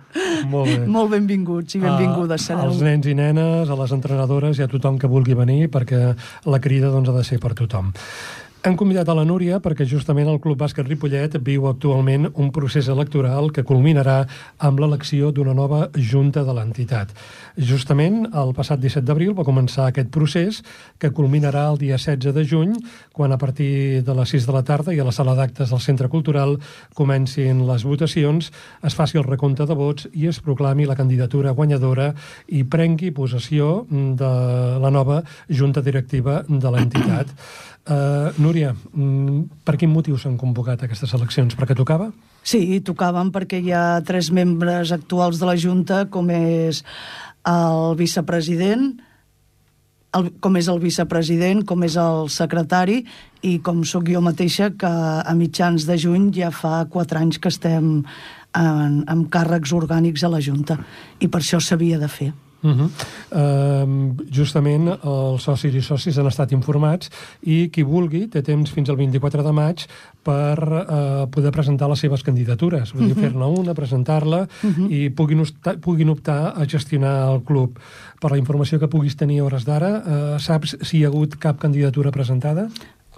Molt 0.51 0.69
bé. 0.71 0.79
Molt 0.87 1.11
benvinguts 1.15 1.75
i 1.77 1.81
benvingudes 1.83 2.41
a, 2.41 2.45
sereu. 2.45 2.69
als 2.71 2.81
nens 2.85 3.07
i 3.11 3.15
nenes, 3.19 3.71
a 3.71 3.77
les 3.81 3.93
entrenadores 3.97 4.59
i 4.59 4.63
a 4.65 4.69
tothom 4.71 4.99
que 4.99 5.07
vulgui 5.11 5.35
venir, 5.35 5.69
perquè 5.73 6.15
la 6.47 6.61
crida 6.61 6.84
doncs, 6.93 7.09
ha 7.11 7.17
de 7.17 7.25
ser 7.25 7.41
per 7.43 7.55
tothom. 7.57 7.93
Hem 8.65 8.79
convidat 8.81 9.11
a 9.13 9.15
la 9.19 9.27
Núria 9.29 9.59
perquè 9.61 9.85
justament 9.85 10.25
el 10.25 10.39
Club 10.41 10.57
Bàsquet 10.63 10.87
Ripollet 10.89 11.35
viu 11.45 11.67
actualment 11.69 12.31
un 12.41 12.47
procés 12.49 12.87
electoral 12.89 13.51
que 13.53 13.61
culminarà 13.69 14.23
amb 14.65 14.79
l'elecció 14.81 15.29
d'una 15.37 15.53
nova 15.53 15.83
junta 15.93 16.41
de 16.47 16.55
l'entitat. 16.57 17.13
Justament 17.71 18.23
el 18.33 18.55
passat 18.57 18.81
17 18.81 19.05
d'abril 19.05 19.35
va 19.37 19.45
començar 19.45 19.91
aquest 19.91 20.09
procés 20.15 20.63
que 20.97 21.11
culminarà 21.13 21.67
el 21.75 21.77
dia 21.83 21.99
16 22.01 22.33
de 22.33 22.47
juny 22.55 22.73
quan 23.13 23.37
a 23.37 23.39
partir 23.43 24.01
de 24.01 24.17
les 24.17 24.33
6 24.33 24.49
de 24.49 24.57
la 24.57 24.65
tarda 24.65 24.97
i 24.97 25.03
a 25.05 25.05
la 25.05 25.13
sala 25.13 25.37
d'actes 25.37 25.69
del 25.69 25.85
Centre 25.85 26.09
Cultural 26.09 26.57
comencin 26.97 27.67
les 27.69 27.85
votacions, 27.85 28.49
es 28.81 28.97
faci 28.97 29.21
el 29.21 29.29
recompte 29.29 29.69
de 29.69 29.77
vots 29.77 30.09
i 30.15 30.25
es 30.33 30.41
proclami 30.41 30.89
la 30.89 30.97
candidatura 30.97 31.53
guanyadora 31.53 32.15
i 32.49 32.65
prengui 32.65 33.13
possessió 33.13 33.85
de 33.93 34.35
la 34.81 34.91
nova 34.91 35.21
junta 35.53 35.85
directiva 35.85 36.41
de 36.49 36.73
l'entitat. 36.73 37.29
Uh, 37.85 38.33
Núria, 38.41 38.54
mm, 38.55 39.65
per 39.67 39.77
quin 39.81 39.91
motiu 39.93 40.19
s'han 40.21 40.39
convocat 40.41 40.85
aquestes 40.87 41.13
eleccions? 41.17 41.57
Perquè 41.59 41.77
tocava? 41.77 42.11
Sí, 42.45 42.81
tocaven 42.85 43.33
perquè 43.33 43.59
hi 43.63 43.73
ha 43.73 44.03
tres 44.05 44.31
membres 44.31 44.93
actuals 44.93 45.41
de 45.41 45.49
la 45.49 45.57
Junta, 45.57 46.05
com 46.13 46.31
és 46.31 46.83
el 47.49 47.97
vicepresident, 47.97 48.93
el, 50.15 50.31
com 50.45 50.57
és 50.61 50.69
el 50.71 50.81
vicepresident, 50.83 51.65
com 51.67 51.83
és 51.87 51.97
el 52.01 52.29
secretari 52.33 53.03
i 53.43 53.59
com 53.65 53.83
sóc 53.89 54.09
jo 54.13 54.23
mateixa, 54.25 54.71
que 54.79 54.91
a 54.91 55.35
mitjans 55.37 55.89
de 55.89 55.99
juny 56.01 56.31
ja 56.37 56.53
fa 56.55 56.85
quatre 56.93 57.21
anys 57.21 57.41
que 57.41 57.53
estem 57.53 58.05
en, 58.55 59.27
càrrecs 59.33 59.75
orgànics 59.75 60.25
a 60.25 60.33
la 60.33 60.43
Junta 60.45 60.79
i 61.21 61.29
per 61.29 61.43
això 61.43 61.61
s'havia 61.61 61.99
de 61.99 62.09
fer. 62.09 62.33
Uh 62.65 62.71
-huh. 62.71 62.89
uh, 63.37 64.15
justament 64.33 64.89
els 64.89 65.43
socis 65.43 65.75
i 65.75 65.83
socis 65.83 66.19
han 66.19 66.27
estat 66.27 66.53
informats 66.53 67.11
i 67.43 67.69
qui 67.69 67.83
vulgui 67.83 68.27
té 68.27 68.43
temps 68.43 68.71
fins 68.71 68.89
al 68.89 68.97
24 68.97 69.43
de 69.43 69.53
maig 69.53 69.87
per 70.23 70.59
uh, 70.59 71.27
poder 71.29 71.53
presentar 71.53 71.89
les 71.89 72.01
seves 72.01 72.23
candidatures. 72.23 72.95
Vull 72.95 73.09
dir, 73.09 73.15
fer-ne 73.15 73.45
una, 73.45 73.75
presentar-la 73.75 74.47
i 74.89 75.11
puguin, 75.11 75.41
optar, 75.41 75.77
puguin 75.79 76.09
optar 76.09 76.55
a 76.57 76.65
gestionar 76.65 77.35
el 77.35 77.43
club. 77.43 77.79
Per 78.21 78.31
la 78.31 78.39
informació 78.39 78.79
que 78.79 78.89
puguis 78.89 79.17
tenir 79.17 79.41
a 79.41 79.45
hores 79.45 79.65
d'ara, 79.65 79.91
uh, 79.99 80.39
saps 80.39 80.77
si 80.81 80.99
hi 80.99 81.05
ha 81.05 81.09
hagut 81.09 81.37
cap 81.37 81.59
candidatura 81.59 82.11
presentada? 82.11 82.71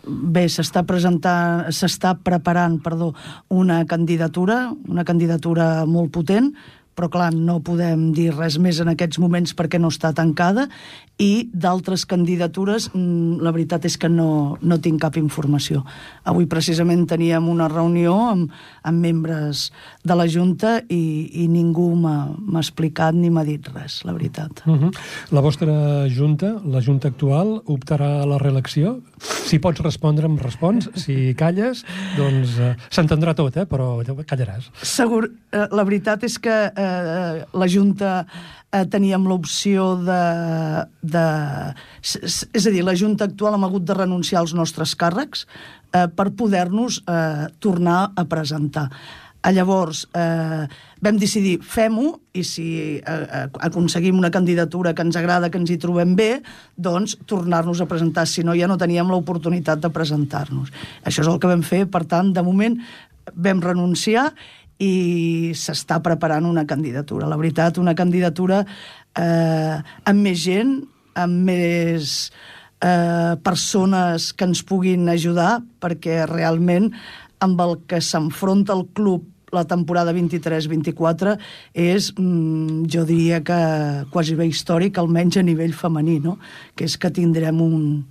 Bé, 0.07 0.45
s'està 0.47 0.85
presentant, 0.87 1.67
s'està 1.75 2.15
preparant, 2.23 2.79
perdó, 2.83 3.13
una 3.49 3.85
candidatura, 3.87 4.73
una 4.89 5.05
candidatura 5.05 5.85
molt 5.87 6.13
potent, 6.15 6.53
però 6.97 7.11
clar, 7.13 7.29
no 7.35 7.59
podem 7.65 8.09
dir 8.17 8.31
res 8.33 8.57
més 8.63 8.81
en 8.81 8.89
aquests 8.89 9.21
moments 9.21 9.53
perquè 9.57 9.79
no 9.79 9.91
està 9.93 10.15
tancada 10.17 10.67
i 11.21 11.49
d'altres 11.53 12.07
candidatures 12.09 12.89
mm, 12.93 13.39
la 13.45 13.53
veritat 13.53 13.85
és 13.89 13.99
que 14.01 14.09
no, 14.13 14.57
no 14.61 14.81
tinc 14.81 15.01
cap 15.05 15.17
informació. 15.21 15.85
Avui 16.25 16.49
precisament 16.49 17.05
teníem 17.09 17.49
una 17.53 17.69
reunió 17.73 18.17
amb, 18.31 18.53
amb 18.83 19.05
membres 19.05 19.69
de 20.07 20.17
la 20.17 20.27
Junta 20.31 20.77
i, 20.89 21.03
i 21.43 21.47
ningú 21.51 21.89
m'ha 21.99 22.61
explicat 22.61 23.17
ni 23.17 23.31
m'ha 23.33 23.45
dit 23.47 23.67
res, 23.75 24.01
la 24.07 24.15
veritat. 24.15 24.63
Uh 24.67 24.77
-huh. 24.79 24.91
La 25.31 25.41
vostra 25.41 26.07
junta, 26.09 26.61
la 26.65 26.81
junta 26.81 27.09
actual, 27.09 27.61
optarà 27.67 28.23
a 28.23 28.27
la 28.27 28.39
reelecció? 28.39 29.01
Si 29.19 29.59
pots 29.59 29.81
respondre, 29.81 30.27
em 30.27 30.37
respons. 30.39 30.91
Si 30.95 31.35
calles, 31.35 31.85
doncs 32.17 32.59
eh, 32.59 32.77
s'entendrà 32.91 33.35
tot, 33.35 33.57
eh? 33.57 33.67
però 33.67 34.03
callaràs. 34.27 34.71
Segur, 34.83 35.31
eh, 35.53 35.67
la 35.71 35.85
veritat 35.85 36.23
és 36.25 36.39
que 36.39 36.73
eh, 36.77 37.45
la 37.53 37.69
Junta 37.69 38.27
eh, 38.73 38.85
teníem 38.91 39.27
l'opció 39.29 39.97
de, 40.03 40.23
de... 41.03 41.27
És 42.03 42.67
a 42.67 42.71
dir, 42.71 42.85
la 42.85 42.97
Junta 42.99 43.25
actual 43.25 43.55
hem 43.57 43.65
hagut 43.65 43.87
de 43.87 43.95
renunciar 43.95 44.41
als 44.41 44.55
nostres 44.55 44.97
càrrecs 44.99 45.47
eh, 45.93 46.07
per 46.09 46.31
poder-nos 46.37 47.01
eh, 47.07 47.47
tornar 47.61 48.13
a 48.15 48.27
presentar. 48.29 48.91
A 49.47 49.53
llavors, 49.55 50.09
eh, 50.11 50.67
vam 51.07 51.19
decidir, 51.23 51.61
fem-ho, 51.63 52.09
i 52.35 52.43
si 52.43 52.67
eh, 52.99 53.03
eh, 53.07 53.45
aconseguim 53.69 54.19
una 54.19 54.33
candidatura 54.35 54.91
que 54.93 55.05
ens 55.07 55.15
agrada, 55.21 55.53
que 55.55 55.61
ens 55.61 55.71
hi 55.71 55.79
trobem 55.79 56.17
bé, 56.19 56.41
doncs 56.75 57.15
tornar-nos 57.31 57.81
a 57.81 57.87
presentar. 57.87 58.27
Si 58.27 58.43
no, 58.43 58.57
ja 58.59 58.67
no 58.67 58.79
teníem 58.81 59.07
l'oportunitat 59.13 59.85
de 59.85 59.93
presentar-nos. 59.95 60.73
Això 61.07 61.23
és 61.23 61.31
el 61.31 61.39
que 61.39 61.51
vam 61.53 61.63
fer, 61.63 61.85
per 61.87 62.03
tant, 62.11 62.33
de 62.35 62.43
moment 62.43 62.75
vam 63.35 63.63
renunciar 63.63 64.33
i 64.83 65.53
s'està 65.55 66.01
preparant 66.03 66.49
una 66.51 66.67
candidatura. 66.67 67.31
La 67.31 67.39
veritat, 67.39 67.79
una 67.79 67.95
candidatura 67.95 68.65
eh, 69.15 69.79
amb 69.79 70.27
més 70.27 70.43
gent, 70.43 70.75
amb 71.15 71.47
més 71.47 72.17
eh, 72.83 73.39
persones 73.47 74.33
que 74.35 74.51
ens 74.51 74.67
puguin 74.67 75.09
ajudar, 75.09 75.61
perquè 75.81 76.25
realment 76.27 76.91
amb 77.45 77.61
el 77.61 77.79
que 77.89 78.03
s'enfronta 78.03 78.75
el 78.75 78.87
club 78.97 79.25
la 79.55 79.65
temporada 79.65 80.13
23-24 80.13 81.37
és, 81.73 82.13
mm, 82.17 82.87
jo 82.91 83.05
diria 83.05 83.43
que 83.45 83.59
quasi 84.11 84.35
bé 84.35 84.47
històric, 84.47 84.99
almenys 84.99 85.39
a 85.39 85.43
nivell 85.43 85.75
femení, 85.75 86.19
no? 86.21 86.39
que 86.75 86.85
és 86.85 86.97
que 86.97 87.11
tindrem 87.11 87.61
un... 87.61 88.07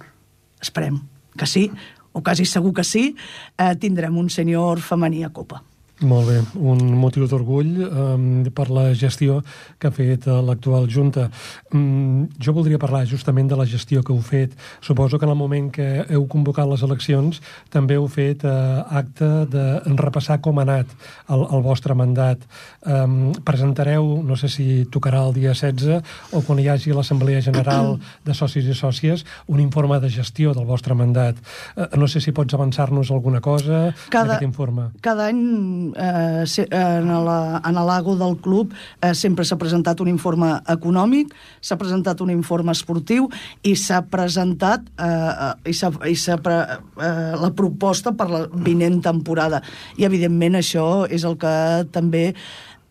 Esperem 0.61 1.01
que 1.37 1.45
sí, 1.45 1.69
o 2.13 2.23
quasi 2.23 2.45
segur 2.45 2.73
que 2.73 2.83
sí, 2.83 3.15
eh, 3.59 3.75
tindrem 3.75 4.17
un 4.17 4.29
senyor 4.29 4.79
femení 4.79 5.23
a 5.25 5.29
Copa. 5.29 5.63
Molt 6.03 6.27
bé, 6.27 6.41
un 6.59 6.81
motiu 6.99 7.23
d'orgull 7.23 7.77
um, 7.85 8.23
per 8.51 8.65
la 8.67 8.89
gestió 8.99 9.37
que 9.79 9.87
ha 9.87 9.93
fet 9.95 10.25
uh, 10.27 10.41
l'actual 10.43 10.89
Junta. 10.91 11.29
Um, 11.71 12.25
jo 12.35 12.51
voldria 12.51 12.79
parlar 12.81 13.05
justament 13.07 13.47
de 13.47 13.55
la 13.55 13.63
gestió 13.63 14.03
que 14.03 14.11
heu 14.11 14.19
fet. 14.19 14.51
Suposo 14.83 15.15
que 15.17 15.23
en 15.23 15.31
el 15.31 15.39
moment 15.39 15.69
que 15.71 16.03
heu 16.03 16.25
convocat 16.27 16.67
les 16.67 16.83
eleccions 16.83 17.39
també 17.71 17.95
heu 17.95 18.09
fet 18.11 18.43
uh, 18.43 18.83
acte 18.91 19.29
de 19.53 19.63
repassar 19.95 20.41
com 20.43 20.59
ha 20.59 20.65
anat 20.67 20.91
el, 21.31 21.45
el 21.45 21.63
vostre 21.63 21.95
mandat. 21.95 22.43
Um, 22.83 23.31
presentareu, 23.47 24.19
no 24.27 24.35
sé 24.35 24.51
si 24.51 24.67
tocarà 24.91 25.23
el 25.29 25.33
dia 25.39 25.55
16 25.55 26.35
o 26.35 26.43
quan 26.43 26.59
hi 26.59 26.67
hagi 26.73 26.91
l'Assemblea 26.91 27.39
General 27.39 27.95
de 28.27 28.35
Socis 28.35 28.67
i 28.67 28.75
Sòcies, 28.75 29.23
un 29.47 29.63
informe 29.63 30.01
de 30.03 30.11
gestió 30.11 30.51
del 30.51 30.67
vostre 30.67 30.91
mandat. 30.91 31.39
Uh, 31.77 31.87
no 31.95 32.11
sé 32.11 32.19
si 32.19 32.35
pots 32.35 32.59
avançar-nos 32.59 33.15
alguna 33.15 33.39
cosa 33.39 33.95
cada, 34.11 34.35
d'aquest 34.35 34.49
informe. 34.51 34.91
Cada 34.99 35.31
any 35.31 35.84
eh, 35.93 36.43
en, 36.69 37.09
la, 37.25 37.61
en 37.65 37.79
l'ago 37.87 38.15
del 38.19 38.37
club 38.41 38.73
eh, 39.01 39.13
sempre 39.13 39.45
s'ha 39.45 39.57
presentat 39.61 40.01
un 40.01 40.09
informe 40.11 40.51
econòmic, 40.71 41.33
s'ha 41.61 41.77
presentat 41.77 42.21
un 42.25 42.31
informe 42.33 42.73
esportiu 42.75 43.29
i 43.63 43.75
s'ha 43.79 44.01
presentat 44.11 44.87
eh, 44.97 45.51
i 45.69 45.75
s'ha 45.75 46.37
pre, 46.41 46.59
eh, 46.97 47.33
la 47.41 47.51
proposta 47.55 48.15
per 48.15 48.29
la 48.31 48.45
vinent 48.51 49.01
temporada. 49.05 49.61
I, 49.97 50.07
evidentment, 50.07 50.57
això 50.59 51.05
és 51.09 51.25
el 51.27 51.37
que 51.41 51.55
també 51.93 52.31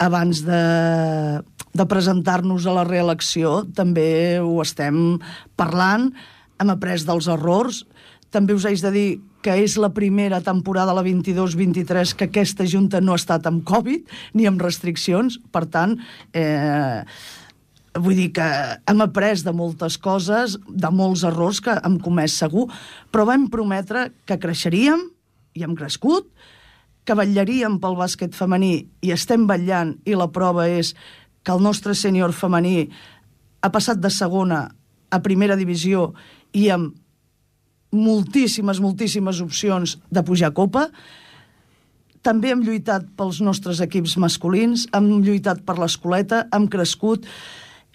abans 0.02 0.42
de, 0.44 0.62
de 1.74 1.86
presentar-nos 1.90 2.66
a 2.66 2.74
la 2.76 2.86
reelecció 2.86 3.62
també 3.74 4.40
ho 4.42 4.58
estem 4.62 5.18
parlant, 5.58 6.10
hem 6.60 6.70
après 6.70 7.02
dels 7.06 7.28
errors, 7.30 7.84
també 8.34 8.54
us 8.54 8.66
haig 8.66 8.82
de 8.82 8.92
dir 8.94 9.08
que 9.44 9.54
és 9.60 9.76
la 9.76 9.92
primera 9.92 10.40
temporada, 10.40 10.94
la 10.96 11.04
22-23, 11.04 12.14
que 12.16 12.30
aquesta 12.30 12.64
Junta 12.64 13.02
no 13.04 13.12
ha 13.12 13.20
estat 13.20 13.44
amb 13.50 13.60
Covid 13.68 14.08
ni 14.32 14.48
amb 14.48 14.62
restriccions. 14.64 15.36
Per 15.52 15.66
tant, 15.68 15.98
eh, 16.32 17.04
vull 18.00 18.16
dir 18.16 18.30
que 18.32 18.46
hem 18.88 19.04
après 19.04 19.44
de 19.44 19.52
moltes 19.52 19.98
coses, 20.00 20.56
de 20.64 20.90
molts 20.90 21.26
errors 21.28 21.60
que 21.60 21.76
hem 21.76 21.98
comès 22.00 22.38
segur, 22.40 22.70
però 23.12 23.28
vam 23.28 23.50
prometre 23.52 24.08
que 24.24 24.40
creixeríem, 24.40 25.10
i 25.54 25.62
hem 25.62 25.76
crescut, 25.76 26.32
que 27.04 27.14
vetllaríem 27.14 27.76
pel 27.82 28.00
bàsquet 28.00 28.32
femení, 28.34 28.88
i 29.04 29.12
estem 29.12 29.44
vetllant, 29.46 29.98
i 30.08 30.16
la 30.16 30.30
prova 30.32 30.70
és 30.72 30.94
que 31.44 31.52
el 31.52 31.60
nostre 31.60 31.92
sènior 31.92 32.32
femení 32.32 32.88
ha 33.60 33.70
passat 33.70 34.00
de 34.00 34.08
segona 34.08 34.70
a 35.12 35.20
primera 35.20 35.54
divisió 35.54 36.14
i 36.56 36.70
amb 36.72 36.96
moltíssimes, 37.94 38.80
moltíssimes 38.82 39.40
opcions 39.44 39.98
de 40.10 40.22
pujar 40.26 40.52
a 40.52 40.56
Copa. 40.56 40.88
També 42.24 42.52
hem 42.52 42.62
lluitat 42.64 43.06
pels 43.18 43.40
nostres 43.44 43.82
equips 43.84 44.16
masculins, 44.20 44.88
hem 44.96 45.10
lluitat 45.24 45.60
per 45.66 45.76
l'escoleta, 45.80 46.46
hem 46.56 46.68
crescut 46.72 47.28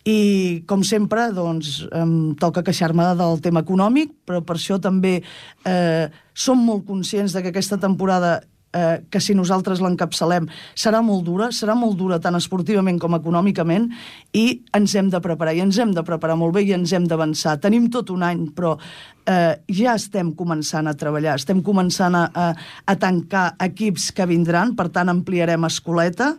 i, 0.07 0.63
com 0.69 0.83
sempre, 0.85 1.27
doncs, 1.35 1.81
em 1.95 2.13
toca 2.39 2.63
queixar-me 2.65 3.09
del 3.19 3.41
tema 3.43 3.63
econòmic, 3.65 4.13
però 4.25 4.41
per 4.45 4.55
això 4.57 4.79
també 4.81 5.19
eh, 5.67 6.05
som 6.33 6.61
molt 6.63 6.85
conscients 6.87 7.35
de 7.35 7.43
que 7.43 7.51
aquesta 7.53 7.79
temporada 7.81 8.39
eh, 8.73 9.01
que 9.09 9.21
si 9.21 9.35
nosaltres 9.37 9.81
l'encapçalem 9.83 10.47
serà 10.77 11.01
molt 11.05 11.25
dura, 11.27 11.49
serà 11.55 11.75
molt 11.77 11.97
dura 11.99 12.19
tant 12.21 12.37
esportivament 12.37 12.99
com 13.01 13.17
econòmicament 13.17 13.89
i 14.37 14.45
ens 14.77 14.95
hem 14.95 15.09
de 15.13 15.21
preparar, 15.23 15.55
i 15.57 15.63
ens 15.63 15.79
hem 15.79 15.93
de 15.95 16.03
preparar 16.05 16.37
molt 16.39 16.57
bé 16.57 16.65
i 16.67 16.73
ens 16.77 16.93
hem 16.93 17.07
d'avançar. 17.09 17.57
Tenim 17.63 17.89
tot 17.93 18.11
un 18.13 18.25
any, 18.25 18.45
però 18.55 18.75
eh, 19.25 19.55
ja 19.79 19.95
estem 19.97 20.33
començant 20.37 20.89
a 20.89 20.95
treballar, 20.97 21.37
estem 21.39 21.63
començant 21.65 22.17
a, 22.17 22.27
a, 22.29 22.49
a 22.85 22.97
tancar 22.99 23.53
equips 23.69 24.11
que 24.15 24.29
vindran, 24.29 24.75
per 24.77 24.89
tant 24.93 25.11
ampliarem 25.11 25.65
escoleta. 25.69 26.35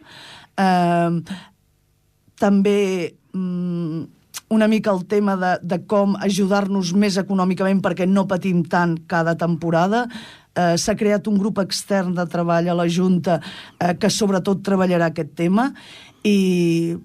Eh, 0.60 1.20
també 2.40 2.80
mm, 3.36 4.06
una 4.50 4.66
mica 4.66 4.90
el 4.90 5.04
tema 5.06 5.36
de, 5.38 5.52
de 5.62 5.78
com 5.86 6.16
ajudar-nos 6.18 6.90
més 6.98 7.16
econòmicament 7.20 7.78
perquè 7.84 8.06
no 8.10 8.26
patim 8.30 8.64
tant 8.66 8.96
cada 9.10 9.36
temporada. 9.38 10.08
Eh, 10.54 10.76
S'ha 10.76 10.96
creat 10.98 11.28
un 11.30 11.38
grup 11.38 11.60
extern 11.62 12.14
de 12.16 12.26
treball 12.26 12.68
a 12.68 12.74
la 12.74 12.88
Junta 12.90 13.38
eh, 13.40 13.94
que 13.94 14.10
sobretot 14.10 14.64
treballarà 14.66 15.10
aquest 15.10 15.36
tema 15.38 15.70
i 16.26 16.96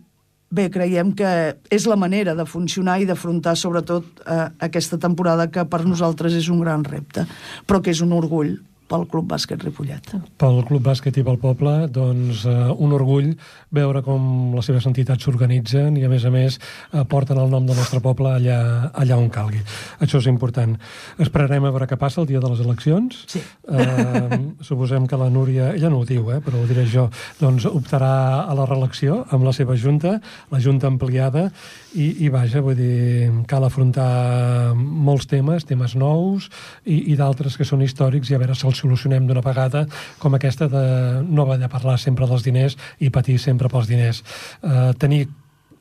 bé, 0.49 0.69
creiem 0.73 1.11
que 1.17 1.29
és 1.73 1.85
la 1.89 1.97
manera 1.99 2.35
de 2.35 2.45
funcionar 2.49 2.97
i 3.01 3.05
d'afrontar 3.05 3.55
sobretot 3.59 4.23
eh, 4.25 4.47
aquesta 4.67 4.97
temporada 5.01 5.49
que 5.51 5.65
per 5.69 5.83
nosaltres 5.85 6.33
és 6.37 6.49
un 6.49 6.63
gran 6.63 6.85
repte, 6.87 7.27
però 7.67 7.81
que 7.81 7.93
és 7.93 8.01
un 8.01 8.15
orgull 8.17 8.55
pel 8.89 9.05
Club 9.09 9.27
Bàsquet 9.29 9.63
Ripollet. 9.65 10.11
Pel 10.41 10.59
Club 10.67 10.83
Bàsquet 10.85 11.17
i 11.17 11.23
pel 11.25 11.39
poble, 11.41 11.73
doncs 11.91 12.43
uh, 12.49 12.71
un 12.81 12.93
orgull 12.95 13.31
veure 13.73 14.01
com 14.05 14.53
les 14.55 14.69
seves 14.69 14.85
entitats 14.89 15.25
s'organitzen 15.25 15.97
i 15.97 16.05
a 16.05 16.11
més 16.11 16.25
a 16.25 16.31
més 16.33 16.59
uh, 16.59 17.03
porten 17.09 17.39
el 17.41 17.49
nom 17.53 17.65
del 17.65 17.77
nostre 17.79 18.01
poble 18.03 18.35
allà, 18.37 18.59
allà 18.93 19.17
on 19.17 19.31
calgui. 19.33 19.61
Això 20.05 20.21
és 20.21 20.29
important. 20.31 20.75
Esperarem 21.21 21.65
a 21.65 21.73
veure 21.73 21.89
què 21.89 21.97
passa 22.01 22.21
el 22.21 22.29
dia 22.29 22.41
de 22.43 22.51
les 22.51 22.61
eleccions. 22.65 23.23
Sí. 23.31 23.41
Uh, 23.65 24.53
suposem 24.65 25.09
que 25.09 25.19
la 25.19 25.31
Núria, 25.33 25.71
ella 25.73 25.89
no 25.89 26.03
ho 26.03 26.07
diu, 26.07 26.29
eh, 26.35 26.41
però 26.45 26.61
ho 26.61 26.69
diré 26.69 26.85
jo, 26.89 27.07
doncs 27.41 27.65
optarà 27.69 28.45
a 28.45 28.53
la 28.57 28.67
reelecció 28.69 29.23
amb 29.33 29.47
la 29.47 29.55
seva 29.55 29.75
junta, 29.79 30.19
la 30.53 30.61
junta 30.61 30.87
ampliada, 30.91 31.49
i, 31.95 32.25
i 32.25 32.29
vaja, 32.31 32.61
vull 32.63 32.77
dir, 32.77 33.31
cal 33.49 33.65
afrontar 33.65 34.75
molts 34.75 35.29
temes, 35.31 35.65
temes 35.67 35.95
nous 35.97 36.49
i, 36.83 36.99
i 37.13 37.15
d'altres 37.17 37.55
que 37.57 37.67
són 37.67 37.83
històrics 37.85 38.29
i 38.31 38.35
a 38.35 38.41
veure 38.41 38.55
si 38.57 38.67
els 38.67 38.74
solucionem 38.75 39.27
d'una 39.27 39.43
vegada, 39.45 39.85
com 40.19 40.35
aquesta 40.35 40.67
de 40.71 40.85
no 41.23 41.45
haver 41.45 41.59
de 41.63 41.71
parlar 41.71 41.97
sempre 42.01 42.27
dels 42.29 42.45
diners 42.45 42.77
i 42.99 43.09
patir 43.09 43.39
sempre 43.41 43.71
pels 43.71 43.89
diners. 43.89 44.21
Uh, 44.61 44.93
tenir 44.99 45.25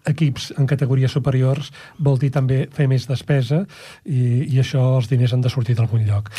equips 0.09 0.53
en 0.59 0.69
categories 0.69 1.13
superiors 1.17 1.71
vol 1.99 2.19
dir 2.21 2.31
també 2.33 2.65
fer 2.73 2.87
més 2.91 3.07
despesa 3.09 3.63
i, 4.05 4.45
i 4.45 4.61
això 4.61 4.83
els 4.99 5.09
diners 5.09 5.33
han 5.33 5.45
de 5.45 5.53
sortir 5.53 5.77
d'algun 5.79 6.05
lloc. 6.09 6.31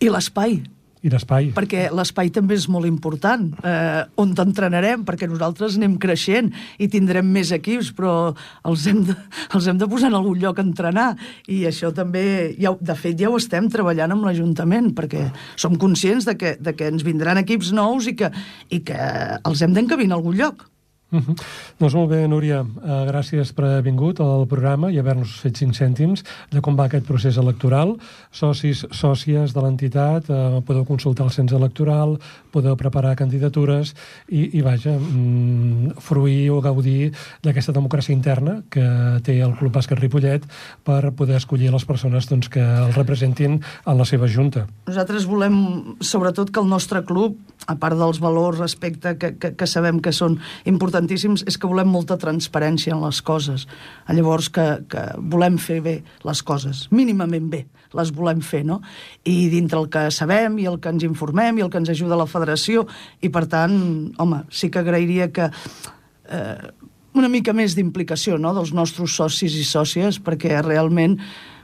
I 0.00 0.10
l'espai, 0.12 0.60
i 1.06 1.12
l'espai. 1.12 1.50
Perquè 1.56 1.86
l'espai 1.94 2.32
també 2.34 2.56
és 2.58 2.66
molt 2.72 2.88
important, 2.88 3.46
eh, 3.62 4.02
on 4.22 4.34
t'entrenarem, 4.36 5.04
perquè 5.06 5.28
nosaltres 5.30 5.78
anem 5.78 5.96
creixent 6.02 6.50
i 6.82 6.88
tindrem 6.92 7.26
més 7.30 7.52
equips, 7.54 7.92
però 7.96 8.34
els 8.66 8.86
hem 8.90 9.04
de, 9.06 9.16
els 9.54 9.70
hem 9.70 9.78
de 9.78 9.88
posar 9.90 10.10
en 10.10 10.18
algun 10.18 10.40
lloc 10.42 10.58
a 10.58 10.66
entrenar. 10.66 11.08
I 11.46 11.64
això 11.70 11.92
també, 11.94 12.54
ja, 12.58 12.74
de 12.80 12.98
fet, 12.98 13.18
ja 13.20 13.30
ho 13.30 13.38
estem 13.38 13.70
treballant 13.72 14.16
amb 14.16 14.26
l'Ajuntament, 14.26 14.92
perquè 14.96 15.28
som 15.56 15.78
conscients 15.78 16.26
de 16.26 16.36
que, 16.38 16.56
de 16.60 16.74
que 16.76 16.90
ens 16.90 17.06
vindran 17.06 17.40
equips 17.42 17.72
nous 17.76 18.10
i 18.10 18.16
que, 18.18 18.32
i 18.70 18.82
que 18.86 18.98
els 19.46 19.62
hem 19.62 19.76
d'encabir 19.76 20.10
en 20.10 20.18
algun 20.18 20.36
lloc. 20.38 20.66
Uh 21.12 21.20
-huh. 21.20 21.36
Doncs 21.78 21.94
molt 21.94 22.10
bé, 22.10 22.26
Núria, 22.26 22.62
uh, 22.62 23.06
gràcies 23.06 23.52
per 23.54 23.64
haver 23.64 23.82
vingut 23.82 24.20
al 24.20 24.46
programa 24.46 24.90
i 24.90 24.98
haver-nos 24.98 25.40
fet 25.40 25.56
cinc 25.56 25.74
cèntims 25.74 26.24
de 26.50 26.60
com 26.60 26.76
va 26.76 26.84
aquest 26.84 27.06
procés 27.06 27.36
electoral. 27.36 27.96
Socis, 28.30 28.86
sòcies 28.90 29.52
de 29.52 29.60
l'entitat, 29.60 30.28
uh, 30.28 30.60
podeu 30.62 30.84
consultar 30.84 31.26
el 31.26 31.30
cens 31.30 31.52
electoral, 31.52 32.18
podeu 32.50 32.76
preparar 32.76 33.14
candidatures 33.16 33.94
i, 34.28 34.58
i 34.58 34.62
vaja, 34.62 34.98
mm, 34.98 35.90
fruir 35.98 36.50
o 36.50 36.60
gaudir 36.60 37.12
d'aquesta 37.42 37.72
democràcia 37.72 38.12
interna 38.12 38.62
que 38.68 39.20
té 39.22 39.40
el 39.40 39.54
Club 39.54 39.72
Bàsquet 39.72 40.00
Ripollet 40.00 40.42
per 40.84 41.12
poder 41.12 41.36
escollir 41.36 41.70
les 41.70 41.84
persones 41.84 42.26
doncs, 42.28 42.48
que 42.48 42.60
el 42.60 42.92
representin 42.94 43.60
en 43.86 43.98
la 43.98 44.04
seva 44.04 44.26
junta. 44.26 44.66
Nosaltres 44.86 45.26
volem, 45.26 45.96
sobretot, 46.00 46.50
que 46.50 46.60
el 46.60 46.68
nostre 46.68 47.04
club, 47.04 47.36
a 47.66 47.74
part 47.76 47.96
dels 47.96 48.18
valors 48.20 48.58
respecte 48.58 49.16
que, 49.18 49.38
que, 49.38 49.54
que 49.56 49.66
sabem 49.66 50.00
que 50.00 50.12
són 50.12 50.38
importants, 50.64 51.05
importantíssims 51.06 51.44
és 51.46 51.56
que 51.56 51.68
volem 51.68 51.88
molta 51.88 52.16
transparència 52.18 52.94
en 52.94 53.02
les 53.04 53.20
coses. 53.22 53.66
Llavors 54.08 54.48
que, 54.50 54.82
que 54.90 55.04
volem 55.18 55.58
fer 55.58 55.80
bé 55.82 56.02
les 56.26 56.42
coses, 56.42 56.86
mínimament 56.90 57.48
bé, 57.50 57.66
les 57.94 58.10
volem 58.12 58.40
fer, 58.42 58.64
no? 58.66 58.80
I 59.24 59.48
dintre 59.52 59.78
el 59.78 59.88
que 59.88 60.10
sabem 60.10 60.58
i 60.58 60.66
el 60.66 60.80
que 60.80 60.90
ens 60.90 61.04
informem 61.06 61.58
i 61.58 61.64
el 61.64 61.70
que 61.70 61.78
ens 61.78 61.90
ajuda 61.90 62.18
la 62.18 62.26
federació, 62.26 62.86
i 63.22 63.30
per 63.30 63.46
tant, 63.46 64.12
home, 64.18 64.42
sí 64.50 64.70
que 64.70 64.82
agrairia 64.82 65.30
que 65.32 65.48
eh, 65.48 66.70
una 67.16 67.30
mica 67.30 67.54
més 67.56 67.76
d'implicació 67.76 68.36
no? 68.38 68.52
dels 68.52 68.74
nostres 68.76 69.14
socis 69.16 69.54
i 69.56 69.64
sòcies, 69.64 70.20
perquè 70.20 70.58
realment 70.60 71.20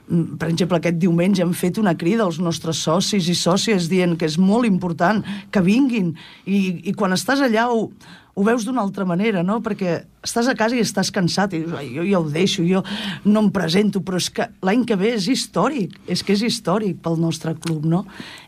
per 0.09 0.49
exemple, 0.49 0.77
aquest 0.77 0.97
diumenge 0.99 1.43
hem 1.43 1.53
fet 1.55 1.79
una 1.79 1.95
crida 1.97 2.25
als 2.25 2.39
nostres 2.43 2.81
socis 2.83 3.29
i 3.31 3.35
sòcies 3.37 3.87
dient 3.91 4.17
que 4.19 4.27
és 4.27 4.35
molt 4.37 4.67
important 4.67 5.23
que 5.51 5.63
vinguin 5.63 6.11
i, 6.45 6.89
i 6.89 6.93
quan 6.97 7.15
estàs 7.15 7.41
allà 7.45 7.69
ho, 7.71 7.87
ho 8.33 8.43
veus 8.43 8.65
d'una 8.65 8.81
altra 8.81 9.05
manera, 9.05 9.43
no? 9.45 9.59
Perquè 9.63 9.95
estàs 10.25 10.49
a 10.49 10.55
casa 10.57 10.77
i 10.77 10.81
estàs 10.81 11.11
cansat 11.13 11.53
i 11.53 11.61
dius, 11.63 11.75
jo 11.93 12.05
ja 12.07 12.19
ho 12.19 12.29
deixo, 12.33 12.65
jo 12.65 12.81
no 13.29 13.45
em 13.45 13.49
presento, 13.53 14.01
però 14.05 14.17
és 14.17 14.29
que 14.33 14.47
l'any 14.65 14.85
que 14.89 14.97
ve 14.99 15.13
és 15.19 15.27
històric, 15.29 15.99
és 16.09 16.23
que 16.25 16.33
és 16.33 16.45
històric 16.49 16.99
pel 17.03 17.19
nostre 17.21 17.53
club, 17.61 17.85
no? 17.85 18.03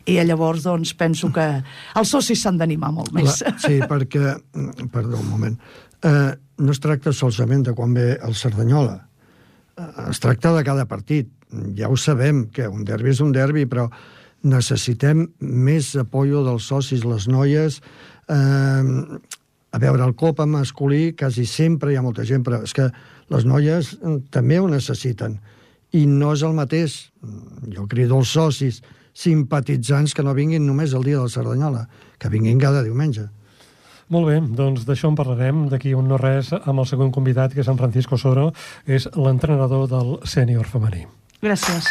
I 0.09 0.17
llavors, 0.25 0.65
doncs, 0.65 0.95
penso 0.97 1.29
que 1.33 1.45
els 1.95 2.13
socis 2.17 2.41
s'han 2.41 2.57
d'animar 2.61 2.91
molt 2.95 3.13
més. 3.15 3.43
La, 3.45 3.55
sí, 3.61 3.77
perquè, 3.85 4.33
mm, 4.33 4.89
perdó, 4.93 5.21
un 5.21 5.29
moment, 5.29 5.59
eh, 6.01 6.33
no 6.57 6.71
es 6.71 6.81
tracta 6.81 7.13
solament 7.13 7.67
de 7.69 7.73
quan 7.77 7.93
ve 7.93 8.15
el 8.17 8.33
Cerdanyola, 8.33 8.97
eh, 9.77 10.09
es 10.09 10.19
tracta 10.19 10.53
de 10.55 10.63
cada 10.63 10.85
partit. 10.89 11.29
Ja 11.77 11.89
ho 11.89 11.97
sabem, 11.97 12.45
que 12.53 12.67
un 12.67 12.85
derbi 12.87 13.13
és 13.13 13.21
un 13.23 13.31
derbi, 13.35 13.65
però 13.69 13.87
necessitem 14.45 15.25
més 15.39 15.93
apoyo 15.97 16.43
dels 16.45 16.67
socis, 16.69 17.05
les 17.05 17.27
noies, 17.27 17.81
eh, 18.29 19.19
a 19.75 19.77
veure, 19.77 20.05
el 20.05 20.15
Copa 20.15 20.45
masculí 20.45 21.13
quasi 21.19 21.45
sempre 21.45 21.91
hi 21.91 21.97
ha 21.99 22.03
molta 22.05 22.23
gent, 22.23 22.45
però 22.45 22.61
és 22.63 22.71
que 22.71 22.87
les 23.33 23.43
noies 23.43 23.95
eh, 23.97 24.17
també 24.31 24.59
ho 24.59 24.69
necessiten. 24.71 25.39
I 25.91 26.05
no 26.07 26.33
és 26.35 26.43
el 26.47 26.55
mateix. 26.55 26.95
Jo 27.75 27.83
crido 27.91 28.19
els 28.19 28.31
socis 28.31 28.81
simpatitzants 29.15 30.13
que 30.15 30.23
no 30.23 30.35
vinguin 30.35 30.63
només 30.67 30.93
el 30.93 31.03
dia 31.03 31.19
de 31.19 31.27
la 31.27 31.33
Cerdanyola, 31.33 31.85
que 32.19 32.31
vinguin 32.31 32.59
cada 32.59 32.83
diumenge. 32.83 33.27
Molt 34.11 34.29
bé, 34.29 34.39
doncs 34.59 34.83
d'això 34.85 35.09
en 35.09 35.15
parlarem 35.17 35.65
d'aquí 35.71 35.95
un 35.97 36.07
no 36.11 36.19
res 36.21 36.51
amb 36.55 36.79
el 36.79 36.87
següent 36.87 37.11
convidat, 37.15 37.55
que 37.55 37.63
és 37.63 37.71
en 37.71 37.79
Francisco 37.79 38.19
Soro, 38.21 38.51
és 38.85 39.09
l'entrenador 39.17 39.87
del 39.89 40.19
sènior 40.29 40.69
femení. 40.69 41.07
Gràcies. 41.41 41.85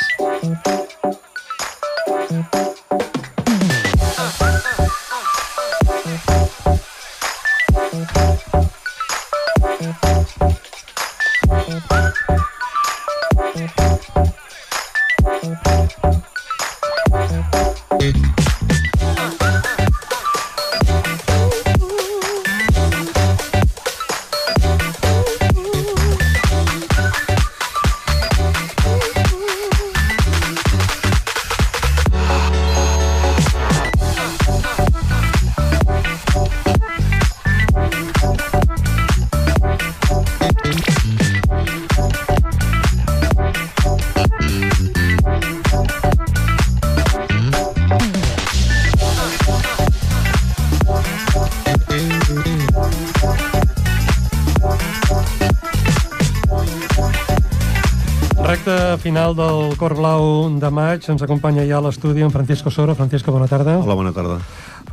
Final 59.05 59.35
del 59.37 59.77
Cor 59.77 59.93
Blau 59.99 60.49
de 60.57 60.71
maig. 60.73 61.05
Ens 61.13 61.21
acompanya 61.21 61.67
ja 61.69 61.77
a 61.77 61.85
l'estudi 61.85 62.25
en 62.25 62.31
Francisco 62.33 62.71
Soro. 62.73 62.95
Francisco, 62.97 63.35
bona 63.35 63.45
tarda. 63.51 63.77
Hola, 63.83 63.97
bona 63.99 64.15
tarda. 64.17 64.39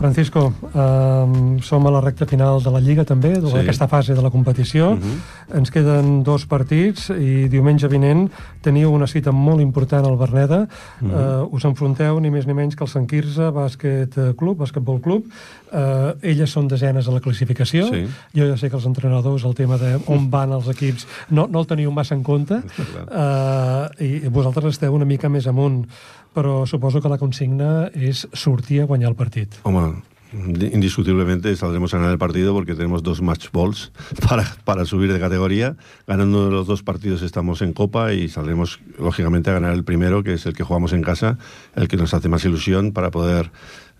Francisco, 0.01 0.53
um, 0.73 1.59
som 1.61 1.85
a 1.85 1.91
la 1.93 2.01
recta 2.01 2.25
final 2.25 2.61
de 2.63 2.71
la 2.73 2.79
Lliga 2.81 3.05
també, 3.05 3.35
d'aquesta 3.37 3.85
Sí. 3.85 3.89
fase 3.89 4.15
de 4.15 4.21
la 4.21 4.31
competició. 4.31 4.91
Uh 4.91 4.97
-huh. 4.97 5.57
Ens 5.57 5.69
queden 5.69 6.23
dos 6.23 6.45
partits 6.45 7.09
i 7.09 7.47
diumenge 7.47 7.87
vinent 7.87 8.31
teniu 8.61 8.91
una 8.91 9.05
cita 9.07 9.31
molt 9.31 9.61
important 9.61 10.05
al 10.05 10.17
Berneda. 10.17 10.67
Uh 11.01 11.07
-huh. 11.07 11.43
uh, 11.43 11.53
us 11.53 11.63
enfronteu 11.65 12.19
ni 12.19 12.31
més 12.31 12.47
ni 12.47 12.53
menys 12.53 12.75
que 12.75 12.83
el 12.83 12.89
Sant 12.89 13.07
Quirze 13.07 13.51
Bàsquet 13.51 14.17
eh, 14.17 14.33
Club, 14.35 14.57
Bàsquetbol 14.57 14.99
Club. 15.01 15.25
Uh, 15.71 16.11
elles 16.21 16.49
són 16.49 16.67
desenes 16.67 17.07
a 17.07 17.11
la 17.11 17.19
classificació. 17.19 17.87
Sí. 17.87 18.07
Jo 18.33 18.47
ja 18.47 18.57
sé 18.57 18.69
que 18.69 18.75
els 18.75 18.85
entrenadors, 18.85 19.45
el 19.45 19.53
tema 19.53 19.77
de 19.77 19.99
on 20.07 20.29
van 20.29 20.51
els 20.51 20.67
equips, 20.67 21.07
no, 21.29 21.47
no 21.47 21.59
el 21.59 21.65
teniu 21.65 21.91
massa 21.91 22.15
en 22.15 22.23
compte. 22.23 22.55
Uh, 22.55 24.03
I 24.03 24.27
vosaltres 24.29 24.65
esteu 24.65 24.93
una 24.93 25.05
mica 25.05 25.29
més 25.29 25.47
amunt 25.47 25.85
però 26.34 26.65
suposo 26.65 27.01
que 27.01 27.11
la 27.11 27.19
consigna 27.19 27.89
és 27.93 28.27
sortir 28.34 28.82
a 28.82 28.88
guanyar 28.89 29.11
el 29.11 29.19
partit. 29.19 29.59
Hombre, 29.63 30.01
indiscutiblemente 30.34 31.55
saldremos 31.55 31.93
a 31.93 31.97
ganar 31.97 32.11
el 32.13 32.17
partido 32.17 32.53
porque 32.53 32.73
tenemos 32.73 33.03
dos 33.03 33.21
match 33.21 33.49
balls 33.51 33.91
para, 34.27 34.45
para 34.63 34.86
subir 34.86 35.11
de 35.11 35.19
categoría. 35.19 35.75
Ganando 36.07 36.49
los 36.49 36.67
dos 36.67 36.84
partidos 36.84 37.21
estamos 37.21 37.61
en 37.61 37.73
Copa 37.73 38.13
y 38.13 38.29
saldremos, 38.29 38.79
lógicamente, 38.97 39.49
a 39.49 39.53
ganar 39.53 39.73
el 39.73 39.84
primero, 39.84 40.23
que 40.23 40.34
es 40.34 40.45
el 40.45 40.53
que 40.53 40.63
jugamos 40.63 40.93
en 40.93 41.01
casa, 41.01 41.38
el 41.75 41.88
que 41.88 41.97
nos 41.97 42.13
hace 42.13 42.29
más 42.29 42.45
ilusión 42.45 42.93
para 42.93 43.11
poder 43.11 43.51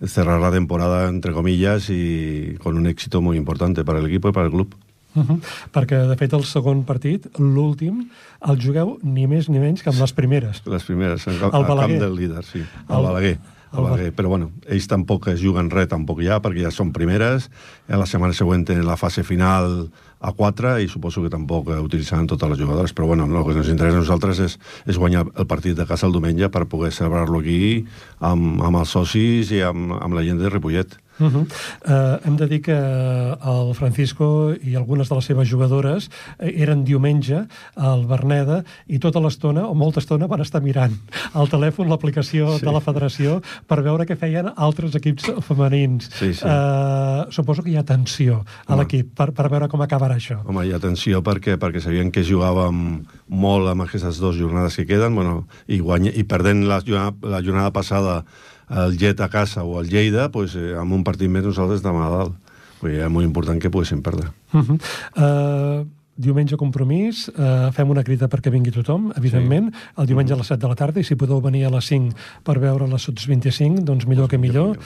cerrar 0.06 0.40
la 0.40 0.52
temporada, 0.52 1.10
entre 1.10 1.34
comillas, 1.34 1.90
y 1.90 2.56
con 2.60 2.78
un 2.78 2.88
éxito 2.88 3.22
muy 3.22 3.38
importante 3.38 3.84
para 3.84 4.00
el 4.00 4.06
equipo 4.06 4.30
y 4.30 4.32
para 4.32 4.48
el 4.48 4.52
club. 4.52 4.76
Uh 5.14 5.24
-huh. 5.28 5.40
Perquè, 5.74 6.08
de 6.08 6.16
fet, 6.18 6.34
el 6.34 6.44
segon 6.44 6.84
partit, 6.84 7.28
l'últim, 7.38 8.10
el 8.48 8.58
jugueu 8.62 8.98
ni 9.04 9.28
més 9.28 9.50
ni 9.50 9.60
menys 9.60 9.84
que 9.84 9.90
amb 9.90 10.00
les 10.00 10.14
primeres. 10.14 10.62
Les 10.66 10.84
primeres, 10.84 11.28
en, 11.28 11.34
El 11.34 11.54
al 11.54 11.66
camp 11.66 12.00
del 12.00 12.16
líder, 12.16 12.44
sí. 12.44 12.60
El, 12.60 12.96
El- 12.96 13.04
Balaguer. 13.04 13.38
el 13.74 13.78
El 13.78 13.84
Balaguer. 13.84 14.14
Però 14.14 14.28
bueno, 14.28 14.52
ells 14.68 14.88
tampoc 14.88 15.28
es 15.28 15.42
juguen 15.42 15.70
res 15.70 15.88
tampoc 15.88 16.22
ja, 16.22 16.42
perquè 16.42 16.62
ja 16.64 16.72
són 16.72 16.92
primeres. 16.92 17.50
A 17.88 17.98
la 17.98 18.06
setmana 18.06 18.34
següent 18.34 18.66
tenen 18.66 18.86
la 18.86 18.98
fase 18.98 19.24
final 19.24 19.90
a 20.20 20.32
4 20.34 20.80
i 20.80 20.88
suposo 20.88 21.22
que 21.22 21.30
tampoc 21.30 21.70
eh, 21.70 21.80
utilitzaran 21.80 22.28
totes 22.28 22.50
les 22.50 22.60
jugadores. 22.60 22.94
Però 22.94 23.08
bueno, 23.08 23.26
el 23.26 23.46
que 23.46 23.58
ens 23.60 23.70
interessa 23.70 23.98
a 23.98 24.02
nosaltres 24.02 24.40
és, 24.40 24.60
és 24.86 24.98
guanyar 24.98 25.26
el 25.36 25.46
partit 25.48 25.76
de 25.76 25.86
casa 25.86 26.06
el 26.06 26.12
diumenge 26.14 26.50
per 26.50 26.66
poder 26.66 26.92
celebrar-lo 26.92 27.40
aquí 27.40 27.86
amb, 28.20 28.62
amb 28.62 28.78
els 28.78 28.90
socis 28.90 29.52
i 29.52 29.62
amb, 29.62 29.92
amb 30.02 30.14
la 30.14 30.24
gent 30.24 30.40
de 30.40 30.50
Ripollet. 30.50 30.98
Uh 31.22 31.30
-huh. 31.30 31.46
uh, 31.46 32.20
hem 32.26 32.36
de 32.38 32.48
dir 32.48 32.62
que 32.62 32.74
el 32.74 33.74
Francisco 33.76 34.54
i 34.64 34.76
algunes 34.76 35.10
de 35.10 35.16
les 35.16 35.26
seves 35.26 35.50
jugadores 35.50 36.10
eh, 36.40 36.54
eren 36.64 36.84
diumenge 36.84 37.46
al 37.76 38.06
Berneda 38.06 38.64
i 38.88 39.00
tota 39.00 39.20
l'estona, 39.20 39.68
o 39.68 39.74
molta 39.74 40.00
estona, 40.00 40.28
van 40.28 40.42
estar 40.42 40.62
mirant 40.62 40.98
al 41.34 41.48
telèfon 41.48 41.88
l'aplicació 41.88 42.58
Sí. 42.58 42.66
de 42.66 42.72
la 42.72 42.82
federació 42.82 43.42
per 43.68 43.82
veure 43.82 44.06
què 44.06 44.18
feien 44.18 44.52
altres 44.56 44.96
equips 44.96 45.32
femenins. 45.42 46.10
Sí, 46.14 46.34
sí. 46.34 46.46
Uh, 46.46 47.32
suposo 47.32 47.64
que 47.64 47.72
hi 47.72 47.78
ha 47.78 47.84
tensió 47.84 48.44
a 48.68 48.76
l'equip 48.76 49.16
per, 49.16 49.32
per 49.32 49.50
veure 49.50 49.68
com 49.68 49.82
acabarà 49.82 50.16
això. 50.16 50.40
Home, 50.46 50.66
i 50.68 50.74
atenció 50.74 51.22
perquè, 51.22 51.58
perquè 51.58 51.80
sabien 51.80 52.12
que 52.12 52.24
jugàvem 52.24 53.06
molt 53.28 53.68
amb 53.70 53.82
aquestes 53.82 54.20
dues 54.20 54.36
jornades 54.36 54.76
que 54.76 54.86
queden, 54.86 55.16
bueno, 55.16 55.48
i, 55.68 55.80
guanya, 55.80 56.12
i 56.14 56.24
perdent 56.24 56.68
la 56.68 56.82
la 57.22 57.42
jornada 57.42 57.72
passada 57.72 58.26
el 58.72 58.98
Jet 58.98 59.20
a 59.22 59.30
casa 59.30 59.64
o 59.64 59.80
el 59.82 59.90
Lleida, 59.90 60.30
pues, 60.32 60.56
eh, 60.56 60.76
amb 60.80 60.94
un 60.94 61.04
partit 61.04 61.30
més 61.30 61.44
nosaltres 61.44 61.82
estem 61.82 61.96
a 62.00 62.10
dalt. 62.10 62.38
Vull 62.82 62.92
dir, 62.96 63.02
és 63.06 63.12
molt 63.14 63.28
important 63.28 63.60
que 63.62 63.70
poguéssim 63.70 64.02
perdre. 64.02 64.32
Uh 64.54 64.62
-huh. 64.62 64.78
uh, 65.22 65.86
diumenge 66.16 66.58
compromís, 66.58 67.28
uh, 67.30 67.72
fem 67.72 67.90
una 67.90 68.04
crida 68.04 68.28
perquè 68.28 68.52
vingui 68.52 68.72
tothom, 68.72 69.12
evidentment, 69.16 69.72
el 69.98 70.06
diumenge 70.06 70.34
a 70.34 70.38
les 70.38 70.48
7 70.48 70.62
de 70.62 70.68
la 70.68 70.76
tarda, 70.76 71.00
i 71.00 71.04
si 71.04 71.16
podeu 71.16 71.42
venir 71.42 71.66
a 71.66 71.70
les 71.70 71.86
5 71.86 72.16
per 72.44 72.60
veure 72.60 72.88
les 72.88 73.02
Sots 73.02 73.28
25, 73.28 73.82
doncs 73.82 74.06
millor 74.08 74.28
que 74.28 74.38
millor. 74.38 74.78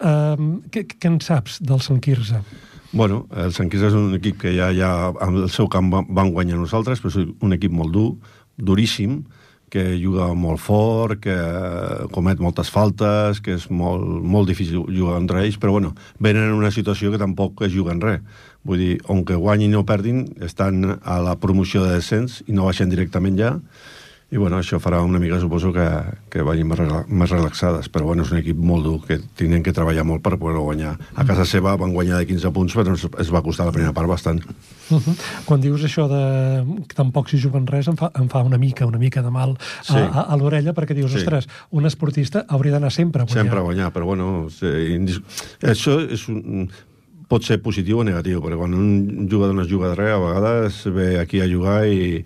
Uh, 0.00 0.60
què, 0.70 0.86
què 0.86 1.06
en 1.06 1.20
saps 1.20 1.60
del 1.62 1.80
Sant 1.80 2.00
Quirze? 2.00 2.42
Bueno, 2.92 3.26
el 3.34 3.52
Sant 3.52 3.70
Quirze 3.70 3.86
és 3.86 3.94
un 3.94 4.14
equip 4.14 4.38
que 4.38 4.52
ja, 4.56 4.72
ja 4.72 5.12
amb 5.20 5.36
el 5.44 5.50
seu 5.50 5.68
camp 5.68 5.92
va- 5.92 6.04
van 6.08 6.32
guanyar 6.32 6.58
nosaltres, 6.58 7.00
però 7.00 7.08
és 7.08 7.28
un 7.40 7.52
equip 7.52 7.72
molt 7.72 7.92
dur, 7.92 8.16
duríssim, 8.58 9.24
que 9.72 9.96
juga 9.96 10.28
molt 10.36 10.60
fort, 10.60 11.16
que 11.24 11.34
comet 12.12 12.40
moltes 12.44 12.68
faltes, 12.68 13.40
que 13.40 13.54
és 13.56 13.70
molt, 13.72 14.04
molt 14.04 14.50
difícil 14.50 14.84
jugar 14.84 15.16
entre 15.16 15.40
ells, 15.46 15.56
però 15.56 15.72
bueno, 15.72 15.94
venen 16.20 16.50
en 16.50 16.58
una 16.58 16.70
situació 16.74 17.08
que 17.12 17.20
tampoc 17.22 17.64
es 17.64 17.72
juguen 17.72 18.02
res. 18.04 18.20
Vull 18.68 18.82
dir, 18.84 18.92
on 19.10 19.24
que 19.24 19.38
guanyin 19.40 19.78
o 19.80 19.86
perdin, 19.88 20.26
estan 20.44 20.98
a 21.00 21.16
la 21.24 21.38
promoció 21.40 21.86
de 21.86 21.96
descens 21.96 22.42
i 22.46 22.52
no 22.52 22.68
baixen 22.68 22.92
directament 22.92 23.40
ja, 23.40 23.54
i 24.32 24.38
bueno, 24.40 24.56
això 24.56 24.78
farà 24.80 25.02
una 25.04 25.18
mica, 25.20 25.36
suposo, 25.38 25.74
que, 25.76 25.84
que 26.32 26.40
vagin 26.40 26.64
més, 26.66 26.78
rela 26.80 27.02
més 27.06 27.28
relaxades. 27.28 27.90
Però 27.92 28.06
bueno, 28.08 28.24
és 28.24 28.30
un 28.32 28.38
equip 28.38 28.56
molt 28.56 28.86
dur, 28.86 28.94
que 29.04 29.18
tenen 29.36 29.60
que 29.62 29.74
treballar 29.76 30.06
molt 30.08 30.22
per 30.24 30.38
poder 30.40 30.56
guanyar. 30.56 30.94
A 31.20 31.26
casa 31.28 31.44
seva 31.44 31.74
van 31.76 31.92
guanyar 31.92 32.16
de 32.22 32.26
15 32.30 32.52
punts, 32.56 32.76
però 32.78 32.94
es, 32.96 33.04
es 33.20 33.32
va 33.34 33.42
costar 33.44 33.66
la 33.68 33.74
primera 33.76 33.92
part 33.92 34.08
bastant. 34.08 34.40
Uh 34.88 34.96
-huh. 34.96 35.16
Quan 35.44 35.60
dius 35.60 35.84
això 35.84 36.08
de 36.08 36.82
que 36.88 36.94
tampoc 36.96 37.28
s'hi 37.28 37.42
juguen 37.42 37.66
res, 37.66 37.88
em 37.88 37.96
fa, 37.96 38.10
em 38.14 38.28
fa 38.28 38.42
una 38.42 38.56
mica, 38.58 38.86
una 38.86 38.98
mica 38.98 39.20
de 39.22 39.30
mal 39.30 39.50
a, 39.52 39.82
Sí. 39.82 39.98
a, 39.98 40.20
a 40.32 40.36
l'orella, 40.36 40.72
perquè 40.72 40.94
dius, 40.94 41.12
Sí. 41.12 41.18
ostres, 41.18 41.46
un 41.70 41.84
esportista 41.84 42.46
hauria 42.48 42.72
d'anar 42.72 42.90
sempre 42.90 43.22
a 43.22 43.24
guanyar. 43.26 43.44
Sempre 43.44 43.58
a 43.58 43.62
guanyar, 43.62 43.92
però 43.92 44.04
bueno, 44.04 44.48
sí, 44.48 44.66
indis... 44.94 45.20
això 45.60 46.00
és 46.10 46.28
un... 46.28 46.70
pot 47.32 47.46
ser 47.48 47.62
positiu 47.64 48.02
o 48.02 48.04
negatiu, 48.04 48.42
perquè 48.44 48.58
quan 48.60 48.74
un 48.76 49.28
jugador 49.30 49.56
no 49.56 49.64
es 49.64 49.70
juga 49.70 49.94
res, 49.96 50.12
a 50.12 50.20
vegades 50.20 50.82
ve 50.92 51.06
aquí 51.20 51.40
a 51.40 51.48
jugar 51.48 51.86
i, 51.88 52.20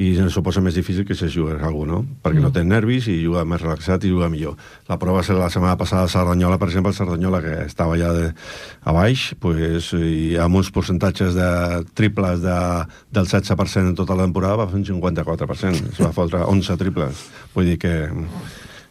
i 0.00 0.06
ens 0.16 0.36
ho 0.36 0.42
posa 0.44 0.62
més 0.64 0.78
difícil 0.78 1.04
que 1.08 1.16
se 1.18 1.28
jugui 1.32 1.58
algú, 1.60 1.84
no? 1.88 2.00
Perquè 2.24 2.40
mm. 2.40 2.46
no 2.46 2.52
té 2.54 2.62
nervis 2.64 3.10
i 3.12 3.18
juga 3.20 3.44
més 3.48 3.60
relaxat 3.60 4.06
i 4.08 4.12
juga 4.14 4.30
millor. 4.32 4.56
La 4.88 4.96
prova 5.00 5.20
va 5.20 5.26
ser 5.26 5.36
la 5.36 5.50
setmana 5.52 5.76
passada 5.76 6.08
a 6.08 6.12
Cerdanyola, 6.12 6.56
per 6.60 6.70
exemple, 6.70 6.94
el 6.94 6.96
Cerdanyola, 6.96 7.42
que 7.44 7.54
estava 7.66 7.98
ja 8.00 8.14
de, 8.16 8.30
a 8.84 8.96
baix, 8.96 9.28
pues, 9.44 9.92
i 9.96 10.36
amb 10.40 10.56
uns 10.56 10.72
percentatges 10.72 11.36
de 11.36 11.50
triples 11.98 12.40
de, 12.44 12.58
del 13.12 13.28
16% 13.28 13.92
en 13.92 13.96
tota 13.98 14.16
la 14.16 14.24
temporada 14.24 14.62
va 14.62 14.70
fer 14.72 14.80
un 14.80 14.88
54%. 14.88 15.92
Es 15.92 16.00
va 16.00 16.14
fotre 16.16 16.46
11 16.48 16.80
triples. 16.80 17.26
Vull 17.52 17.74
dir 17.74 17.80
que 17.84 17.96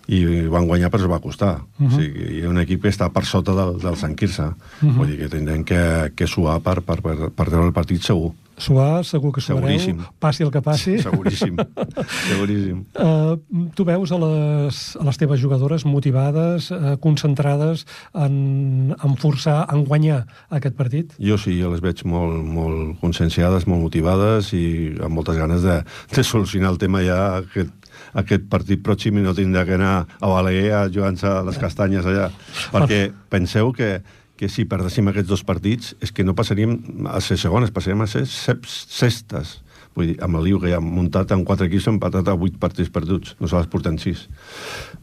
i 0.07 0.47
van 0.51 0.67
guanyar 0.69 0.91
però 0.93 1.05
es 1.05 1.11
va 1.11 1.19
costar. 1.19 1.55
Uh 1.79 1.85
-huh. 1.85 1.87
o 1.87 1.99
sigui, 1.99 2.45
un 2.45 2.59
equip 2.59 2.81
que 2.81 2.89
està 2.89 3.09
per 3.11 3.25
sota 3.25 3.53
del, 3.53 3.77
del 3.79 3.95
Sant 3.95 4.15
Quirze. 4.15 4.43
Uh 4.43 4.55
-huh. 4.81 4.95
Vull 4.97 5.07
dir 5.07 5.17
que 5.17 5.29
tindrem 5.29 5.63
que, 5.63 6.11
que 6.15 6.27
suar 6.27 6.61
per, 6.61 6.81
per, 6.81 7.01
per, 7.01 7.31
per 7.31 7.45
treure 7.45 7.67
el 7.67 7.73
partit 7.73 8.01
segur. 8.01 8.33
Suar, 8.57 9.03
segur 9.03 9.33
que 9.35 9.41
suareu, 9.41 9.67
Seguríssim. 9.67 9.97
passi 10.19 10.43
el 10.43 10.51
que 10.51 10.61
passi. 10.61 10.95
Seguríssim, 11.03 11.57
seguríssim. 12.31 12.85
Uh, 12.95 13.35
tu 13.75 13.83
veus 13.83 14.11
a 14.15 14.17
les, 14.17 14.95
a 14.95 15.03
les 15.03 15.17
teves 15.17 15.41
jugadores 15.41 15.83
motivades, 15.85 16.71
uh, 16.71 16.95
concentrades 17.03 17.85
en, 18.13 18.95
en 18.95 19.17
forçar, 19.19 19.67
en 19.73 19.83
guanyar 19.83 20.25
aquest 20.49 20.75
partit? 20.75 21.11
Jo 21.19 21.37
sí, 21.37 21.59
jo 21.59 21.73
les 21.73 21.83
veig 21.83 22.05
molt, 22.07 22.39
molt 22.47 22.95
conscienciades, 23.01 23.67
molt 23.67 23.81
motivades 23.81 24.53
i 24.55 24.95
amb 25.03 25.19
moltes 25.19 25.35
ganes 25.35 25.65
de, 25.65 25.81
de 26.15 26.23
solucionar 26.23 26.71
el 26.71 26.79
tema 26.79 27.03
ja 27.03 27.41
aquest, 27.41 27.75
aquest 28.15 28.47
partit 28.51 28.83
pròxim 28.83 29.19
i 29.19 29.25
no 29.25 29.35
tindrà 29.35 29.65
que 29.67 29.75
anar 29.75 29.95
a 30.05 30.29
Balaguer 30.31 30.69
a 30.73 30.85
jugar-se 30.91 31.31
les 31.47 31.59
castanyes 31.61 32.07
allà. 32.07 32.29
Perquè 32.73 33.09
penseu 33.31 33.73
que, 33.75 33.99
que 34.39 34.49
si 34.51 34.65
perdéssim 34.69 35.11
aquests 35.11 35.29
dos 35.29 35.43
partits 35.47 35.93
és 36.03 36.15
que 36.15 36.25
no 36.25 36.35
passaríem 36.37 37.07
a 37.11 37.21
ser 37.23 37.37
segones, 37.41 37.75
passaríem 37.75 38.05
a 38.05 38.09
ser 38.09 38.25
sextes. 38.27 39.59
Vull 39.95 40.11
dir, 40.11 40.15
amb 40.23 40.35
el 40.35 40.49
liu 40.49 40.59
que 40.59 40.71
ja 40.71 40.81
hem 40.81 40.87
muntat 40.91 41.31
en 41.31 41.45
quatre 41.47 41.69
equips 41.69 41.87
hem 41.87 41.95
empatat 41.95 42.27
a 42.27 42.35
vuit 42.39 42.57
partits 42.59 42.91
perduts. 42.91 43.37
Nosaltres 43.39 43.71
portem 43.71 43.95
sis. 44.01 44.25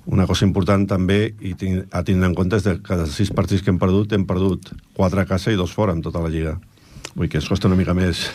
Una 0.05 0.27
cosa 0.29 0.45
important 0.45 0.85
també, 0.89 1.33
i 1.41 1.55
a 1.89 2.03
tindre 2.05 2.29
en 2.29 2.37
compte, 2.37 2.61
és 2.61 2.67
que 2.67 2.77
cada 2.85 3.07
sis 3.09 3.33
partits 3.33 3.65
que 3.65 3.73
hem 3.73 3.81
perdut, 3.81 4.13
hem 4.13 4.27
perdut 4.29 4.69
quatre 4.93 5.25
a 5.25 5.29
casa 5.29 5.53
i 5.53 5.57
dos 5.57 5.73
fora 5.73 5.97
en 5.97 6.05
tota 6.05 6.21
la 6.21 6.33
lliga. 6.33 6.59
Vull 7.15 7.25
dir 7.25 7.33
que 7.33 7.41
ens 7.41 7.49
costa 7.49 7.73
una 7.73 7.79
mica 7.81 7.97
més 7.97 8.27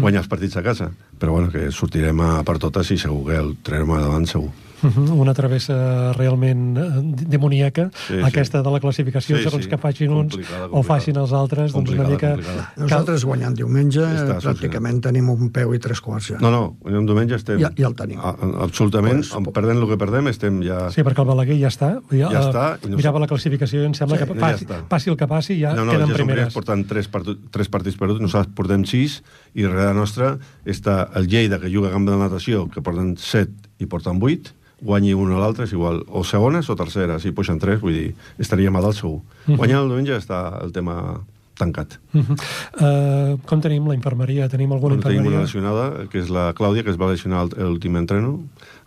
guanyar 0.00 0.22
els 0.22 0.30
partits 0.30 0.56
a 0.56 0.64
casa. 0.66 0.90
Però 1.18 1.36
bueno, 1.36 1.50
que 1.52 1.70
sortirem 1.72 2.20
a 2.20 2.30
per 2.46 2.58
totes 2.62 2.92
i 2.94 2.98
segur 3.00 3.24
que 3.28 3.40
el 3.40 3.56
traurem 3.62 3.96
davant, 4.00 4.28
segur. 4.30 4.52
Uh 4.82 4.90
-huh. 4.90 5.20
Una 5.20 5.34
travessa 5.34 6.12
realment 6.12 6.76
eh, 6.76 6.82
demoníaca, 7.28 7.90
sí, 8.06 8.20
aquesta 8.22 8.58
sí. 8.58 8.64
de 8.64 8.70
la 8.70 8.80
classificació, 8.80 9.36
sí, 9.36 9.42
segons 9.42 9.64
sí. 9.64 9.70
que 9.70 9.78
facin 9.78 10.10
uns 10.10 10.34
complicada, 10.34 10.68
complicada. 10.68 10.80
o 10.80 10.82
facin 10.82 11.16
els 11.16 11.32
altres, 11.32 11.72
doncs 11.72 11.90
una 11.90 12.08
mica... 12.08 12.30
Complicada. 12.34 12.72
Nosaltres 12.76 13.24
guanyant 13.24 13.54
diumenge 13.54 14.00
Està 14.00 14.38
pràcticament 14.40 15.00
tenim 15.00 15.28
un 15.30 15.50
peu 15.50 15.74
i 15.74 15.78
tres 15.78 16.00
quarts 16.00 16.28
ja. 16.28 16.38
No, 16.40 16.50
no, 16.50 16.76
un 16.84 17.06
diumenge 17.06 17.34
estem... 17.34 17.60
Ja, 17.60 17.70
ja 17.76 17.86
el 17.86 17.94
tenim. 17.94 18.18
A, 18.18 18.34
absolutament, 18.64 19.24
pues, 19.24 19.54
perdent 19.54 19.78
el 19.78 19.88
que 19.88 19.96
perdem, 19.96 20.28
estem 20.28 20.62
ja... 20.62 20.90
Sí, 20.90 21.02
perquè 21.02 21.22
el 21.22 21.28
Balaguer 21.28 21.58
ja 21.60 21.68
està. 21.68 21.90
Ja, 22.10 22.30
ja 22.30 22.42
està. 22.48 22.66
I 22.84 22.90
no 22.90 22.96
mirava 22.96 23.22
la 23.22 23.28
classificació 23.30 23.82
i 23.82 23.86
em 23.86 23.94
sembla 23.94 24.18
sí, 24.18 24.24
que 24.24 24.34
passi, 24.34 24.66
ja 24.66 24.80
passi 24.88 25.10
el 25.10 25.16
que 25.16 25.28
passi, 25.30 25.58
ja 25.60 25.74
no, 25.74 25.84
no, 25.84 25.92
queden 25.92 26.12
ja 26.12 26.18
primeres. 26.18 26.50
No, 26.50 26.56
portant 26.58 26.84
tres, 26.88 27.08
tres 27.54 27.70
partits 27.72 27.96
perduts, 28.00 28.22
nosaltres 28.24 28.54
portem 28.56 28.84
sis, 28.88 29.20
i 29.54 29.64
darrere 29.66 29.94
nostra 29.96 30.34
està 30.64 31.04
el 31.18 31.28
Lleida, 31.30 31.60
que 31.62 31.70
juga 31.72 31.90
a 31.90 31.94
camp 31.94 32.08
de 32.08 32.18
natació, 32.18 32.66
que 32.72 32.82
porten 32.84 33.14
set 33.20 33.52
i 33.82 33.88
porten 33.90 34.20
vuit, 34.22 34.52
guanyi 34.84 35.14
un 35.16 35.32
o 35.32 35.40
l'altre, 35.40 35.64
és 35.64 35.72
igual, 35.72 36.02
o 36.08 36.24
segones 36.24 36.68
o 36.70 36.76
terceres, 36.76 37.24
si 37.24 37.32
puixen 37.32 37.58
tres, 37.58 37.80
vull 37.80 37.96
dir, 37.96 38.10
estaríem 38.38 38.76
a 38.76 38.82
dalt 38.84 39.00
segur. 39.00 39.20
-huh. 39.46 39.56
Guanyant 39.56 39.82
el 39.82 39.88
diumenge 39.88 40.18
està 40.18 40.62
el 40.62 40.72
tema 40.72 41.24
tancat. 41.58 41.98
Uh 42.12 42.22
-huh. 42.22 42.36
uh, 42.80 43.38
com 43.46 43.60
tenim 43.60 43.86
la 43.86 43.94
infermeria? 43.94 44.48
Tenim 44.48 44.72
alguna 44.72 44.96
bueno, 44.96 45.02
infermeria? 45.02 45.22
Tenim 45.22 45.34
una 45.34 45.42
lesionada, 45.42 46.08
que 46.08 46.18
és 46.18 46.28
la 46.28 46.52
Clàudia, 46.54 46.82
que 46.82 46.90
es 46.90 46.98
va 47.00 47.10
lesionar 47.10 47.48
l'últim 47.56 47.96
entreno, 47.96 48.40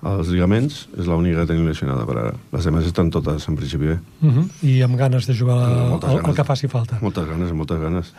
els 0.03 0.28
ligaments, 0.30 0.88
és 0.97 1.07
l'única 1.07 1.41
que 1.41 1.47
tenim 1.53 1.65
lesionada 1.65 2.05
per 2.05 2.18
ara. 2.18 2.34
Les 2.53 2.63
demés 2.63 2.86
estan 2.86 3.09
totes, 3.09 3.47
en 3.47 3.55
principi, 3.55 3.86
bé. 3.86 3.99
Uh 4.22 4.32
-huh. 4.32 4.45
I 4.61 4.82
amb 4.84 4.95
ganes 4.95 5.26
de 5.26 5.34
jugar 5.34 5.55
no, 5.55 5.99
el, 6.03 6.26
el 6.26 6.36
que 6.36 6.43
faci 6.43 6.68
falta. 6.68 6.99
Moltes 7.01 7.26
ganes, 7.26 7.51
moltes 7.51 7.80
ganes. 7.80 8.13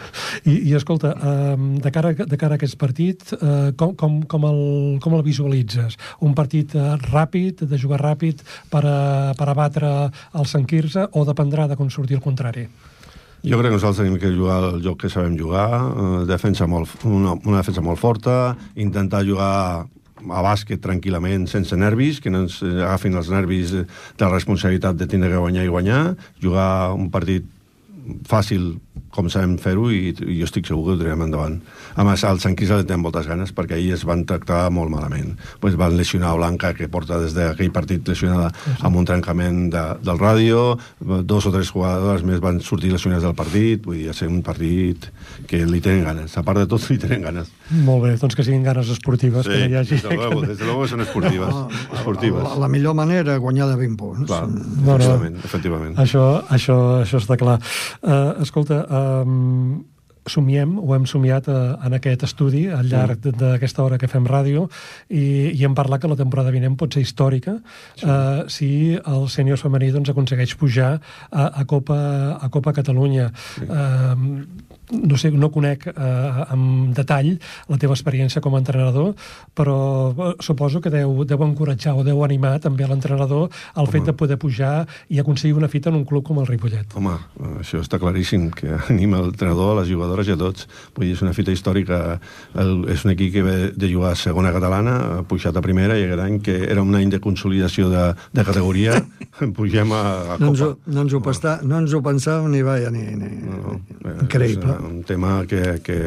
I, 0.44 0.70
i 0.70 0.74
escolta, 0.74 1.14
uh, 1.14 1.80
de, 1.80 1.90
cara, 1.90 2.12
de 2.12 2.36
cara 2.36 2.54
a 2.54 2.56
aquest 2.56 2.76
partit, 2.76 3.32
uh, 3.32 3.72
com, 3.76 3.94
com, 3.94 4.22
com, 4.22 4.44
el, 4.44 4.98
com 5.00 5.14
el 5.14 5.22
visualitzes? 5.22 5.96
Un 6.20 6.34
partit 6.34 6.74
uh, 6.74 6.96
ràpid, 6.96 7.64
de 7.64 7.78
jugar 7.78 8.00
ràpid 8.00 8.42
per, 8.70 8.84
a, 8.84 9.34
per 9.38 9.48
abatre 9.48 10.10
el 10.34 10.46
Sant 10.46 10.66
Quirze, 10.66 11.08
o 11.12 11.24
dependrà 11.24 11.68
de 11.68 11.76
com 11.76 11.88
surti 11.90 12.14
el 12.14 12.20
contrari? 12.20 12.68
Jo 13.44 13.58
crec 13.58 13.70
que 13.70 13.76
nosaltres 13.76 14.00
tenim 14.02 14.18
que 14.18 14.32
jugar 14.34 14.58
el 14.72 14.80
joc 14.82 15.04
que 15.04 15.10
sabem 15.12 15.36
jugar, 15.38 15.68
eh, 15.78 16.24
defensa 16.26 16.66
molt, 16.66 16.90
una, 17.06 17.36
una 17.44 17.60
defensa 17.60 17.84
molt 17.84 18.00
forta, 18.00 18.56
intentar 18.74 19.22
jugar 19.26 19.86
a 20.18 20.40
bàsquet 20.42 20.80
tranquil·lament, 20.82 21.46
sense 21.46 21.76
nervis, 21.78 22.18
que 22.20 22.30
no 22.30 22.42
ens 22.44 22.58
agafin 22.62 23.14
els 23.14 23.30
nervis 23.30 23.74
de 23.76 24.24
la 24.24 24.32
responsabilitat 24.32 24.98
de 24.98 25.06
tindre 25.06 25.30
que 25.30 25.44
guanyar 25.44 25.64
i 25.64 25.70
guanyar, 25.70 26.02
jugar 26.42 26.92
un 26.96 27.06
partit 27.14 27.46
fàcil 28.28 28.76
com 29.14 29.28
sabem 29.32 29.56
fer-ho 29.60 29.88
i, 29.92 30.12
i 30.12 30.36
jo 30.38 30.46
estic 30.46 30.68
segur 30.68 30.84
que 30.84 30.94
ho 30.94 30.98
tirarem 31.00 31.24
endavant. 31.26 31.56
A 31.98 32.04
més, 32.06 32.22
al 32.28 32.40
Sant 32.42 32.54
Quirze 32.58 32.80
tenen 32.84 33.02
moltes 33.02 33.28
ganes 33.30 33.52
perquè 33.56 33.78
ahir 33.78 33.94
es 33.96 34.04
van 34.08 34.24
tractar 34.28 34.68
molt 34.74 34.92
malament. 34.92 35.34
Pues 35.62 35.78
van 35.80 35.96
lesionar 35.98 36.34
Blanca, 36.36 36.74
que 36.76 36.90
porta 36.92 37.18
des 37.22 37.34
d'aquell 37.36 37.72
partit 37.74 38.06
lesionada 38.08 38.50
amb 38.84 39.00
un 39.00 39.08
trencament 39.08 39.68
de, 39.72 39.84
del 40.04 40.20
ràdio, 40.20 40.62
dos 41.00 41.48
o 41.48 41.54
tres 41.54 41.72
jugadores 41.72 42.24
més 42.26 42.42
van 42.44 42.60
sortir 42.64 42.92
lesionats 42.92 43.24
del 43.24 43.36
partit, 43.38 43.82
vull 43.86 44.02
dir, 44.02 44.14
ser 44.16 44.28
un 44.30 44.42
partit 44.46 45.08
que 45.48 45.64
li 45.66 45.80
tenen 45.84 46.04
ganes. 46.06 46.36
A 46.38 46.44
part 46.46 46.62
de 46.62 46.68
tot, 46.70 46.84
li 46.92 46.98
tenen 47.00 47.24
ganes. 47.24 47.50
Molt 47.84 48.04
bé, 48.04 48.14
doncs 48.20 48.36
que 48.36 48.44
siguin 48.46 48.64
ganes 48.66 48.92
esportives. 48.92 49.48
Sí, 49.48 49.54
que 49.54 49.72
hi 49.72 49.78
hagi... 49.80 49.98
des 49.98 50.04
de 50.04 50.14
luego, 50.14 50.44
des 50.44 50.58
de 50.60 50.68
luego 50.68 50.86
són 50.90 51.04
esportives. 51.04 51.54
No, 51.54 51.66
esportives. 51.96 52.44
La, 52.44 52.54
la 52.64 52.70
millor 52.72 52.96
manera, 52.98 53.36
guanyar 53.42 53.70
de 53.72 53.80
20 53.80 53.98
punts. 54.00 54.28
Clar, 54.28 54.44
no, 54.48 54.60
no, 54.84 54.96
efectivament, 54.96 55.40
efectivament. 55.48 55.98
Això, 56.00 56.24
això, 56.54 56.78
això 57.02 57.22
està 57.22 57.38
clar. 57.40 57.58
Uh, 58.02 58.42
escolta, 58.42 58.84
um, 59.24 59.84
somiem, 60.28 60.76
o 60.78 60.94
hem 60.94 61.06
somiat 61.08 61.48
uh, 61.48 61.78
en 61.86 61.96
aquest 61.96 62.22
estudi 62.28 62.66
al 62.70 62.86
llarg 62.90 63.24
sí. 63.24 63.32
d'aquesta 63.40 63.82
hora 63.82 63.98
que 63.98 64.10
fem 64.10 64.26
ràdio 64.28 64.66
i, 65.08 65.50
i 65.54 65.64
hem 65.64 65.74
parlat 65.74 66.02
que 66.02 66.10
la 66.10 66.18
temporada 66.20 66.52
vinent 66.54 66.76
pot 66.78 66.94
ser 66.94 67.02
històrica 67.02 67.56
sí. 67.96 68.04
uh, 68.04 68.44
si 68.52 68.70
el 68.98 69.28
sènior 69.32 69.60
femení 69.60 69.90
doncs, 69.94 70.12
aconsegueix 70.12 70.54
pujar 70.60 70.98
a, 71.30 71.48
a, 71.48 71.64
Copa, 71.68 72.00
a 72.38 72.50
Copa 72.52 72.76
Catalunya. 72.76 73.30
Sí. 73.56 73.68
No 74.90 75.16
sé, 75.16 75.30
no 75.30 75.50
conec 75.52 75.86
eh, 75.90 76.44
en 76.52 76.92
detall 76.96 77.34
la 77.68 77.78
teva 77.80 77.96
experiència 77.96 78.40
com 78.44 78.56
a 78.56 78.62
entrenador, 78.62 79.14
però 79.56 79.78
eh, 80.12 80.30
suposo 80.44 80.80
que 80.80 80.92
deu, 80.92 81.24
deu 81.28 81.44
encoratjar 81.44 81.94
o 81.98 82.04
deu 82.06 82.22
animar 82.24 82.56
també 82.64 82.84
a 82.84 82.90
l'entrenador 82.90 83.48
el 83.48 83.82
Home. 83.82 83.92
fet 83.92 84.08
de 84.08 84.14
poder 84.16 84.38
pujar 84.40 84.86
i 85.08 85.20
aconseguir 85.20 85.56
una 85.56 85.68
fita 85.68 85.90
en 85.90 85.98
un 86.00 86.06
club 86.08 86.24
com 86.24 86.40
el 86.40 86.48
Ripollet. 86.48 86.96
Home, 86.96 87.16
això 87.60 87.82
està 87.84 88.00
claríssim, 88.00 88.48
que 88.54 88.78
anima 88.92 89.20
l'entrenador, 89.24 89.76
a 89.76 89.80
les 89.82 89.92
jugadores 89.92 90.28
i 90.28 90.34
a 90.34 90.38
tots. 90.40 90.68
Vull 90.96 91.08
dir, 91.08 91.16
és 91.18 91.24
una 91.24 91.34
fita 91.36 91.52
històrica. 91.52 92.18
El, 92.58 92.88
és 92.92 93.04
un 93.04 93.12
equip 93.14 93.34
que 93.34 93.44
ve 93.44 93.56
de 93.76 93.92
jugar 93.92 94.14
a 94.14 94.18
segona 94.18 94.52
catalana, 94.54 94.96
ha 95.18 95.22
pujat 95.28 95.56
a 95.56 95.64
primera, 95.64 95.98
i 95.98 96.06
aquest 96.06 96.24
any 96.24 96.40
que 96.44 96.56
era 96.64 96.82
un 96.84 96.96
any 96.96 97.12
de 97.12 97.20
consolidació 97.20 97.90
de, 97.92 98.08
de 98.32 98.46
categoria, 98.46 98.96
pugem 99.58 99.92
a, 99.92 100.02
a 100.36 100.38
no 100.40 100.48
Copa. 100.48 100.52
Ens 100.52 100.64
ho, 100.64 100.70
no, 100.86 101.04
ens 101.04 101.14
ho 101.14 101.22
pastà, 101.24 101.58
no 101.66 101.82
ens 101.82 101.94
ho 101.94 102.02
pensàvem 102.04 102.50
ni 102.54 102.64
vaja, 102.64 102.92
ni, 102.94 103.04
ni, 103.18 103.30
no, 103.44 103.76
no, 104.02 104.16
increïble 104.24 104.77
un 104.84 105.02
tema 105.06 105.42
que, 105.48 105.78
que 105.84 105.98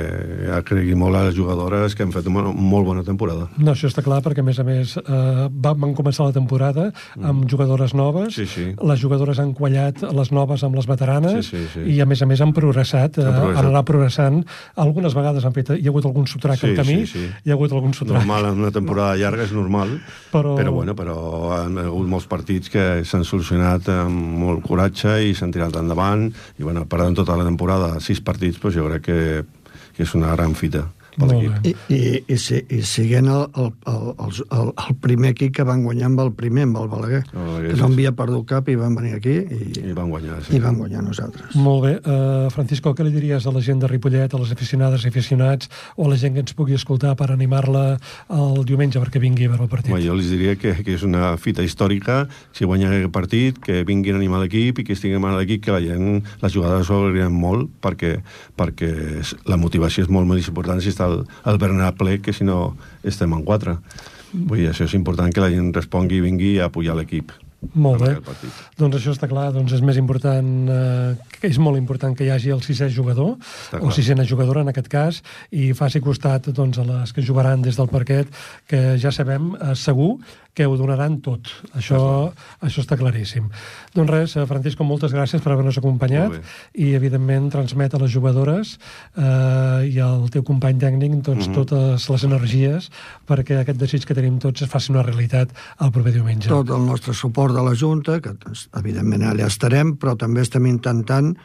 ha 0.52 0.62
cregut 0.68 1.00
molt 1.00 1.18
a 1.18 1.26
les 1.28 1.38
jugadores 1.38 1.96
que 1.96 2.06
han 2.06 2.14
fet 2.14 2.28
una 2.30 2.52
molt 2.52 2.88
bona 2.88 3.04
temporada. 3.08 3.48
No, 3.58 3.74
això 3.74 3.90
està 3.90 4.04
clar, 4.06 4.22
perquè 4.26 4.44
a 4.44 4.48
més 4.48 4.60
a 4.62 4.66
més 4.68 4.96
eh, 5.02 5.48
van 5.52 5.96
començar 5.98 6.28
la 6.30 6.36
temporada 6.36 6.90
amb 7.20 7.44
mm. 7.44 7.50
jugadores 7.52 7.96
noves, 7.98 8.36
sí, 8.36 8.48
sí. 8.50 8.68
les 8.76 9.02
jugadores 9.02 9.40
han 9.42 9.54
quallat 9.58 10.04
les 10.12 10.32
noves 10.36 10.64
amb 10.68 10.78
les 10.80 10.88
veteranes 10.90 11.48
sí, 11.48 11.64
sí, 11.64 11.68
sí. 11.74 11.86
i 11.96 12.00
a 12.02 12.08
més 12.10 12.22
a 12.22 12.30
més 12.30 12.42
han 12.44 12.54
progressat, 12.56 13.20
eh, 13.20 13.26
han, 13.26 13.38
progressat. 13.38 13.62
han 13.62 13.72
anat 13.72 13.88
progressant. 13.88 14.42
Algunes 14.86 15.18
vegades 15.18 15.46
han 15.48 15.56
fet, 15.56 15.74
hi 15.78 15.88
ha 15.88 15.94
hagut 15.94 16.08
algun 16.10 16.28
sotrac 16.30 16.62
sí, 16.62 16.72
al 16.72 16.80
camí, 16.80 16.98
sí, 17.06 17.26
sí. 17.26 17.28
hi 17.46 17.54
ha 17.54 17.58
hagut 17.58 17.76
algun 17.76 17.96
sotrac. 17.98 18.22
Normal, 18.22 18.52
en 18.52 18.64
una 18.66 18.74
temporada 18.76 19.18
llarga 19.20 19.48
és 19.48 19.56
normal, 19.56 19.98
però, 20.32 20.56
però, 20.60 20.76
bueno, 20.76 20.96
però 20.98 21.18
han 21.58 21.80
hagut 21.82 22.10
molts 22.12 22.30
partits 22.32 22.72
que 22.72 22.88
s'han 23.08 23.26
solucionat 23.28 23.90
amb 23.94 24.40
molt 24.42 24.66
coratge 24.66 25.18
i 25.28 25.36
s'han 25.38 25.54
tirat 25.54 25.78
endavant 25.80 26.28
i 26.32 26.66
bueno, 26.66 26.86
perdent 26.90 27.18
tota 27.22 27.38
la 27.40 27.48
temporada 27.48 27.94
sis 28.04 28.22
partits, 28.24 28.61
doncs 28.62 28.78
jo 28.78 28.88
crec 28.90 29.06
que, 29.10 29.20
que 29.96 30.06
és 30.06 30.16
una 30.18 30.34
gran 30.36 30.56
fita 30.58 30.86
per 31.22 31.30
Molt 31.30 31.38
l'equip. 31.38 31.64
bé. 31.64 31.72
I, 31.72 31.96
i, 31.96 32.24
i, 32.34 32.38
si, 32.42 32.60
i 32.78 32.82
siguent 32.88 33.30
el, 33.32 33.46
el, 33.62 33.70
el, 33.92 34.08
el, 34.26 34.40
el, 34.58 34.72
el 34.86 34.98
primer 35.04 35.34
equip 35.36 35.54
que 35.60 35.66
van 35.68 35.84
guanyar 35.86 36.10
amb 36.10 36.24
el 36.26 36.32
primer, 36.38 36.66
amb 36.68 36.82
el 36.82 36.90
Balaguer, 36.92 37.22
El 37.32 37.40
Balaguer, 37.40 37.72
que 37.72 37.80
no 37.80 37.90
havia 37.92 38.14
perdut 38.18 38.48
cap 38.50 38.70
i 38.72 38.78
van 38.80 38.96
venir 38.98 39.14
aquí 39.18 39.38
i, 39.42 39.62
I 39.92 39.96
van 39.98 40.10
guanyar, 40.12 40.40
sí. 40.48 40.56
i 40.58 40.62
van 40.64 40.80
guanyar 40.80 41.04
nosaltres. 41.06 41.56
Molt 41.62 41.86
bé. 41.86 41.94
Uh, 42.02 42.50
Francisco, 42.54 42.96
què 42.98 43.06
li 43.08 43.14
diries 43.14 43.46
a 43.48 43.54
la 43.54 43.64
gent 43.64 43.82
de 43.84 43.90
Ripollet, 43.92 44.34
a 44.34 44.42
les 44.42 44.54
aficionades 44.56 45.06
i 45.06 45.12
aficionats, 45.12 45.70
o 45.96 46.08
a 46.08 46.12
la 46.12 46.20
gent 46.22 46.38
que 46.38 46.44
ens 46.46 46.56
pugui 46.58 46.78
escoltar 46.78 47.14
per 47.20 47.30
animar-la 47.34 47.86
el 48.32 48.64
diumenge 48.68 49.02
perquè 49.02 49.22
vingui 49.22 49.48
a 49.48 49.54
veure 49.54 49.68
el 49.68 49.72
partit? 49.72 49.94
Home, 49.94 50.04
jo 50.04 50.16
els 50.18 50.32
diria 50.32 50.56
que, 50.60 50.74
que 50.82 50.96
és 50.98 51.06
una 51.08 51.36
fita 51.42 51.66
històrica, 51.66 52.24
si 52.58 52.68
guanya 52.68 52.90
aquest 52.92 53.14
partit, 53.14 53.60
que 53.62 53.82
vinguin 53.88 54.18
a 54.18 54.22
animar 54.22 54.42
l'equip 54.44 54.82
i 54.82 54.88
que 54.88 54.96
estiguin 54.98 55.22
a 55.22 55.36
l'equip, 55.38 55.64
que 55.66 55.76
la 55.76 55.82
gent, 55.84 56.24
les 56.42 56.54
jugades 56.56 56.88
s'ho 56.88 57.02
agrairien 57.02 57.34
molt, 57.34 57.70
perquè, 57.84 58.18
perquè 58.58 58.92
la 59.50 59.60
motivació 59.62 60.06
és 60.06 60.12
molt 60.12 60.30
més 60.30 60.48
important 60.48 60.82
si 60.82 60.92
està 60.92 61.11
el, 61.12 61.24
el 61.52 61.62
Bernat 61.62 62.00
ple 62.00 62.20
que 62.24 62.34
si 62.34 62.48
no 62.48 62.76
estem 63.04 63.34
en 63.38 63.46
quatre. 63.48 63.78
Vull 64.32 64.64
dir, 64.64 64.70
això 64.72 64.88
és 64.88 64.98
important 64.98 65.32
que 65.34 65.44
la 65.44 65.52
gent 65.52 65.74
respongui 65.76 66.22
i 66.22 66.26
vingui 66.26 66.58
a 66.60 66.70
apoyar 66.72 66.96
l'equip. 66.98 67.34
Molt 67.74 68.02
bé. 68.02 68.16
Doncs 68.80 68.98
això 68.98 69.14
està 69.14 69.28
clar, 69.30 69.52
doncs 69.54 69.76
és 69.78 69.82
més 69.86 69.98
important, 70.02 70.48
eh, 70.70 71.16
que 71.40 71.48
és 71.48 71.60
molt 71.62 71.78
important 71.78 72.16
que 72.18 72.26
hi 72.26 72.32
hagi 72.34 72.50
el 72.50 72.62
sisè 72.66 72.90
jugador, 72.90 73.36
o 73.80 73.92
sisena 73.94 74.26
jugadora 74.26 74.62
en 74.66 74.72
aquest 74.74 74.90
cas, 74.90 75.22
i 75.52 75.72
faci 75.78 76.02
costat 76.02 76.50
doncs, 76.50 76.80
a 76.82 76.84
les 76.88 77.14
que 77.14 77.22
jugaran 77.22 77.62
des 77.62 77.78
del 77.78 77.88
parquet, 77.88 78.28
que 78.68 78.98
ja 78.98 79.12
sabem 79.12 79.54
eh, 79.56 79.76
segur 79.76 80.18
que 80.54 80.66
ho 80.68 80.76
donaran 80.76 81.22
tot. 81.24 81.48
Això, 81.80 82.34
això 82.60 82.82
està 82.84 82.98
claríssim. 83.00 83.46
Doncs 83.96 84.10
res, 84.12 84.34
eh, 84.36 84.46
Francisco, 84.50 84.84
moltes 84.84 85.14
gràcies 85.14 85.40
per 85.40 85.54
haver-nos 85.54 85.78
acompanyat 85.80 86.42
i, 86.74 86.90
evidentment, 86.98 87.48
transmet 87.54 87.94
a 87.96 88.02
les 88.02 88.12
jugadores 88.12 88.74
eh, 89.16 89.88
i 89.88 90.00
al 90.04 90.28
teu 90.34 90.44
company 90.44 90.78
tècnic 90.82 91.22
doncs, 91.24 91.48
Mhm. 91.48 91.56
totes 91.56 92.10
les 92.10 92.24
energies 92.28 92.90
perquè 93.28 93.62
aquest 93.62 93.80
desig 93.80 94.04
que 94.06 94.14
tenim 94.18 94.40
tots 94.40 94.62
es 94.62 94.70
faci 94.70 94.92
una 94.92 95.04
realitat 95.04 95.50
el 95.80 95.92
proper 95.92 96.12
diumenge. 96.12 96.50
Tot 96.50 96.70
el 96.70 96.86
nostre 96.86 97.14
suport 97.14 97.51
de 97.56 97.64
la 97.66 97.74
Junta, 97.78 98.20
que 98.22 98.34
doncs, 98.34 98.68
evidentment 98.80 99.24
allà 99.30 99.48
estarem, 99.52 99.96
però 99.98 100.16
també 100.20 100.42
estem 100.46 100.66
intentant 100.70 101.36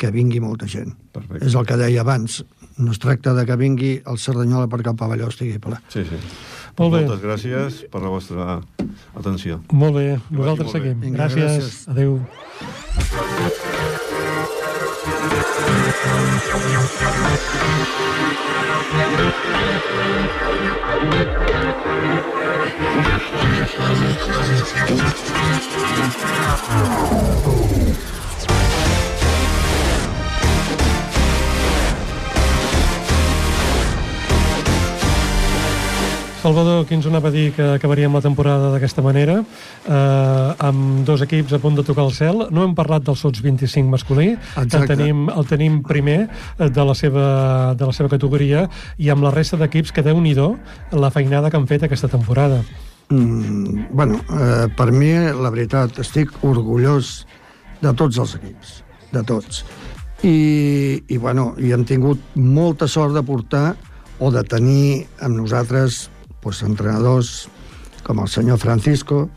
que 0.00 0.10
vingui 0.14 0.40
molta 0.40 0.66
gent. 0.70 0.94
Perfecte. 1.12 1.44
És 1.46 1.54
el 1.54 1.66
que 1.68 1.76
deia 1.76 2.00
abans. 2.00 2.40
No 2.80 2.94
es 2.94 2.98
tracta 3.02 3.34
de 3.36 3.44
que 3.44 3.56
vingui 3.60 4.02
el 4.08 4.18
Cerdanyola 4.18 4.68
perquè 4.72 4.88
el 4.94 4.96
pavelló 4.96 5.28
estigui 5.28 5.58
ple. 5.60 5.76
Sí, 5.92 6.06
sí. 6.08 6.16
Molt 6.78 6.94
bé. 6.94 7.00
Moltes 7.04 7.20
gràcies 7.20 7.82
per 7.92 8.00
la 8.00 8.08
vostra 8.12 8.60
atenció. 9.18 9.60
Molt 9.72 9.94
bé, 9.98 10.06
nosaltres 10.30 10.66
molt 10.70 10.72
bé. 10.72 10.80
seguim. 10.80 11.00
Vinga, 11.04 11.18
gràcies. 11.18 11.50
gràcies. 11.50 11.88
Adéu. 11.92 12.10
Oh. 26.72 28.19
Salvador, 36.40 36.86
qui 36.88 36.96
ens 36.96 37.04
anava 37.04 37.28
a 37.28 37.32
dir 37.34 37.50
que 37.52 37.64
acabaríem 37.76 38.14
la 38.16 38.22
temporada 38.24 38.70
d'aquesta 38.72 39.02
manera, 39.04 39.42
eh, 39.84 40.54
amb 40.64 41.02
dos 41.04 41.20
equips 41.20 41.52
a 41.52 41.58
punt 41.60 41.74
de 41.76 41.82
tocar 41.84 42.06
el 42.06 42.14
cel. 42.16 42.46
No 42.48 42.62
hem 42.64 42.72
parlat 42.74 43.04
del 43.04 43.16
Sots 43.16 43.42
25 43.44 43.90
masculí, 43.92 44.38
que 44.38 44.60
el 44.60 44.64
Exacte. 44.64 44.96
tenim, 44.96 45.26
el 45.28 45.46
tenim 45.46 45.82
primer 45.84 46.30
eh, 46.30 46.70
de 46.70 46.84
la, 46.84 46.94
seva, 46.94 47.74
de 47.76 47.84
la 47.84 47.92
seva 47.92 48.08
categoria, 48.08 48.62
i 48.96 49.10
amb 49.12 49.26
la 49.26 49.32
resta 49.34 49.58
d'equips 49.60 49.92
que 49.92 50.02
déu 50.02 50.16
nhi 50.16 50.32
la 50.92 51.10
feinada 51.10 51.50
que 51.50 51.58
han 51.58 51.66
fet 51.66 51.82
aquesta 51.82 52.08
temporada. 52.08 52.62
Mm, 53.10 53.90
bueno, 53.92 54.20
eh, 54.32 54.68
per 54.74 54.92
mi, 54.92 55.12
la 55.12 55.50
veritat, 55.50 55.98
estic 55.98 56.30
orgullós 56.42 57.26
de 57.82 57.92
tots 57.92 58.16
els 58.16 58.34
equips, 58.36 58.82
de 59.12 59.22
tots. 59.22 59.64
I, 60.22 61.02
i, 61.06 61.18
bueno, 61.18 61.54
i 61.58 61.72
hem 61.72 61.84
tingut 61.84 62.18
molta 62.34 62.88
sort 62.88 63.12
de 63.12 63.22
portar 63.22 63.76
o 64.18 64.30
de 64.30 64.42
tenir 64.44 65.06
amb 65.20 65.36
nosaltres 65.36 66.08
doncs, 66.42 66.62
entrenadors 66.66 67.48
com 68.02 68.20
el 68.20 68.28
senyor 68.28 68.58
Francisco, 68.58 69.28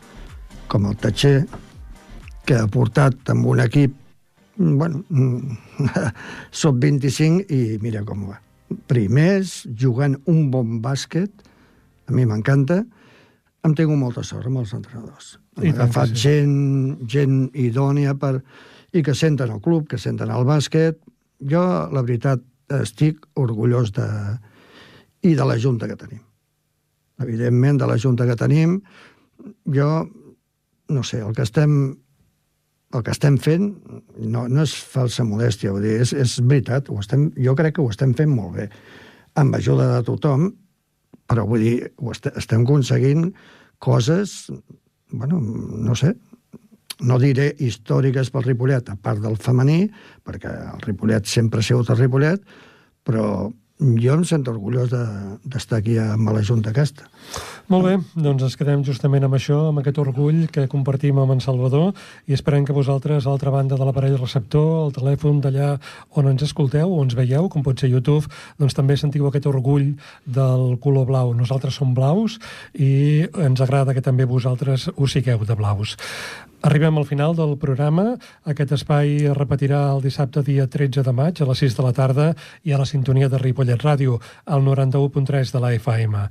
com 0.68 0.86
el 0.88 0.96
Tatxer, 0.96 1.44
que 2.44 2.56
ha 2.58 2.66
portat 2.68 3.30
amb 3.32 3.46
un 3.46 3.60
equip 3.60 3.94
bueno, 4.56 5.04
sub 6.50 6.80
25 6.80 7.46
i 7.52 7.78
mira 7.82 8.04
com 8.06 8.26
va. 8.30 8.40
Primers, 8.88 9.64
jugant 9.78 10.16
un 10.30 10.50
bon 10.50 10.80
bàsquet, 10.82 11.30
a 12.08 12.12
mi 12.12 12.24
m'encanta, 12.28 12.82
hem 13.64 13.74
tingut 13.76 14.00
molta 14.00 14.24
sort 14.26 14.48
amb 14.48 14.62
els 14.62 14.74
entrenadors. 14.76 15.34
I 15.60 15.68
Hem 15.68 15.76
tant 15.76 15.84
agafat 15.86 16.12
sí. 16.12 16.20
gent, 16.24 16.56
gent 17.08 17.38
idònia 17.54 18.16
per, 18.20 18.38
i 18.92 19.02
que 19.04 19.14
senten 19.16 19.52
el 19.54 19.62
club, 19.64 19.88
que 19.90 20.00
senten 20.00 20.32
el 20.32 20.44
bàsquet. 20.48 21.00
Jo, 21.50 21.64
la 21.92 22.02
veritat, 22.04 22.42
estic 22.80 23.24
orgullós 23.40 23.92
de, 23.96 24.08
i 25.24 25.34
de 25.36 25.48
la 25.48 25.58
junta 25.60 25.88
que 25.90 25.98
tenim. 26.00 26.23
Evidentment, 27.22 27.78
de 27.78 27.86
la 27.86 27.98
junta 28.00 28.26
que 28.26 28.36
tenim, 28.38 28.80
jo, 29.70 29.90
no 30.88 31.04
sé, 31.06 31.20
el 31.22 31.34
que 31.34 31.44
estem 31.46 31.94
el 32.94 33.02
que 33.02 33.10
estem 33.10 33.36
fent 33.42 33.72
no, 34.22 34.44
no 34.46 34.62
és 34.62 34.74
falsa 34.74 35.24
modèstia, 35.26 35.72
vull 35.74 35.82
dir, 35.82 35.96
és, 36.04 36.12
és 36.14 36.36
veritat, 36.46 36.90
ho 36.90 37.00
estem, 37.02 37.26
jo 37.34 37.56
crec 37.58 37.76
que 37.76 37.82
ho 37.82 37.90
estem 37.90 38.14
fent 38.14 38.30
molt 38.30 38.54
bé, 38.58 38.68
amb 39.40 39.56
ajuda 39.58 39.88
de 39.96 40.04
tothom, 40.06 40.52
però 41.26 41.46
vull 41.48 41.64
dir, 41.64 41.90
ho 41.98 42.12
est 42.14 42.28
estem 42.34 42.62
aconseguint 42.62 43.26
coses, 43.82 44.52
bueno, 45.10 45.40
no 45.40 45.96
sé, 45.98 46.12
no 47.02 47.18
diré 47.18 47.50
històriques 47.58 48.30
pel 48.30 48.46
Ripollet, 48.46 48.90
a 48.90 48.96
part 49.00 49.22
del 49.24 49.36
femení, 49.42 49.88
perquè 50.24 50.52
el 50.74 50.84
Ripollet 50.86 51.26
sempre 51.26 51.60
ha 51.60 51.66
sigut 51.66 51.90
el 51.90 51.98
Ripollet, 51.98 52.44
però 53.04 53.50
jo 53.80 54.14
em 54.14 54.24
sento 54.24 54.50
orgullós 54.52 54.90
de- 54.90 55.38
d'estar 55.44 55.78
aquí 55.78 55.98
amb 55.98 56.30
la 56.30 56.42
Junta 56.42 56.70
aquesta. 56.70 57.08
Molt 57.72 57.86
bé, 57.86 57.94
doncs 58.20 58.42
ens 58.44 58.56
quedem 58.60 58.82
justament 58.84 59.24
amb 59.24 59.38
això, 59.38 59.56
amb 59.70 59.80
aquest 59.80 59.96
orgull 60.02 60.42
que 60.52 60.66
compartim 60.68 61.16
amb 61.22 61.32
en 61.32 61.40
Salvador 61.40 61.94
i 62.28 62.36
esperem 62.36 62.66
que 62.68 62.76
vosaltres, 62.76 63.24
a 63.24 63.32
l'altra 63.32 63.52
banda 63.54 63.78
de 63.80 63.88
l'aparell 63.88 64.18
receptor, 64.20 64.68
al 64.82 64.92
telèfon 64.92 65.40
d'allà 65.40 65.70
on 66.12 66.28
ens 66.28 66.44
escolteu 66.44 66.92
o 66.92 67.00
ens 67.00 67.16
veieu, 67.16 67.48
com 67.48 67.64
pot 67.64 67.80
ser 67.80 67.88
YouTube, 67.88 68.28
doncs 68.60 68.76
també 68.76 68.98
sentiu 69.00 69.30
aquest 69.30 69.48
orgull 69.48 69.94
del 70.26 70.76
color 70.84 71.08
blau. 71.08 71.32
Nosaltres 71.32 71.80
som 71.80 71.96
blaus 71.96 72.36
i 72.76 73.24
ens 73.32 73.64
agrada 73.64 73.96
que 73.96 74.04
també 74.04 74.28
vosaltres 74.28 74.90
ho 74.92 75.08
sigueu 75.08 75.48
de 75.48 75.56
blaus. 75.56 75.96
Arribem 76.64 76.96
al 76.96 77.04
final 77.04 77.34
del 77.36 77.58
programa. 77.60 78.14
Aquest 78.48 78.70
espai 78.72 79.26
es 79.28 79.34
repetirà 79.36 79.82
el 79.92 80.00
dissabte 80.00 80.40
dia 80.46 80.64
13 80.64 81.02
de 81.04 81.12
maig 81.12 81.42
a 81.42 81.48
les 81.50 81.60
6 81.60 81.74
de 81.76 81.82
la 81.84 81.92
tarda 81.92 82.28
i 82.64 82.72
a 82.72 82.78
la 82.80 82.86
sintonia 82.88 83.28
de 83.28 83.36
Ripollet 83.42 83.84
Ràdio, 83.84 84.16
al 84.48 84.64
91.3 84.64 85.52
de 85.52 85.60
la 85.60 85.74
FM. 85.76 86.22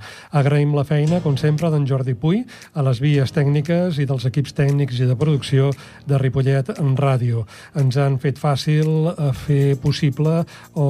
Agraïm 0.42 0.74
la 0.74 0.83
feina, 0.88 1.20
com 1.24 1.38
sempre, 1.40 1.70
d'en 1.74 1.86
Jordi 1.90 2.14
Puy, 2.20 2.44
a 2.74 2.84
les 2.86 3.00
vies 3.04 3.32
tècniques 3.34 4.00
i 4.02 4.08
dels 4.10 4.26
equips 4.30 4.56
tècnics 4.58 5.00
i 5.02 5.08
de 5.10 5.16
producció 5.20 5.72
de 6.10 6.20
Ripollet 6.22 6.74
en 6.78 6.96
Ràdio. 7.00 7.46
Ens 7.80 7.98
han 7.98 8.20
fet 8.24 8.40
fàcil 8.42 9.10
eh, 9.12 9.30
fer 9.46 9.76
possible 9.82 10.42
o 10.74 10.88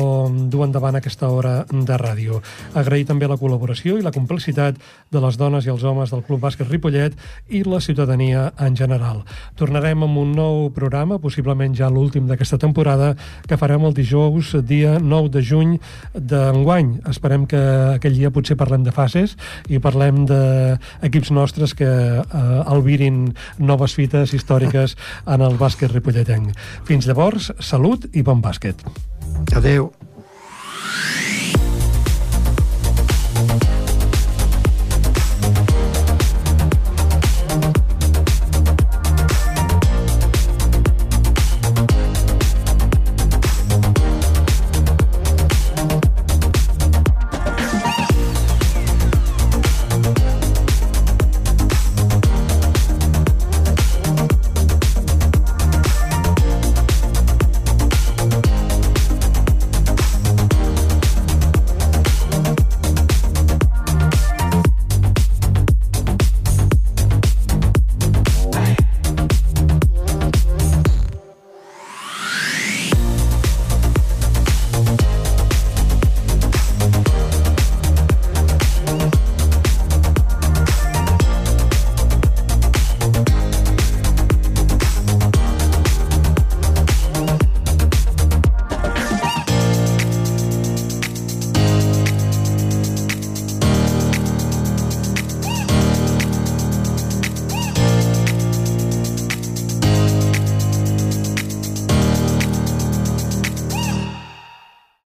dur 0.52 0.66
endavant 0.68 0.98
aquesta 1.00 1.30
hora 1.30 1.56
de 1.70 1.98
ràdio. 2.00 2.42
Agrair 2.80 3.08
també 3.10 3.30
la 3.30 3.38
col·laboració 3.40 3.98
i 3.98 4.06
la 4.06 4.14
complicitat 4.16 4.80
de 5.12 5.24
les 5.24 5.38
dones 5.40 5.68
i 5.68 5.74
els 5.74 5.84
homes 5.84 6.14
del 6.14 6.24
Club 6.28 6.44
Bàsquet 6.44 6.70
Ripollet 6.70 7.18
i 7.50 7.64
la 7.68 7.82
ciutadania 7.84 8.50
en 8.60 8.78
general. 8.80 9.24
Tornarem 9.60 10.04
amb 10.06 10.22
un 10.22 10.34
nou 10.38 10.70
programa, 10.76 11.20
possiblement 11.22 11.76
ja 11.78 11.92
l'últim 11.92 12.28
d'aquesta 12.30 12.60
temporada, 12.62 13.14
que 13.48 13.58
farem 13.60 13.86
el 13.86 13.96
dijous, 13.98 14.54
dia 14.64 14.98
9 15.00 15.34
de 15.34 15.44
juny 15.44 15.78
d'enguany. 16.14 16.98
Esperem 17.10 17.46
que 17.50 17.62
aquell 17.94 18.18
dia 18.18 18.32
potser 18.34 18.58
parlem 18.60 18.86
de 18.86 18.94
fases 18.96 19.38
i 19.70 19.80
parlem 19.84 20.24
d'equips 20.30 21.34
nostres 21.36 21.76
que 21.78 21.90
eh, 21.90 22.46
albirin 22.64 23.26
noves 23.60 23.98
fites 24.00 24.34
històriques 24.34 24.98
en 25.28 25.44
el 25.46 25.60
bàsquet 25.60 25.92
ripolletenc. 25.94 26.56
Fins 26.88 27.10
llavors, 27.10 27.52
salut 27.60 28.08
i 28.14 28.26
bon 28.26 28.42
bàsquet. 28.44 28.82
Adeu. 29.56 29.92